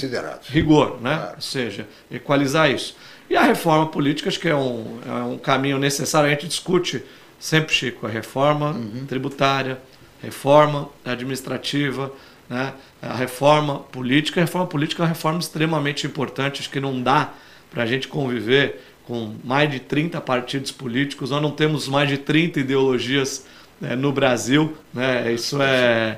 rigor, 0.50 1.02
né? 1.02 1.16
Claro. 1.16 1.36
ou 1.36 1.42
seja, 1.42 1.88
equalizar 2.12 2.70
isso. 2.70 2.96
E 3.30 3.36
a 3.36 3.44
reforma 3.44 3.88
política, 3.88 4.30
acho 4.30 4.40
que 4.40 4.48
é 4.48 4.56
um, 4.56 5.00
é 5.06 5.24
um 5.24 5.38
caminho 5.38 5.80
necessário. 5.80 6.28
A 6.28 6.32
gente 6.32 6.48
discute 6.48 7.04
sempre, 7.40 7.74
Chico, 7.74 8.06
a 8.06 8.10
reforma 8.10 8.72
uhum. 8.72 9.06
tributária, 9.08 9.80
reforma 10.22 10.90
administrativa, 11.04 12.12
né? 12.50 12.74
A 13.02 13.14
reforma 13.14 13.80
política, 13.80 14.40
a 14.40 14.44
reforma 14.44 14.68
política 14.68 15.02
é 15.02 15.04
uma 15.04 15.10
reforma 15.10 15.40
extremamente 15.40 16.06
importante, 16.06 16.62
acho 16.62 16.70
que 16.70 16.80
não 16.80 17.02
dá 17.02 17.34
para 17.72 17.84
a 17.84 17.86
gente 17.86 18.08
conviver 18.08 18.82
com 19.06 19.36
mais 19.44 19.70
de 19.72 19.80
30 19.80 20.20
partidos 20.22 20.72
políticos, 20.72 21.30
nós 21.30 21.42
não 21.42 21.52
temos 21.52 21.88
mais 21.88 22.10
de 22.10 22.18
30 22.18 22.60
ideologias 22.60 23.46
né, 23.80 23.96
no 23.96 24.12
Brasil, 24.12 24.76
né? 24.94 25.32
isso 25.32 25.62
é, 25.62 26.18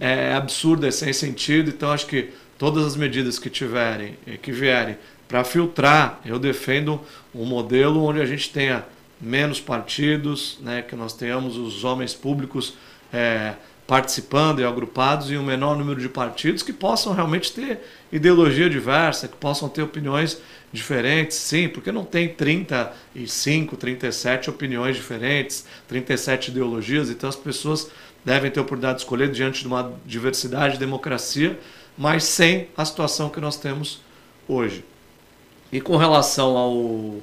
é 0.00 0.34
absurdo, 0.34 0.86
é 0.86 0.90
sem 0.90 1.12
sentido, 1.12 1.70
então 1.70 1.90
acho 1.90 2.06
que 2.06 2.30
todas 2.56 2.84
as 2.84 2.94
medidas 2.94 3.38
que 3.38 3.50
tiverem, 3.50 4.16
que 4.42 4.52
vierem 4.52 4.96
para 5.26 5.42
filtrar, 5.44 6.20
eu 6.24 6.38
defendo 6.38 7.00
um 7.34 7.44
modelo 7.44 8.04
onde 8.04 8.20
a 8.20 8.26
gente 8.26 8.50
tenha 8.50 8.84
menos 9.20 9.60
partidos, 9.60 10.58
né, 10.60 10.82
que 10.82 10.96
nós 10.96 11.12
tenhamos 11.12 11.56
os 11.56 11.84
homens 11.84 12.14
públicos 12.14 12.74
é, 13.12 13.54
participando 13.90 14.60
e 14.60 14.64
agrupados 14.64 15.32
em 15.32 15.36
um 15.36 15.42
menor 15.42 15.76
número 15.76 16.00
de 16.00 16.08
partidos 16.08 16.62
que 16.62 16.72
possam 16.72 17.12
realmente 17.12 17.50
ter 17.50 17.80
ideologia 18.12 18.70
diversa, 18.70 19.26
que 19.26 19.36
possam 19.36 19.68
ter 19.68 19.82
opiniões 19.82 20.40
diferentes, 20.72 21.36
sim, 21.36 21.68
porque 21.68 21.90
não 21.90 22.04
tem 22.04 22.28
35, 22.28 23.76
37 23.76 24.48
opiniões 24.48 24.94
diferentes, 24.94 25.64
37 25.88 26.52
ideologias, 26.52 27.10
então 27.10 27.28
as 27.28 27.34
pessoas 27.34 27.90
devem 28.24 28.48
ter 28.48 28.60
a 28.60 28.62
oportunidade 28.62 28.98
de 28.98 29.02
escolher 29.02 29.28
diante 29.32 29.62
de 29.62 29.66
uma 29.66 29.92
diversidade 30.06 30.74
de 30.74 30.78
democracia, 30.78 31.58
mas 31.98 32.22
sem 32.22 32.68
a 32.76 32.84
situação 32.84 33.28
que 33.28 33.40
nós 33.40 33.56
temos 33.56 34.00
hoje. 34.46 34.84
E 35.72 35.80
com 35.80 35.96
relação 35.96 36.56
ao 36.56 37.16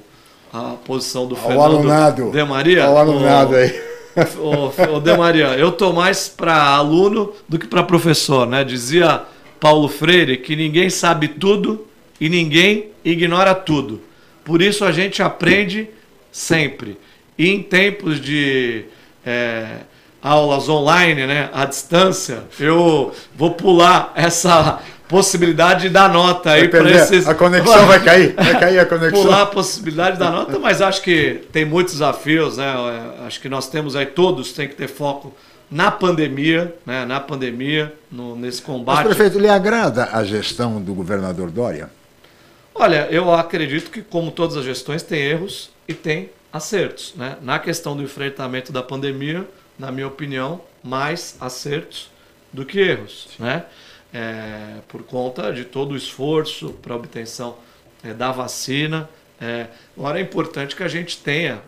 a 0.52 0.76
posição 0.84 1.26
do 1.26 1.34
ao 1.34 1.40
Fernando 1.40 1.62
alunado, 1.62 2.30
De 2.30 2.44
Maria, 2.44 2.84
ao 2.84 2.98
alunado 2.98 3.54
o, 3.54 3.56
aí 3.56 3.97
Ô, 4.38 4.96
ô 4.96 5.00
De 5.00 5.16
Maria, 5.16 5.56
eu 5.58 5.72
tô 5.72 5.92
mais 5.92 6.28
para 6.28 6.54
aluno 6.74 7.32
do 7.48 7.58
que 7.58 7.66
para 7.66 7.82
professor, 7.82 8.46
né? 8.46 8.64
Dizia 8.64 9.22
Paulo 9.60 9.88
Freire 9.88 10.38
que 10.38 10.56
ninguém 10.56 10.90
sabe 10.90 11.28
tudo 11.28 11.86
e 12.20 12.28
ninguém 12.28 12.90
ignora 13.04 13.54
tudo. 13.54 14.00
Por 14.44 14.62
isso 14.62 14.84
a 14.84 14.92
gente 14.92 15.22
aprende 15.22 15.88
sempre. 16.32 16.98
E 17.36 17.48
em 17.48 17.62
tempos 17.62 18.20
de 18.20 18.84
é, 19.24 19.80
aulas 20.22 20.68
online, 20.68 21.26
né, 21.26 21.50
à 21.52 21.64
distância, 21.64 22.44
eu 22.58 23.12
vou 23.36 23.52
pular 23.52 24.12
essa 24.16 24.80
possibilidade 25.08 25.82
de 25.82 25.88
dar 25.88 26.12
nota 26.12 26.52
aí 26.52 26.68
para 26.68 26.88
esses. 26.90 27.26
A 27.26 27.34
conexão 27.34 27.86
vai 27.86 28.02
cair, 28.02 28.34
vai 28.34 28.60
cair 28.60 28.78
a 28.78 28.86
conexão. 28.86 29.22
Pular 29.22 29.42
a 29.42 29.46
possibilidade 29.46 30.12
de 30.12 30.18
dar 30.18 30.30
nota, 30.30 30.58
mas 30.58 30.82
acho 30.82 31.02
que 31.02 31.40
tem 31.50 31.64
muitos 31.64 31.94
desafios, 31.94 32.58
né? 32.58 32.74
Acho 33.26 33.40
que 33.40 33.48
nós 33.48 33.68
temos 33.68 33.96
aí 33.96 34.06
todos 34.06 34.52
tem 34.52 34.68
que 34.68 34.74
ter 34.74 34.88
foco 34.88 35.34
na 35.70 35.90
pandemia, 35.90 36.74
né? 36.84 37.04
Na 37.04 37.18
pandemia, 37.20 37.92
no, 38.10 38.36
nesse 38.36 38.62
combate. 38.62 38.96
Mas, 38.98 39.16
prefeito, 39.16 39.38
lhe 39.38 39.48
agrada 39.48 40.10
a 40.12 40.22
gestão 40.22 40.80
do 40.80 40.94
governador 40.94 41.50
Dória? 41.50 41.90
Olha, 42.74 43.08
eu 43.10 43.32
acredito 43.32 43.90
que 43.90 44.02
como 44.02 44.30
todas 44.30 44.56
as 44.56 44.64
gestões 44.64 45.02
tem 45.02 45.20
erros 45.20 45.70
e 45.88 45.94
tem 45.94 46.30
acertos, 46.52 47.14
né? 47.16 47.36
Na 47.42 47.58
questão 47.58 47.96
do 47.96 48.02
enfrentamento 48.02 48.72
da 48.72 48.82
pandemia, 48.82 49.46
na 49.78 49.90
minha 49.90 50.06
opinião, 50.06 50.60
mais 50.82 51.36
acertos 51.40 52.10
do 52.52 52.64
que 52.64 52.78
erros, 52.78 53.28
Sim. 53.36 53.42
né? 53.42 53.64
É, 54.12 54.78
por 54.88 55.02
conta 55.02 55.52
de 55.52 55.64
todo 55.64 55.92
o 55.92 55.96
esforço 55.96 56.70
para 56.82 56.94
obtenção 56.94 57.56
é, 58.02 58.12
da 58.12 58.32
vacina. 58.32 59.08
É, 59.40 59.68
agora 59.96 60.18
é 60.18 60.22
importante 60.22 60.74
que 60.74 60.82
a 60.82 60.88
gente 60.88 61.18
tenha 61.18 61.62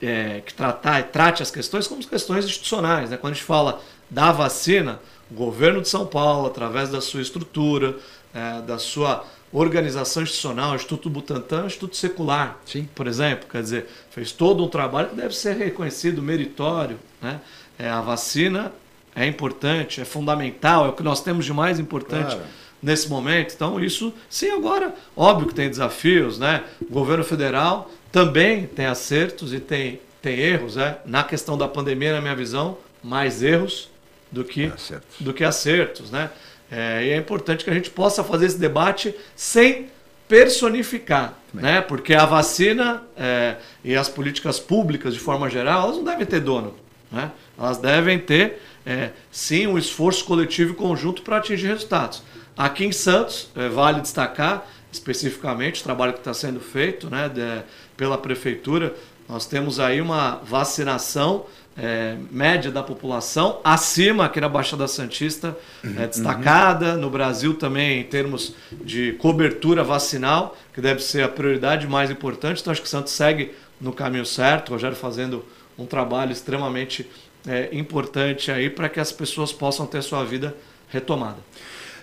é, 0.00 0.42
que 0.44 0.52
tratar 0.52 1.02
trate 1.04 1.42
as 1.42 1.50
questões 1.50 1.86
como 1.86 2.04
questões 2.06 2.44
institucionais. 2.44 3.10
Né? 3.10 3.16
Quando 3.16 3.32
a 3.32 3.36
gente 3.36 3.44
fala 3.44 3.80
da 4.10 4.30
vacina, 4.32 5.00
o 5.30 5.34
governo 5.34 5.80
de 5.80 5.88
São 5.88 6.06
Paulo, 6.06 6.46
através 6.46 6.90
da 6.90 7.00
sua 7.00 7.22
estrutura, 7.22 7.96
é, 8.34 8.60
da 8.62 8.78
sua 8.78 9.24
organização 9.52 10.24
institucional, 10.24 10.74
Instituto 10.74 11.08
Butantan, 11.08 11.66
Instituto 11.66 11.96
Secular, 11.96 12.58
Sim. 12.66 12.88
por 12.92 13.06
exemplo, 13.06 13.48
quer 13.48 13.62
dizer, 13.62 13.88
fez 14.10 14.32
todo 14.32 14.64
um 14.64 14.68
trabalho 14.68 15.10
que 15.10 15.16
deve 15.16 15.34
ser 15.34 15.56
reconhecido, 15.56 16.20
meritório. 16.20 16.98
Né? 17.22 17.40
É, 17.78 17.88
a 17.88 18.00
vacina 18.00 18.72
é 19.14 19.26
importante, 19.26 20.00
é 20.00 20.04
fundamental, 20.04 20.86
é 20.86 20.88
o 20.88 20.92
que 20.92 21.02
nós 21.02 21.22
temos 21.22 21.44
de 21.44 21.52
mais 21.52 21.78
importante 21.78 22.34
claro. 22.34 22.50
nesse 22.82 23.08
momento. 23.08 23.54
Então, 23.54 23.82
isso, 23.82 24.12
sim, 24.28 24.50
agora, 24.50 24.94
óbvio 25.16 25.48
que 25.48 25.54
tem 25.54 25.68
desafios, 25.68 26.38
né? 26.38 26.64
O 26.82 26.92
governo 26.92 27.22
federal 27.24 27.90
também 28.10 28.66
tem 28.66 28.86
acertos 28.86 29.52
e 29.52 29.60
tem, 29.60 30.00
tem 30.20 30.38
erros, 30.38 30.76
né? 30.76 30.96
Na 31.04 31.22
questão 31.22 31.56
da 31.56 31.68
pandemia, 31.68 32.12
na 32.12 32.20
minha 32.20 32.34
visão, 32.34 32.78
mais 33.02 33.42
erros 33.42 33.88
do 34.30 34.44
que, 34.44 34.66
acertos. 34.66 35.20
do 35.20 35.32
que 35.32 35.44
acertos, 35.44 36.10
né? 36.10 36.30
É, 36.70 37.04
e 37.06 37.10
é 37.10 37.16
importante 37.16 37.62
que 37.62 37.70
a 37.70 37.74
gente 37.74 37.90
possa 37.90 38.24
fazer 38.24 38.46
esse 38.46 38.58
debate 38.58 39.14
sem 39.36 39.88
personificar, 40.26 41.34
né? 41.52 41.80
Porque 41.80 42.14
a 42.14 42.24
vacina 42.24 43.02
é, 43.16 43.56
e 43.84 43.94
as 43.94 44.08
políticas 44.08 44.58
públicas 44.58 45.14
de 45.14 45.20
forma 45.20 45.48
geral, 45.48 45.84
elas 45.84 45.96
não 45.96 46.04
devem 46.04 46.26
ter 46.26 46.40
dono, 46.40 46.74
né? 47.12 47.30
Elas 47.58 47.78
devem 47.78 48.18
ter 48.18 48.60
é, 48.86 49.10
sim 49.30 49.66
um 49.66 49.78
esforço 49.78 50.24
coletivo 50.24 50.72
e 50.72 50.76
conjunto 50.76 51.22
para 51.22 51.38
atingir 51.38 51.68
resultados. 51.68 52.22
Aqui 52.56 52.84
em 52.84 52.92
Santos, 52.92 53.48
é, 53.56 53.68
vale 53.68 54.00
destacar 54.00 54.66
especificamente 54.92 55.80
o 55.80 55.84
trabalho 55.84 56.12
que 56.12 56.20
está 56.20 56.32
sendo 56.32 56.60
feito 56.60 57.10
né, 57.10 57.28
de, 57.28 57.62
pela 57.96 58.16
prefeitura. 58.16 58.94
Nós 59.28 59.46
temos 59.46 59.80
aí 59.80 60.00
uma 60.00 60.36
vacinação 60.44 61.46
é, 61.76 62.16
média 62.30 62.70
da 62.70 62.82
população, 62.82 63.60
acima 63.64 64.26
aqui 64.26 64.40
na 64.40 64.48
Baixada 64.48 64.86
Santista, 64.86 65.56
é, 65.82 65.86
uhum. 65.86 65.94
destacada. 66.06 66.96
No 66.96 67.10
Brasil 67.10 67.54
também, 67.54 68.00
em 68.00 68.04
termos 68.04 68.54
de 68.70 69.12
cobertura 69.14 69.82
vacinal, 69.82 70.56
que 70.72 70.80
deve 70.80 71.02
ser 71.02 71.24
a 71.24 71.28
prioridade 71.28 71.86
mais 71.88 72.10
importante. 72.10 72.60
Então, 72.60 72.70
acho 72.70 72.82
que 72.82 72.88
Santos 72.88 73.12
segue 73.12 73.52
no 73.80 73.92
caminho 73.92 74.24
certo. 74.24 74.68
O 74.68 74.72
Rogério 74.72 74.96
fazendo 74.96 75.44
um 75.76 75.86
trabalho 75.86 76.30
extremamente 76.30 77.10
é, 77.46 77.68
importante 77.72 78.50
aí 78.50 78.70
para 78.70 78.88
que 78.88 79.00
as 79.00 79.12
pessoas 79.12 79.52
possam 79.52 79.86
ter 79.86 80.02
sua 80.02 80.24
vida 80.24 80.54
retomada. 80.88 81.38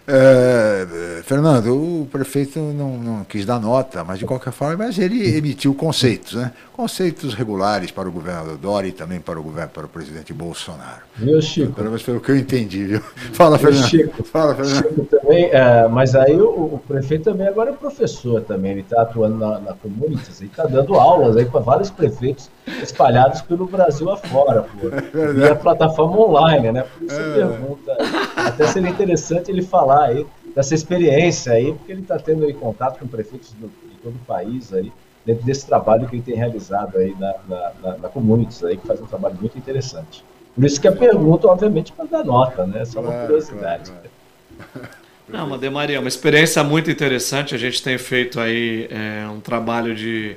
É, 0.08 1.22
Fernando, 1.24 1.76
o 1.76 2.08
prefeito 2.12 2.60
não, 2.60 2.98
não, 2.98 3.24
quis 3.24 3.46
dar 3.46 3.60
nota, 3.60 4.04
mas 4.04 4.18
de 4.18 4.26
qualquer 4.26 4.52
forma, 4.52 4.86
mas 4.86 4.98
ele 4.98 5.38
emitiu 5.38 5.74
conceitos, 5.76 6.34
né? 6.34 6.52
Conceitos 6.74 7.36
regulares 7.36 7.92
para 7.92 8.10
o 8.10 8.12
governador 8.12 8.58
Dori 8.58 8.88
e 8.90 8.92
também 8.92 9.20
para 9.20 9.40
o 9.40 9.44
governo, 9.44 9.70
para 9.70 9.86
o 9.86 9.90
presidente 9.90 10.34
Bolsonaro. 10.34 11.02
Viu, 11.16 11.40
Chico? 11.42 11.74
Pelo 11.74 11.88
menos 11.88 12.02
pelo 12.02 12.20
que 12.20 12.32
eu 12.32 12.38
entendi, 12.38 12.86
viu? 12.86 13.02
Fala, 13.34 13.60
Fernando. 13.60 13.88
Chico, 13.88 14.24
Fala, 14.24 14.56
Fernando. 14.56 14.78
Chico 14.78 15.06
também, 15.06 15.46
é, 15.52 15.88
mas 15.88 16.16
aí 16.16 16.36
o, 16.36 16.50
o, 16.50 16.82
prefeito 16.88 17.26
também 17.26 17.48
agora 17.48 17.70
é 17.70 17.74
professor 17.74 18.42
também, 18.42 18.72
ele 18.72 18.82
está 18.82 19.04
atuando 19.04 19.38
na, 19.38 19.60
na 19.60 19.74
Comunitas, 19.74 20.42
ele 20.42 20.50
está 20.50 20.64
dando 20.64 20.96
aulas 20.96 21.38
aí 21.38 21.46
para 21.46 21.60
vários 21.60 21.92
prefeitos 21.92 22.50
espalhados 22.82 23.42
pelo 23.42 23.68
Brasil 23.68 24.10
afora, 24.10 24.64
pô. 24.64 24.88
É 24.88 25.48
e 25.48 25.50
a 25.50 25.56
plataforma 25.56 26.18
online, 26.18 26.72
né? 26.72 26.86
Por 26.98 27.06
isso 27.06 27.20
é. 27.20 27.34
pergunta, 27.34 27.98
até 28.36 28.68
seria 28.68 28.90
interessante 28.90 29.52
ele 29.52 29.62
falar 29.62 29.91
aí 30.00 30.26
dessa 30.56 30.74
experiência 30.74 31.54
aí, 31.54 31.74
porque 31.74 31.92
ele 31.92 32.02
está 32.02 32.18
tendo 32.18 32.46
aí 32.46 32.54
contato 32.54 33.00
com 33.00 33.08
prefeitos 33.08 33.54
do, 33.54 33.68
de 33.68 33.96
todo 34.02 34.16
o 34.16 34.26
país 34.26 34.74
aí, 34.74 34.92
dentro 35.26 35.46
desse 35.46 35.66
trabalho 35.66 36.08
que 36.08 36.16
ele 36.16 36.24
tem 36.24 36.36
realizado 36.36 36.98
aí 36.98 37.16
na, 37.20 37.34
na, 37.48 37.72
na, 37.82 37.98
na 37.98 38.10
Communities 38.10 38.64
aí, 38.64 38.78
que 38.78 38.88
faz 38.88 39.02
um 39.02 39.06
trabalho 39.06 39.36
muito 39.40 39.58
interessante. 39.58 40.24
Por 40.54 40.66
isso 40.66 40.82
que 40.82 40.88
a 40.88 40.92
pergunta, 40.92 41.48
obviamente, 41.48 41.92
para 41.92 42.06
dar 42.06 42.26
nota, 42.26 42.66
né? 42.66 42.84
Só 42.84 43.00
uma 43.00 43.14
curiosidade. 43.14 43.92
Claro, 43.92 44.10
claro. 44.74 45.02
Não, 45.32 45.48
Made 45.48 45.70
Maria, 45.70 46.00
uma 46.00 46.10
experiência 46.10 46.62
muito 46.62 46.92
interessante. 46.92 47.56
A 47.56 47.58
gente 47.58 47.82
tem 47.82 47.98
feito 47.98 48.38
aí 48.38 48.90
é, 48.92 49.26
um 49.30 49.40
trabalho 49.40 49.96
de 49.96 50.36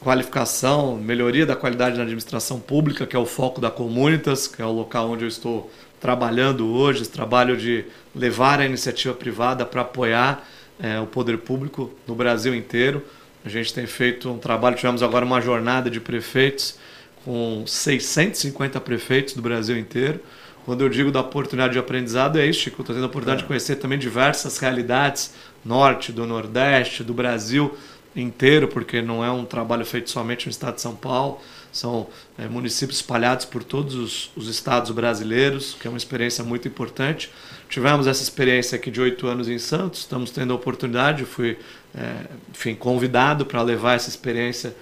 qualificação, 0.00 0.96
melhoria 0.96 1.44
da 1.44 1.54
qualidade 1.54 1.96
na 1.96 2.02
administração 2.02 2.58
pública, 2.58 3.06
que 3.06 3.14
é 3.14 3.18
o 3.18 3.26
foco 3.26 3.60
da 3.60 3.70
Comunitas, 3.70 4.46
que 4.46 4.62
é 4.62 4.64
o 4.64 4.72
local 4.72 5.10
onde 5.10 5.24
eu 5.24 5.28
estou 5.28 5.70
trabalhando 6.04 6.66
hoje, 6.66 7.00
esse 7.00 7.10
trabalho 7.10 7.56
de 7.56 7.82
levar 8.14 8.60
a 8.60 8.66
iniciativa 8.66 9.14
privada 9.14 9.64
para 9.64 9.80
apoiar 9.80 10.46
é, 10.78 11.00
o 11.00 11.06
poder 11.06 11.38
público 11.38 11.90
no 12.06 12.14
Brasil 12.14 12.54
inteiro. 12.54 13.02
A 13.42 13.48
gente 13.48 13.72
tem 13.72 13.86
feito 13.86 14.30
um 14.30 14.36
trabalho, 14.36 14.76
tivemos 14.76 15.02
agora 15.02 15.24
uma 15.24 15.40
jornada 15.40 15.88
de 15.88 15.98
prefeitos 16.00 16.78
com 17.24 17.64
650 17.66 18.78
prefeitos 18.82 19.32
do 19.32 19.40
Brasil 19.40 19.78
inteiro. 19.78 20.20
Quando 20.66 20.82
eu 20.82 20.90
digo 20.90 21.10
da 21.10 21.22
oportunidade 21.22 21.72
de 21.72 21.78
aprendizado, 21.78 22.38
é 22.38 22.44
isso, 22.44 22.60
Chico. 22.60 22.82
Estou 22.82 22.94
tendo 22.94 23.04
a 23.04 23.06
oportunidade 23.06 23.40
é. 23.40 23.42
de 23.44 23.48
conhecer 23.48 23.76
também 23.76 23.98
diversas 23.98 24.58
realidades, 24.58 25.32
norte, 25.64 26.12
do 26.12 26.26
nordeste, 26.26 27.02
do 27.02 27.14
Brasil 27.14 27.74
inteiro, 28.14 28.68
porque 28.68 29.00
não 29.00 29.24
é 29.24 29.30
um 29.30 29.46
trabalho 29.46 29.86
feito 29.86 30.10
somente 30.10 30.44
no 30.44 30.50
estado 30.50 30.74
de 30.74 30.82
São 30.82 30.94
Paulo, 30.94 31.40
são 31.74 32.06
é, 32.38 32.46
municípios 32.46 32.98
espalhados 32.98 33.44
por 33.44 33.64
todos 33.64 33.96
os, 33.96 34.30
os, 34.36 34.48
estados 34.48 34.92
brasileiros, 34.92 35.76
que 35.78 35.88
é 35.88 35.90
uma 35.90 35.98
experiência 35.98 36.44
muito 36.44 36.68
importante. 36.68 37.28
Tivemos 37.68 38.06
essa 38.06 38.22
experiência 38.22 38.76
aqui 38.76 38.92
de 38.92 39.00
oito 39.00 39.26
anos 39.26 39.48
em 39.48 39.58
Santos, 39.58 40.00
estamos 40.00 40.30
tendo 40.30 40.52
a 40.52 40.56
oportunidade, 40.56 41.24
fui 41.24 41.58
é, 41.92 42.26
enfim, 42.52 42.76
convidado 42.76 43.44
para 43.44 43.60
levar 43.60 43.94
essa 43.94 44.08
experiência 44.08 44.74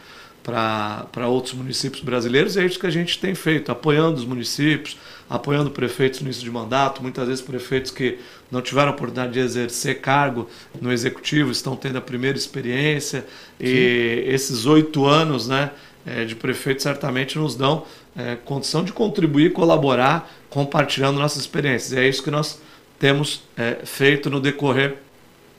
para 0.43 1.29
outros 1.29 1.55
municípios 1.55 2.03
brasileiros, 2.03 2.57
e 2.57 2.61
é 2.61 2.67
isso 2.67 2.79
que 2.79 2.87
a 2.87 2.91
gente 2.91 3.19
tem 3.19 3.35
feito, 3.35 3.71
apoiando 3.71 4.19
os 4.19 4.25
municípios, 4.25 4.99
apoiando 5.31 5.71
prefeitos 5.71 6.21
no 6.21 6.27
início 6.27 6.43
de 6.43 6.51
mandato, 6.51 7.01
muitas 7.01 7.29
vezes 7.29 7.43
prefeitos 7.43 7.91
que 7.93 8.19
não 8.51 8.61
tiveram 8.61 8.89
a 8.89 8.91
oportunidade 8.91 9.33
de 9.33 9.39
exercer 9.39 10.01
cargo 10.01 10.49
no 10.81 10.93
executivo 10.93 11.51
estão 11.53 11.77
tendo 11.77 11.97
a 11.97 12.01
primeira 12.01 12.37
experiência, 12.37 13.21
Sim. 13.21 13.67
e 13.67 14.25
esses 14.27 14.67
oito 14.67 15.07
anos 15.07 15.47
né, 15.47 15.71
é, 16.07 16.25
de 16.25 16.35
prefeito 16.35 16.83
certamente 16.83 17.39
nos 17.39 17.55
dão 17.55 17.85
é, 18.17 18.37
condição 18.37 18.85
de 18.85 18.93
contribuir, 18.93 19.53
colaborar, 19.53 20.31
compartilhando 20.51 21.19
nossas 21.19 21.41
experiências. 21.41 21.93
E 21.93 21.99
é 21.99 22.09
isso 22.09 22.23
que 22.23 22.31
nós 22.31 22.61
temos 22.99 23.43
é, 23.57 23.79
feito 23.85 24.29
no 24.31 24.41
decorrer 24.41 24.97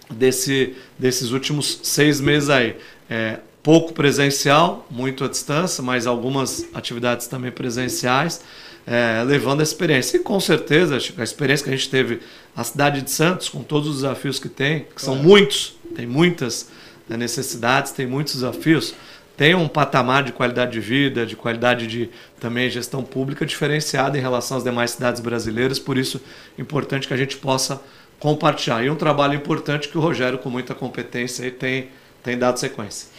desse, 0.10 0.76
desses 0.98 1.32
últimos 1.32 1.80
seis 1.84 2.22
meses 2.22 2.50
aí. 2.50 2.76
É, 3.10 3.40
pouco 3.62 3.94
presencial, 3.94 4.86
muito 4.92 5.24
à 5.24 5.28
distância, 5.30 5.82
mas 5.82 6.06
algumas 6.06 6.68
atividades 6.74 7.28
também 7.28 7.50
presenciais, 7.50 8.42
é, 8.86 9.24
levando 9.26 9.62
a 9.62 9.64
experiência. 9.64 10.18
E 10.18 10.20
com 10.20 10.40
certeza, 10.40 10.98
a 11.18 11.24
experiência 11.24 11.64
que 11.64 11.70
a 11.70 11.76
gente 11.76 11.90
teve 11.90 12.20
na 12.56 12.64
cidade 12.66 13.02
de 13.02 13.10
Santos, 13.10 13.48
com 13.48 13.64
todos 13.64 13.88
os 13.88 13.96
desafios 13.98 14.38
que 14.38 14.50
tem, 14.50 14.86
que 14.94 15.02
são 15.02 15.16
muitos, 15.16 15.78
tem 15.96 16.06
muitas 16.06 16.70
né, 17.08 17.16
necessidades, 17.16 17.94
tem 17.94 18.06
muitos 18.06 18.36
desafios, 18.36 18.94
tem 19.36 19.56
um 19.56 19.68
patamar 19.68 20.24
de 20.24 20.32
qualidade 20.32 20.72
de 20.72 20.80
vida, 20.80 21.26
de 21.26 21.36
qualidade 21.36 21.88
de 21.88 22.10
também 22.40 22.70
gestão 22.70 23.04
pública 23.04 23.46
diferenciada 23.46 24.18
em 24.18 24.22
relação 24.22 24.58
às 24.58 24.64
demais 24.64 24.92
cidades 24.92 25.22
brasileiras, 25.22 25.80
por 25.80 25.98
isso 25.98 26.22
é 26.58 26.62
importante 26.62 27.08
que 27.08 27.14
a 27.14 27.18
gente 27.18 27.38
possa 27.38 27.82
compartilhar. 28.20 28.84
E 28.84 28.90
um 28.90 28.96
trabalho 28.96 29.34
importante 29.34 29.90
que 29.90 29.98
o 29.98 30.02
Rogério, 30.02 30.38
com 30.38 30.50
muita 30.50 30.76
competência, 30.76 31.50
tem, 31.52 31.90
tem 32.24 32.38
dado 32.38 32.60
sequência. 32.60 33.10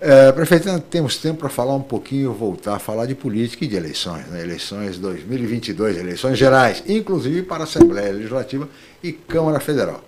É, 0.00 0.30
prefeito, 0.30 0.80
temos 0.82 1.16
tempo 1.16 1.40
para 1.40 1.48
falar 1.48 1.74
um 1.74 1.82
pouquinho, 1.82 2.32
voltar 2.32 2.76
a 2.76 2.78
falar 2.78 3.06
de 3.06 3.16
política 3.16 3.64
e 3.64 3.68
de 3.68 3.74
eleições, 3.74 4.26
né? 4.28 4.40
eleições 4.40 4.96
2022, 4.96 5.96
eleições 5.96 6.38
gerais, 6.38 6.84
inclusive 6.86 7.42
para 7.42 7.60
a 7.60 7.64
Assembleia 7.64 8.12
Legislativa 8.12 8.68
e 9.02 9.12
Câmara 9.12 9.58
Federal. 9.58 10.04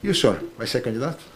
E 0.00 0.08
o 0.08 0.14
senhor, 0.14 0.40
vai 0.56 0.68
ser 0.68 0.80
candidato? 0.80 1.33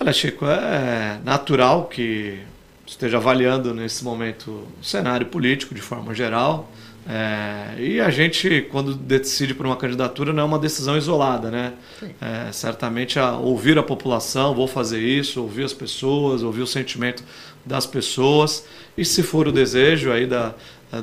Olha, 0.00 0.12
Chico, 0.12 0.44
é 0.44 1.20
natural 1.24 1.84
que 1.86 2.40
esteja 2.86 3.16
avaliando 3.16 3.72
nesse 3.72 4.04
momento 4.04 4.66
o 4.80 4.84
cenário 4.84 5.26
político 5.26 5.74
de 5.74 5.80
forma 5.80 6.12
geral. 6.14 6.70
É, 7.06 7.80
e 7.80 8.00
a 8.00 8.10
gente, 8.10 8.66
quando 8.72 8.94
decide 8.94 9.54
por 9.54 9.66
uma 9.66 9.76
candidatura, 9.76 10.32
não 10.32 10.42
é 10.42 10.46
uma 10.46 10.58
decisão 10.58 10.96
isolada, 10.96 11.50
né? 11.50 11.74
É, 12.20 12.50
certamente 12.50 13.18
a 13.18 13.32
ouvir 13.36 13.78
a 13.78 13.82
população, 13.82 14.54
vou 14.54 14.66
fazer 14.66 15.00
isso, 15.00 15.40
ouvir 15.40 15.64
as 15.64 15.72
pessoas, 15.72 16.42
ouvir 16.42 16.62
o 16.62 16.66
sentimento 16.66 17.22
das 17.64 17.86
pessoas 17.86 18.66
e, 18.96 19.04
se 19.04 19.22
for 19.22 19.46
o 19.46 19.52
desejo 19.52 20.10
aí 20.10 20.26
da, 20.26 20.54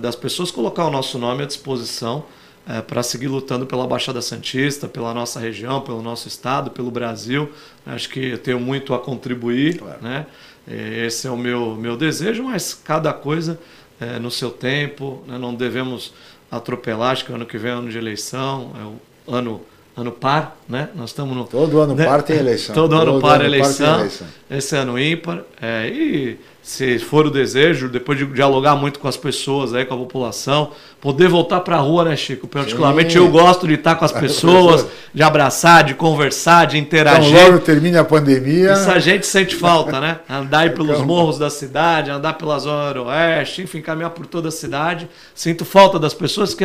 das 0.02 0.16
pessoas, 0.16 0.52
colocar 0.52 0.86
o 0.86 0.92
nosso 0.92 1.18
nome 1.18 1.44
à 1.44 1.46
disposição 1.46 2.26
é, 2.68 2.82
para 2.82 3.01
seguir 3.01 3.28
lutando 3.28 3.66
pela 3.66 3.88
Baixada 3.88 4.22
Santista, 4.22 4.88
pela 4.88 5.14
nossa 5.14 5.39
região, 5.39 5.82
pelo 5.82 6.01
nosso 6.01 6.28
estado, 6.28 6.72
pelo 6.72 6.91
Brasil. 6.91 7.51
Acho 7.86 8.09
que 8.09 8.20
eu 8.20 8.38
tenho 8.38 8.59
muito 8.59 8.93
a 8.93 8.99
contribuir, 8.99 9.80
claro. 9.80 10.01
né? 10.01 10.26
Esse 10.68 11.28
é 11.28 11.32
o 11.32 11.38
meu, 11.38 11.76
meu 11.76 11.97
desejo, 11.97 12.43
mas 12.43 12.74
cada 12.74 13.12
coisa 13.12 13.59
é, 13.99 14.20
no 14.20 14.30
seu 14.30 14.51
tempo, 14.51 15.24
né? 15.28 15.38
não 15.38 15.53
devemos 15.55 16.14
atropelar, 16.51 17.12
acho 17.12 17.26
que 17.26 17.34
ano 17.34 17.45
que 17.45 17.57
vem 17.57 17.72
é 17.72 17.74
ano 17.74 17.89
de 17.89 17.97
eleição, 17.97 18.72
é 18.80 19.32
o 19.32 19.36
ano 19.36 19.62
ano 19.96 20.12
par, 20.12 20.58
né? 20.68 20.89
Nós 20.96 21.10
estamos 21.10 21.36
no. 21.36 21.44
Todo 21.46 21.80
ano 21.80 21.96
né? 21.96 22.06
par 22.06 22.24
tem 22.24 22.38
eleição. 22.38 22.74
Todo, 22.74 22.96
ano 22.96 23.14
Todo 23.14 23.22
par 23.22 23.36
ano 23.36 23.44
eleição. 23.46 23.86
par 23.86 23.96
tem 23.96 24.00
eleição. 24.02 24.28
Esse 24.50 24.76
ano 24.76 25.00
ímpar. 25.00 25.42
É, 25.62 25.88
e 25.88 26.39
se 26.64 27.00
for 27.00 27.26
o 27.26 27.32
desejo, 27.32 27.89
depois 27.89 28.18
de 28.18 28.26
dialogar 28.26 28.76
muito 28.76 29.00
com 29.00 29.08
as 29.08 29.18
pessoas, 29.18 29.74
aí, 29.74 29.84
com 29.84 29.96
a 29.96 29.98
população, 29.98 30.72
poder 31.02 31.28
voltar 31.28 31.60
para 31.62 31.76
a 31.76 31.80
rua, 31.80 32.06
né, 32.06 32.16
Chico? 32.16 32.48
Particularmente 32.48 33.14
Sim. 33.14 33.18
eu 33.20 33.30
gosto 33.30 33.68
de 33.68 33.74
estar 33.74 33.96
com 33.96 34.06
as 34.06 34.12
pessoas, 34.14 34.86
de 35.14 35.24
abraçar, 35.24 35.84
de 35.84 35.94
conversar, 35.96 36.68
de 36.68 36.78
interagir. 36.78 37.34
Então, 37.34 37.48
logo 37.52 37.60
termine 37.60 37.98
a 37.98 38.04
pandemia. 38.04 38.74
Isso 38.74 38.92
a 38.92 39.00
gente 39.00 39.26
sente 39.26 39.56
falta, 39.56 40.00
né? 40.00 40.20
Andar 40.30 40.60
aí 40.60 40.70
pelos 40.70 40.92
Então- 40.92 41.06
morros 41.06 41.38
da 41.38 41.50
cidade, 41.50 42.12
andar 42.12 42.34
pela 42.34 42.58
zona 42.60 43.02
oeste, 43.02 43.64
enfim, 43.64 43.82
caminhar 43.82 44.12
por 44.12 44.26
toda 44.26 44.50
a 44.50 44.52
cidade. 44.52 45.10
Sinto 45.34 45.66
falta 45.66 45.98
das 45.98 46.14
pessoas, 46.14 46.54
que 46.54 46.64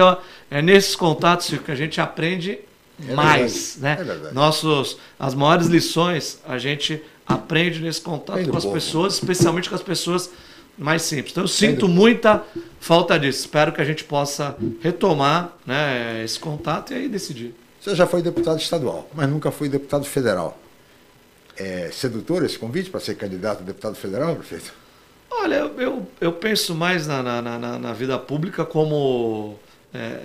é 0.50 0.62
nesses 0.62 0.94
contatos 0.94 1.46
Chico, 1.46 1.64
que 1.64 1.72
a 1.72 1.76
gente 1.76 2.00
aprende 2.00 2.58
É 3.08 3.14
mais, 3.14 3.76
verdade, 3.76 3.80
né? 3.80 3.92
é 4.00 4.14
verdade. 4.14 4.34
Nossos, 4.34 4.96
as 5.18 5.34
maiores 5.34 5.66
lições 5.66 6.40
a 6.46 6.56
gente 6.58 7.02
aprende 7.26 7.80
nesse 7.80 8.00
contato 8.00 8.36
Vem 8.36 8.46
do 8.46 8.52
com 8.52 8.56
as 8.56 8.64
povo. 8.64 8.74
pessoas, 8.74 9.14
especialmente 9.14 9.68
com 9.68 9.74
as 9.74 9.82
pessoas 9.82 10.30
mais 10.78 11.02
simples. 11.02 11.32
Então 11.32 11.44
eu 11.44 11.48
sinto 11.48 11.88
muita 11.88 12.42
falta 12.80 13.18
disso. 13.18 13.40
Espero 13.40 13.72
que 13.72 13.80
a 13.80 13.84
gente 13.84 14.04
possa 14.04 14.56
retomar 14.80 15.52
né, 15.66 16.22
esse 16.24 16.38
contato 16.38 16.92
e 16.92 16.96
aí 16.96 17.08
decidir. 17.08 17.54
Você 17.80 17.94
já 17.94 18.06
foi 18.06 18.22
deputado 18.22 18.58
estadual, 18.60 19.08
mas 19.14 19.28
nunca 19.28 19.50
foi 19.50 19.68
deputado 19.68 20.04
federal. 20.04 20.58
É 21.56 21.90
sedutor 21.92 22.44
esse 22.44 22.58
convite 22.58 22.90
para 22.90 23.00
ser 23.00 23.14
candidato 23.14 23.60
a 23.60 23.62
deputado 23.64 23.94
federal, 23.94 24.36
prefeito? 24.36 24.72
Olha, 25.30 25.54
eu, 25.54 25.80
eu, 25.80 26.06
eu 26.20 26.32
penso 26.32 26.74
mais 26.74 27.06
na, 27.06 27.22
na, 27.22 27.42
na, 27.42 27.78
na 27.78 27.92
vida 27.92 28.18
pública 28.18 28.64
como 28.64 29.56
é, 29.94 30.20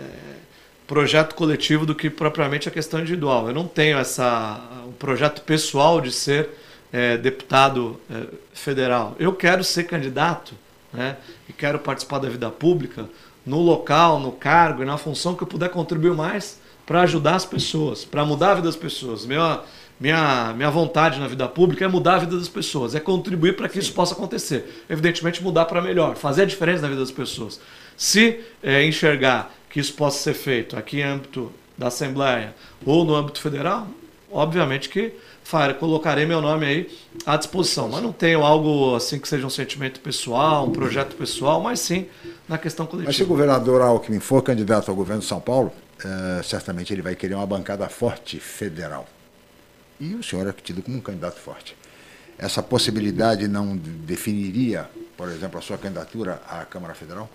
projeto 0.91 1.35
coletivo 1.35 1.85
do 1.85 1.95
que 1.95 2.09
propriamente 2.09 2.67
a 2.67 2.71
questão 2.71 2.99
individual. 2.99 3.47
Eu 3.47 3.53
não 3.53 3.65
tenho 3.65 3.97
essa 3.97 4.59
um 4.85 4.91
projeto 4.91 5.41
pessoal 5.43 6.01
de 6.01 6.11
ser 6.11 6.49
é, 6.91 7.15
deputado 7.15 7.97
é, 8.11 8.25
federal. 8.53 9.15
Eu 9.17 9.31
quero 9.31 9.63
ser 9.63 9.85
candidato 9.85 10.53
né, 10.91 11.15
e 11.47 11.53
quero 11.53 11.79
participar 11.79 12.19
da 12.19 12.27
vida 12.27 12.49
pública 12.49 13.07
no 13.45 13.61
local, 13.61 14.19
no 14.19 14.33
cargo 14.33 14.83
e 14.83 14.85
na 14.85 14.97
função 14.97 15.33
que 15.33 15.41
eu 15.41 15.47
puder 15.47 15.69
contribuir 15.69 16.13
mais 16.13 16.59
para 16.85 17.03
ajudar 17.03 17.35
as 17.35 17.45
pessoas, 17.45 18.03
para 18.03 18.25
mudar 18.25 18.51
a 18.51 18.55
vida 18.55 18.67
das 18.67 18.75
pessoas. 18.75 19.25
Minha, 19.25 19.61
minha, 19.97 20.53
minha 20.57 20.69
vontade 20.69 21.21
na 21.21 21.27
vida 21.29 21.47
pública 21.47 21.85
é 21.85 21.87
mudar 21.87 22.15
a 22.15 22.19
vida 22.19 22.37
das 22.37 22.49
pessoas, 22.49 22.95
é 22.95 22.99
contribuir 22.99 23.55
para 23.55 23.69
que 23.69 23.79
isso 23.79 23.93
possa 23.93 24.13
acontecer. 24.13 24.83
Evidentemente, 24.89 25.41
mudar 25.41 25.63
para 25.63 25.81
melhor, 25.81 26.17
fazer 26.17 26.41
a 26.41 26.45
diferença 26.45 26.81
na 26.81 26.89
vida 26.89 26.99
das 26.99 27.11
pessoas. 27.11 27.61
Se 27.95 28.41
é, 28.61 28.85
enxergar 28.85 29.53
que 29.71 29.79
isso 29.79 29.93
possa 29.93 30.19
ser 30.21 30.33
feito 30.33 30.77
aqui 30.77 30.99
em 30.99 31.03
âmbito 31.03 31.51
da 31.77 31.87
Assembleia 31.87 32.53
ou 32.85 33.03
no 33.05 33.15
âmbito 33.15 33.39
federal, 33.41 33.87
obviamente 34.31 34.89
que 34.89 35.13
farei, 35.43 35.75
colocarei 35.75 36.25
meu 36.25 36.41
nome 36.41 36.65
aí 36.65 36.97
à 37.25 37.37
disposição. 37.37 37.89
Mas 37.89 38.01
não 38.03 38.11
tenho 38.13 38.43
algo 38.43 38.95
assim 38.95 39.19
que 39.19 39.27
seja 39.27 39.45
um 39.45 39.49
sentimento 39.49 39.99
pessoal, 39.99 40.67
um 40.67 40.71
projeto 40.71 41.15
pessoal, 41.15 41.61
mas 41.61 41.79
sim 41.79 42.05
na 42.47 42.57
questão 42.57 42.85
Mas 42.85 42.91
se 42.91 42.97
o 42.97 43.05
coletiva. 43.05 43.27
governador 43.27 43.81
Alckmin 43.81 44.19
for 44.19 44.41
candidato 44.43 44.89
ao 44.89 44.95
governo 44.95 45.21
de 45.21 45.27
São 45.27 45.39
Paulo, 45.39 45.71
eh, 46.03 46.41
certamente 46.43 46.93
ele 46.93 47.01
vai 47.01 47.15
querer 47.15 47.35
uma 47.35 47.45
bancada 47.47 47.87
forte 47.89 48.39
federal. 48.39 49.07
E 49.99 50.15
o 50.15 50.23
senhor 50.23 50.47
é 50.47 50.51
tido 50.51 50.81
como 50.81 50.97
um 50.97 51.01
candidato 51.01 51.39
forte. 51.39 51.75
Essa 52.37 52.61
possibilidade 52.63 53.47
não 53.47 53.77
de- 53.77 53.89
definiria, 53.91 54.89
por 55.15 55.29
exemplo, 55.29 55.59
a 55.59 55.61
sua 55.61 55.77
candidatura 55.77 56.41
à 56.49 56.65
Câmara 56.65 56.93
Federal? 56.95 57.29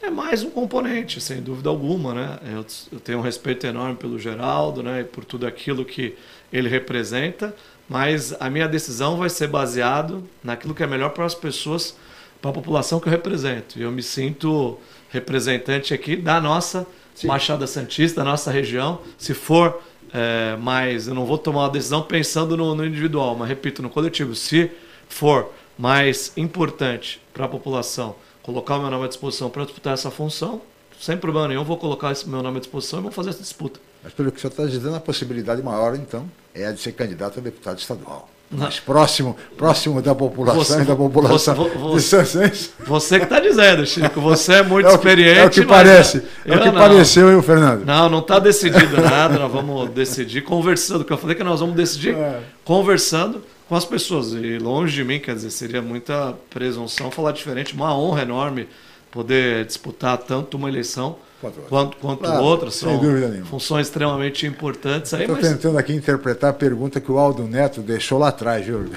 É 0.00 0.10
mais 0.10 0.44
um 0.44 0.50
componente, 0.50 1.20
sem 1.20 1.42
dúvida 1.42 1.68
alguma, 1.68 2.14
né? 2.14 2.38
Eu, 2.52 2.64
eu 2.92 3.00
tenho 3.00 3.18
um 3.18 3.20
respeito 3.20 3.66
enorme 3.66 3.96
pelo 3.96 4.18
Geraldo, 4.18 4.80
né? 4.80 5.00
E 5.00 5.04
por 5.04 5.24
tudo 5.24 5.44
aquilo 5.44 5.84
que 5.84 6.14
ele 6.52 6.68
representa, 6.68 7.54
mas 7.88 8.32
a 8.38 8.48
minha 8.48 8.68
decisão 8.68 9.16
vai 9.16 9.28
ser 9.28 9.48
baseado 9.48 10.22
naquilo 10.42 10.72
que 10.72 10.84
é 10.84 10.86
melhor 10.86 11.10
para 11.10 11.24
as 11.24 11.34
pessoas, 11.34 11.96
para 12.40 12.50
a 12.50 12.54
população 12.54 13.00
que 13.00 13.08
eu 13.08 13.10
represento. 13.10 13.76
E 13.76 13.82
eu 13.82 13.90
me 13.90 14.02
sinto 14.02 14.78
representante 15.10 15.92
aqui 15.92 16.14
da 16.14 16.40
nossa 16.40 16.86
Machada 17.24 17.66
Santista, 17.66 18.22
da 18.22 18.30
nossa 18.30 18.52
região. 18.52 19.00
Se 19.18 19.34
for 19.34 19.82
é, 20.12 20.56
mais, 20.56 21.08
eu 21.08 21.14
não 21.14 21.26
vou 21.26 21.38
tomar 21.38 21.62
uma 21.62 21.70
decisão 21.70 22.02
pensando 22.02 22.56
no, 22.56 22.72
no 22.72 22.86
individual, 22.86 23.34
mas 23.34 23.48
repito, 23.48 23.82
no 23.82 23.90
coletivo. 23.90 24.36
Se 24.36 24.70
for 25.08 25.52
mais 25.76 26.32
importante 26.36 27.20
para 27.34 27.46
a 27.46 27.48
população 27.48 28.14
colocar 28.48 28.76
o 28.76 28.80
meu 28.80 28.90
nome 28.90 29.04
à 29.04 29.08
disposição 29.08 29.50
para 29.50 29.62
disputar 29.64 29.92
essa 29.92 30.10
função, 30.10 30.62
sem 30.98 31.18
problema 31.18 31.48
nenhum, 31.48 31.62
vou 31.64 31.76
colocar 31.76 32.12
esse 32.12 32.26
meu 32.26 32.42
nome 32.42 32.56
à 32.56 32.60
disposição 32.60 32.98
e 32.98 33.02
vamos 33.02 33.14
fazer 33.14 33.28
essa 33.28 33.42
disputa. 33.42 33.78
Mas 34.02 34.14
pelo 34.14 34.32
que 34.32 34.38
o 34.38 34.40
senhor 34.40 34.50
está 34.52 34.64
dizendo, 34.64 34.96
a 34.96 35.00
possibilidade 35.00 35.62
maior, 35.62 35.94
então, 35.94 36.24
é 36.54 36.66
a 36.66 36.72
de 36.72 36.80
ser 36.80 36.92
candidato 36.92 37.38
a 37.40 37.42
deputado 37.42 37.78
estadual. 37.78 38.26
Mais 38.50 38.80
próximo, 38.80 39.36
próximo 39.58 40.00
da 40.00 40.14
população 40.14 40.64
Você- 40.64 40.80
e 40.80 40.84
da 40.86 40.96
população 40.96 41.54
você- 41.54 41.76
você- 41.76 42.24
Santos. 42.24 42.70
Você 42.86 43.18
que 43.18 43.24
está 43.24 43.38
dizendo, 43.38 43.84
Chico, 43.84 44.18
você 44.22 44.54
é 44.54 44.62
muito 44.62 44.88
É 44.88 44.94
experiente. 44.94 45.40
é 45.40 45.44
o 45.44 45.50
que 45.50 45.60
mas 45.60 45.68
parece, 45.68 46.22
é 46.46 46.56
o 46.56 46.60
que 46.62 46.70
não. 46.70 46.72
pareceu, 46.80 47.30
hein, 47.30 47.42
Fernando? 47.42 47.84
Não, 47.84 48.08
não 48.08 48.20
está 48.20 48.38
decidido 48.38 48.96
nada, 49.02 49.38
nós 49.38 49.52
vamos 49.52 49.90
decidir 49.90 50.40
conversando, 50.40 51.04
que 51.04 51.12
eu 51.12 51.18
falei 51.18 51.36
que 51.36 51.44
nós 51.44 51.60
vamos 51.60 51.76
decidir 51.76 52.14
É. 52.14 52.40
conversando 52.64 53.42
com 53.68 53.74
as 53.74 53.84
pessoas. 53.84 54.32
E 54.32 54.58
longe 54.58 54.94
de 54.94 55.04
mim, 55.04 55.18
quer 55.20 55.34
dizer, 55.34 55.50
seria 55.50 55.82
muita 55.82 56.34
presunção 56.50 57.10
falar 57.10 57.32
diferente, 57.32 57.74
uma 57.74 57.96
honra 57.96 58.22
enorme 58.22 58.68
poder 59.10 59.64
disputar 59.64 60.18
tanto 60.18 60.56
uma 60.56 60.68
eleição 60.68 61.16
Quanto 61.40 61.54
outra. 61.56 61.68
quanto, 61.68 61.96
quanto 61.98 62.18
Claro, 62.20 62.42
outra. 62.42 62.70
sem 62.70 62.88
São 62.88 62.98
dúvida 62.98 63.28
nenhuma. 63.28 63.46
funções 63.46 63.86
extremamente 63.86 64.46
importantes 64.46 65.14
aí, 65.14 65.20
Estou 65.22 65.36
mas 65.36 65.48
tentando 65.48 65.78
aqui 65.78 65.92
interpretar 65.94 66.50
a 66.50 66.52
pergunta 66.52 67.00
que 67.00 67.10
o 67.12 67.18
Aldo 67.18 67.44
Neto 67.44 67.80
deixou 67.80 68.18
lá 68.18 68.28
atrás, 68.28 68.66
viu? 68.66 68.90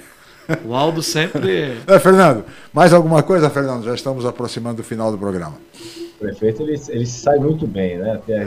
o 0.66 0.74
Aldo 0.74 1.02
sempre. 1.04 1.78
É, 1.88 2.00
Fernando, 2.00 2.44
mais 2.74 2.94
alguma 2.94 3.22
coisa, 3.24 3.50
Fernando? 3.50 3.84
Já 3.86 3.94
estamos 3.94 4.26
aproximando 4.26 4.78
do 4.78 4.84
final 4.84 5.12
do 5.12 5.18
programa. 5.18 5.56
O 6.16 6.20
prefeito 6.20 6.62
ele, 6.64 6.80
ele 6.90 7.06
sai 7.06 7.38
muito 7.40 7.66
bem, 7.66 7.98
né? 7.98 8.14
Até 8.14 8.44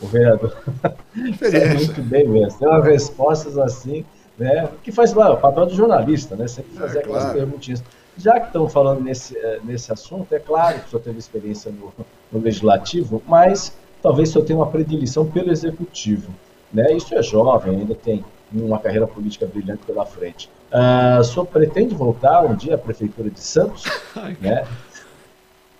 o, 0.00 0.06
o 0.06 0.08
vereador 0.08 0.56
sai 1.50 1.74
muito 1.74 2.02
bem 2.02 2.26
mesmo. 2.26 2.58
Tem 2.58 2.68
umas 2.68 2.84
respostas 2.84 3.58
assim, 3.58 4.04
né? 4.38 4.68
Que 4.82 4.92
faz 4.92 5.12
lá, 5.12 5.32
o 5.32 5.36
papel 5.36 5.66
do 5.66 5.74
jornalista, 5.74 6.36
né? 6.36 6.46
Sempre 6.46 6.72
fazer 6.72 6.98
É, 6.98 7.00
aquelas 7.00 7.22
claro. 7.24 7.38
perguntinhas. 7.38 7.82
Já 8.16 8.40
que 8.40 8.46
estamos 8.46 8.72
falando 8.72 9.00
nesse, 9.00 9.36
eh, 9.36 9.60
nesse 9.62 9.92
assunto, 9.92 10.32
é 10.34 10.38
claro 10.38 10.80
que 10.80 10.86
o 10.86 10.90
senhor 10.90 11.02
teve 11.02 11.18
experiência 11.18 11.70
no, 11.70 11.92
no 12.32 12.40
legislativo, 12.40 13.22
mas 13.26 13.72
talvez 14.02 14.30
o 14.30 14.32
senhor 14.32 14.44
tenha 14.44 14.58
uma 14.58 14.66
predileção 14.66 15.24
pelo 15.24 15.52
executivo. 15.52 16.32
Né? 16.72 16.92
Isso 16.94 17.14
é 17.14 17.22
jovem, 17.22 17.76
ainda 17.76 17.94
tem 17.94 18.24
uma 18.52 18.78
carreira 18.78 19.06
política 19.06 19.46
brilhante 19.46 19.82
pela 19.86 20.04
frente. 20.04 20.50
Ah, 20.72 21.18
o 21.20 21.24
senhor 21.24 21.46
pretende 21.46 21.94
voltar 21.94 22.44
um 22.44 22.54
dia 22.54 22.74
à 22.74 22.78
prefeitura 22.78 23.30
de 23.30 23.40
Santos? 23.40 23.84
né? 24.40 24.66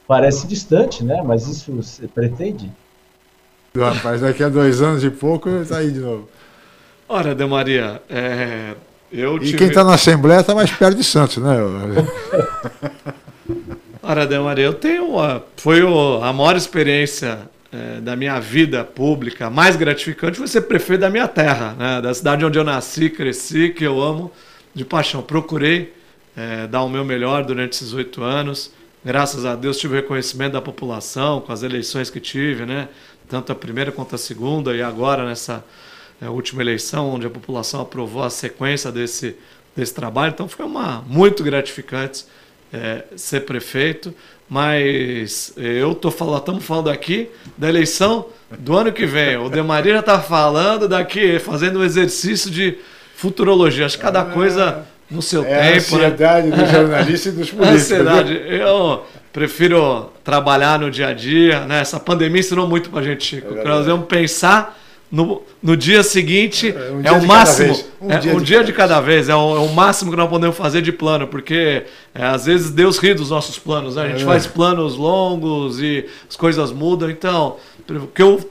Parece 0.07 0.47
distante, 0.47 1.05
né? 1.05 1.21
Mas 1.23 1.47
isso 1.47 1.73
você 1.73 2.07
pretende? 2.07 2.71
Rapaz, 3.77 4.21
daqui 4.21 4.43
a 4.43 4.49
dois 4.49 4.81
anos 4.81 5.05
e 5.05 5.11
pouco 5.11 5.49
está 5.49 5.79
aí 5.79 5.91
de 5.91 6.01
novo. 6.01 6.29
Olha, 7.09 7.35
De 7.35 7.47
Maria, 7.47 8.03
é, 8.11 8.75
eu 9.11 9.39
E 9.39 9.47
tive... 9.47 9.59
quem 9.59 9.69
está 9.69 9.83
na 9.83 9.95
Assembleia 9.95 10.41
está 10.41 10.55
mais 10.55 10.71
perto 10.71 10.97
de 10.97 11.05
Santos, 11.05 11.39
né? 11.39 11.57
Ora, 14.03 14.27
De 14.27 14.39
Maria, 14.39 14.67
eu 14.67 14.75
tenho 14.75 15.07
uma, 15.07 15.43
foi 15.57 15.81
a 15.81 16.33
maior 16.33 16.57
experiência 16.57 17.49
eh, 17.71 18.01
da 18.01 18.17
minha 18.17 18.41
vida 18.41 18.83
pública, 18.83 19.51
mais 19.51 19.77
gratificante, 19.77 20.39
foi 20.39 20.49
ser 20.49 20.63
prefeito 20.63 21.01
da 21.01 21.11
minha 21.11 21.29
terra, 21.29 21.77
né? 21.79 22.01
da 22.01 22.15
cidade 22.15 22.43
onde 22.43 22.59
eu 22.59 22.65
nasci, 22.65 23.11
cresci, 23.11 23.69
que 23.69 23.85
eu 23.85 24.01
amo 24.01 24.33
de 24.75 24.87
paixão. 24.87 25.21
Procurei 25.21 25.93
eh, 26.35 26.67
dar 26.67 26.83
o 26.83 26.89
meu 26.89 27.05
melhor 27.05 27.45
durante 27.45 27.75
esses 27.75 27.93
oito 27.93 28.23
anos. 28.23 28.73
Graças 29.05 29.45
a 29.45 29.55
Deus 29.55 29.77
tive 29.77 29.95
o 29.95 29.97
reconhecimento 29.97 30.55
da 30.55 30.63
população 30.63 31.43
com 31.43 31.53
as 31.53 31.63
eleições 31.63 32.09
que 32.09 32.21
tive, 32.21 32.65
né? 32.65 32.89
tanto 33.29 33.53
a 33.53 33.55
primeira 33.55 33.93
quanto 33.93 34.15
a 34.15 34.19
segunda, 34.19 34.75
e 34.75 34.81
agora 34.81 35.27
nessa 35.27 35.63
eh, 36.21 36.29
última 36.29 36.63
eleição, 36.63 37.11
onde 37.11 37.27
a 37.27 37.31
população 37.31 37.81
aprovou 37.81 38.23
a 38.23 38.31
sequência 38.31 38.91
desse, 38.93 39.37
desse 39.77 39.95
trabalho. 39.95 40.33
Então 40.33 40.49
foi 40.49 40.65
uma 40.65 41.03
muito 41.07 41.43
gratificante 41.43 42.25
é, 42.73 43.05
ser 43.17 43.41
prefeito, 43.41 44.13
mas 44.49 45.53
eu 45.57 45.95
tô 45.95 46.11
falando, 46.11 46.39
estamos 46.41 46.65
falando 46.65 46.91
aqui 46.91 47.29
da 47.57 47.69
eleição 47.69 48.27
do 48.59 48.77
ano 48.77 48.93
que 48.93 49.07
vem. 49.07 49.37
O 49.37 49.49
Demaria 49.49 49.95
já 49.95 50.01
está 50.01 50.21
falando 50.21 50.89
daqui, 50.89 51.39
fazendo 51.39 51.79
um 51.81 51.85
exercício 51.85 52.51
de 52.51 52.79
futurologia. 53.15 53.87
Acho 53.87 53.97
que 53.97 54.03
cada 54.03 54.25
coisa 54.25 54.87
no 55.11 55.21
seu 55.23 55.45
É 55.45 55.55
a 55.55 55.73
tempo. 55.73 55.97
ansiedade 55.97 56.51
do 56.51 56.67
jornalista 56.67 57.29
e 57.29 57.33
dos 57.33 57.51
políticos, 57.53 57.83
Ansiedade. 57.83 58.41
Eu 58.49 59.05
prefiro 59.33 60.11
trabalhar 60.25 60.79
no 60.79 60.91
dia 60.91 61.09
a 61.09 61.13
dia. 61.15 61.61
Né? 61.67 61.81
Essa 61.81 61.99
pandemia 62.01 62.41
ensinou 62.41 62.67
muito 62.67 62.91
pra 62.91 63.03
gente, 63.03 63.25
Chico. 63.25 63.49
verdade. 63.55 63.69
nós 63.69 63.87
vamos 63.87 64.07
pensar 64.07 64.79
no, 65.11 65.43
no 65.63 65.77
dia 65.77 66.03
seguinte. 66.03 66.69
É, 66.77 66.91
um 66.93 67.01
É, 67.01 67.03
dia 67.03 67.13
o 67.13 67.21
de 67.21 67.27
cada 67.27 67.27
máximo. 67.27 67.67
vez. 67.75 67.89
Um 68.01 68.11
é, 68.13 68.19
dia 68.19 68.35
um 68.35 68.39
de 68.39 68.45
dia 68.45 68.65
de 68.65 68.73
cada 68.73 69.01
vez. 69.01 69.29
É 69.29 69.35
o, 69.35 69.57
é 69.57 69.61
o 69.61 69.69
máximo 69.69 70.11
que 70.11 70.17
nós 70.17 70.29
podemos 70.29 70.57
fazer 70.57 70.83
de 70.83 70.93
plano, 70.93 71.27
porque 71.27 71.85
é, 72.15 72.25
às 72.25 72.47
vezes 72.47 72.71
Deus 72.71 72.99
ri 72.99 73.15
dos 73.15 73.31
nossos 73.31 73.59
planos. 73.59 73.97
Né? 73.97 74.03
A 74.03 74.09
gente 74.09 74.23
É. 74.23 74.27
faz 74.27 74.47
planos 74.47 74.97
longos 74.97 75.81
e 75.81 76.07
as 76.29 76.37
coisas 76.37 76.71
mudam. 76.73 77.11
Então, 77.11 77.57
o 77.89 78.07
que 78.07 78.23
eu 78.23 78.49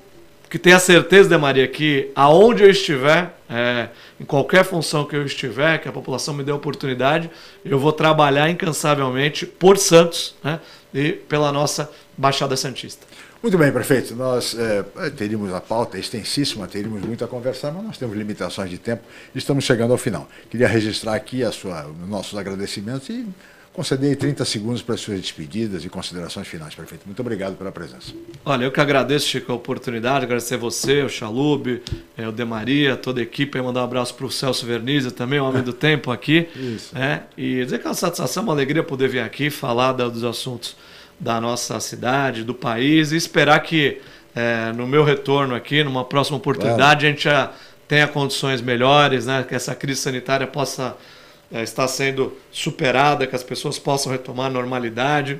que 0.49 0.57
tenha 0.57 0.79
certeza, 0.79 1.27
de 1.27 1.37
Maria, 1.37 1.67
que 1.67 2.09
aonde 2.15 2.63
eu 2.63 2.69
estiver, 2.69 3.37
é, 3.49 3.89
em 4.17 4.23
qualquer 4.23 4.63
função 4.63 5.03
que 5.03 5.13
eu 5.13 5.25
estiver, 5.25 5.77
que 5.77 5.89
a 5.89 5.91
população 5.91 6.33
me 6.33 6.41
dê 6.41 6.53
oportunidade, 6.53 7.29
eu 7.65 7.77
vou 7.77 7.91
trabalhar 7.91 8.49
incansavelmente 8.49 9.45
por 9.45 9.77
Santos 9.77 10.35
né, 10.41 10.61
e 10.93 11.11
pela 11.11 11.51
nossa 11.51 11.91
Baixada 12.17 12.55
Santista. 12.55 13.05
Muito 13.47 13.57
bem, 13.57 13.71
prefeito. 13.71 14.13
Nós 14.13 14.57
é, 14.59 15.09
teríamos 15.09 15.53
a 15.53 15.61
pauta 15.61 15.97
extensíssima, 15.97 16.67
teríamos 16.67 17.01
muito 17.03 17.23
a 17.23 17.29
conversar, 17.29 17.71
mas 17.71 17.81
nós 17.81 17.97
temos 17.97 18.17
limitações 18.17 18.69
de 18.69 18.77
tempo 18.77 19.03
e 19.33 19.37
estamos 19.37 19.63
chegando 19.63 19.91
ao 19.91 19.97
final. 19.97 20.27
Queria 20.49 20.67
registrar 20.67 21.15
aqui 21.15 21.45
a 21.45 21.51
sua, 21.53 21.89
nossos 22.09 22.37
agradecimentos 22.37 23.07
e 23.07 23.25
conceder 23.71 24.17
30 24.17 24.43
segundos 24.43 24.81
para 24.81 24.95
as 24.95 24.99
suas 24.99 25.21
despedidas 25.21 25.85
e 25.85 25.87
considerações 25.87 26.45
finais, 26.45 26.75
prefeito. 26.75 27.03
Muito 27.05 27.21
obrigado 27.21 27.55
pela 27.55 27.71
presença. 27.71 28.11
Olha, 28.43 28.65
eu 28.65 28.71
que 28.71 28.81
agradeço, 28.81 29.27
Chico, 29.27 29.49
a 29.49 29.55
oportunidade, 29.55 30.25
agradecer 30.25 30.57
você, 30.57 31.03
o 31.03 31.07
Chalube, 31.07 31.81
é, 32.17 32.27
o 32.27 32.33
Demaria, 32.33 32.97
toda 32.97 33.21
a 33.21 33.23
equipe, 33.23 33.61
mandar 33.61 33.79
um 33.79 33.85
abraço 33.85 34.13
para 34.13 34.25
o 34.25 34.29
Celso 34.29 34.65
Vernizzi, 34.65 35.11
também, 35.11 35.39
o 35.39 35.45
homem 35.45 35.63
do 35.63 35.71
tempo 35.71 36.11
aqui. 36.11 36.49
Isso. 36.53 36.97
É, 36.97 37.23
e 37.37 37.63
dizer 37.63 37.79
que 37.79 37.87
é 37.87 37.89
uma 37.89 37.95
satisfação, 37.95 38.43
uma 38.43 38.51
alegria 38.51 38.83
poder 38.83 39.07
vir 39.07 39.21
aqui 39.21 39.49
falar 39.49 39.93
dos 39.93 40.25
assuntos 40.25 40.75
da 41.19 41.41
nossa 41.41 41.79
cidade, 41.79 42.43
do 42.43 42.53
país, 42.53 43.11
e 43.11 43.15
esperar 43.15 43.59
que 43.61 44.01
é, 44.35 44.71
no 44.73 44.85
meu 44.85 45.03
retorno 45.03 45.55
aqui, 45.55 45.83
numa 45.83 46.05
próxima 46.05 46.37
oportunidade, 46.37 47.01
claro. 47.01 47.07
a 47.07 47.09
gente 47.09 47.23
já 47.23 47.51
tenha 47.87 48.07
condições 48.07 48.61
melhores, 48.61 49.25
né, 49.25 49.45
que 49.47 49.55
essa 49.55 49.73
crise 49.73 50.01
sanitária 50.01 50.45
possa 50.45 50.95
é, 51.51 51.63
está 51.63 51.87
sendo 51.87 52.37
superada, 52.51 53.25
que 53.25 53.35
as 53.35 53.43
pessoas 53.43 53.79
possam 53.79 54.11
retomar 54.11 54.47
a 54.47 54.49
normalidade. 54.49 55.39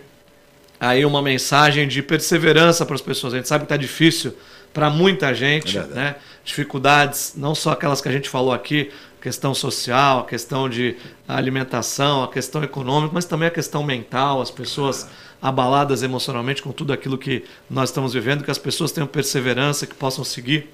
Aí 0.80 1.06
uma 1.06 1.22
mensagem 1.22 1.88
de 1.88 2.02
perseverança 2.02 2.86
para 2.86 2.96
as 2.96 3.02
pessoas. 3.02 3.34
A 3.34 3.38
gente 3.38 3.48
sabe 3.48 3.62
que 3.62 3.66
está 3.66 3.78
difícil 3.78 4.34
para 4.74 4.90
muita 4.90 5.34
gente, 5.34 5.78
é 5.78 5.84
né? 5.84 6.16
Dificuldades, 6.46 7.34
não 7.36 7.54
só 7.54 7.72
aquelas 7.72 8.00
que 8.00 8.08
a 8.08 8.12
gente 8.12 8.30
falou 8.30 8.54
aqui, 8.54 8.92
questão 9.28 9.54
social, 9.54 10.22
a 10.22 10.24
questão 10.26 10.70
de 10.70 10.96
alimentação, 11.28 12.24
a 12.24 12.30
questão 12.30 12.64
econômica, 12.64 13.14
mas 13.14 13.26
também 13.26 13.50
a 13.50 13.52
questão 13.52 13.84
mental, 13.84 14.40
as 14.40 14.50
pessoas 14.50 15.06
abaladas 15.42 16.02
emocionalmente 16.02 16.64
com 16.64 16.72
tudo 16.72 16.94
aquilo 16.94 17.18
que 17.18 17.44
nós 17.70 17.90
estamos 17.90 18.14
vivendo, 18.14 18.42
que 18.42 18.50
as 18.50 18.58
pessoas 18.58 18.90
tenham 18.90 19.06
perseverança, 19.06 19.86
que 19.86 19.94
possam 19.94 20.24
seguir 20.24 20.70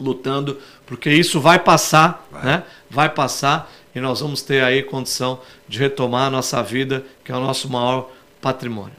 lutando, 0.00 0.58
porque 0.86 1.10
isso 1.10 1.38
vai 1.42 1.58
passar, 1.58 2.26
vai. 2.32 2.44
né? 2.46 2.62
Vai 2.88 3.10
passar 3.10 3.70
e 3.94 4.00
nós 4.00 4.20
vamos 4.20 4.40
ter 4.40 4.64
aí 4.64 4.82
condição 4.82 5.38
de 5.68 5.78
retomar 5.78 6.28
a 6.28 6.30
nossa 6.30 6.62
vida, 6.62 7.04
que 7.22 7.30
é 7.30 7.36
o 7.36 7.40
nosso 7.40 7.68
maior 7.68 8.10
patrimônio. 8.40 8.96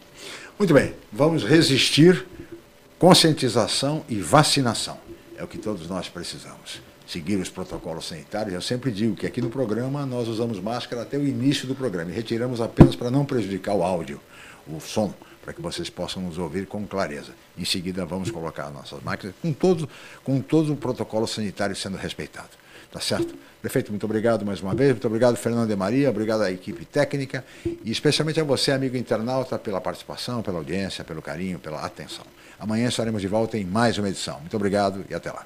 Muito 0.59 0.75
bem, 0.75 0.93
vamos 1.11 1.43
resistir, 1.43 2.23
conscientização 2.99 4.05
e 4.07 4.21
vacinação. 4.21 4.99
É 5.39 5.43
o 5.43 5.47
que 5.47 5.57
todos 5.57 5.89
nós 5.89 6.07
precisamos. 6.07 6.85
Seguir 7.07 7.35
os 7.35 7.49
protocolos 7.49 8.07
sanitários. 8.07 8.53
Eu 8.53 8.61
sempre 8.61 8.91
digo 8.91 9.15
que 9.15 9.27
aqui 9.27 9.41
no 9.41 9.49
programa 9.49 10.05
nós 10.05 10.27
usamos 10.27 10.59
máscara 10.59 11.03
até 11.03 11.17
o 11.17 11.25
início 11.25 11.67
do 11.67 11.75
programa 11.75 12.11
e 12.11 12.13
retiramos 12.13 12.59
apenas 12.59 12.95
para 12.95 13.11
não 13.11 13.23
prejudicar 13.23 13.75
o 13.75 13.83
áudio, 13.83 14.19
o 14.67 14.79
som, 14.79 15.13
para 15.43 15.53
que 15.53 15.61
vocês 15.61 15.89
possam 15.89 16.23
nos 16.23 16.39
ouvir 16.39 16.65
com 16.65 16.85
clareza. 16.87 17.31
Em 17.55 17.63
seguida, 17.63 18.05
vamos 18.05 18.31
colocar 18.31 18.71
nossas 18.71 19.01
máquinas 19.03 19.35
com 19.41 19.53
todo, 19.53 19.87
com 20.23 20.41
todo 20.41 20.73
o 20.73 20.75
protocolo 20.75 21.27
sanitário 21.27 21.75
sendo 21.75 21.97
respeitado. 21.97 22.49
Tá 22.91 22.99
certo? 22.99 23.35
Prefeito, 23.61 23.91
muito 23.91 24.05
obrigado 24.05 24.45
mais 24.45 24.61
uma 24.61 24.73
vez. 24.73 24.91
Muito 24.91 25.05
obrigado, 25.05 25.35
Fernando 25.35 25.67
de 25.67 25.75
Maria. 25.75 26.09
Obrigado 26.09 26.41
à 26.41 26.51
equipe 26.51 26.85
técnica. 26.85 27.43
E 27.65 27.91
especialmente 27.91 28.39
a 28.39 28.43
você, 28.43 28.71
amigo 28.71 28.95
internauta, 28.95 29.59
pela 29.59 29.81
participação, 29.81 30.41
pela 30.41 30.59
audiência, 30.59 31.03
pelo 31.03 31.21
carinho, 31.21 31.59
pela 31.59 31.85
atenção. 31.85 32.25
Amanhã 32.57 32.87
estaremos 32.87 33.21
de 33.21 33.27
volta 33.27 33.57
em 33.57 33.65
mais 33.65 33.97
uma 33.97 34.07
edição. 34.07 34.39
Muito 34.39 34.55
obrigado 34.55 35.05
e 35.09 35.13
até 35.13 35.29
lá. 35.31 35.45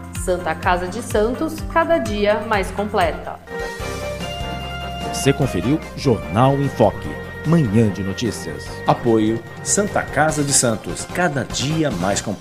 Santa 0.23 0.53
Casa 0.53 0.87
de 0.87 1.01
Santos, 1.01 1.55
cada 1.73 1.97
dia 1.97 2.41
mais 2.41 2.69
completa. 2.69 3.39
Você 5.11 5.33
conferiu 5.33 5.79
Jornal 5.97 6.53
em 6.57 6.69
Foque, 6.69 7.09
manhã 7.47 7.89
de 7.89 8.03
notícias. 8.03 8.67
Apoio 8.85 9.41
Santa 9.63 10.03
Casa 10.03 10.43
de 10.43 10.53
Santos, 10.53 11.05
cada 11.05 11.43
dia 11.43 11.89
mais 11.89 12.21
completa. 12.21 12.39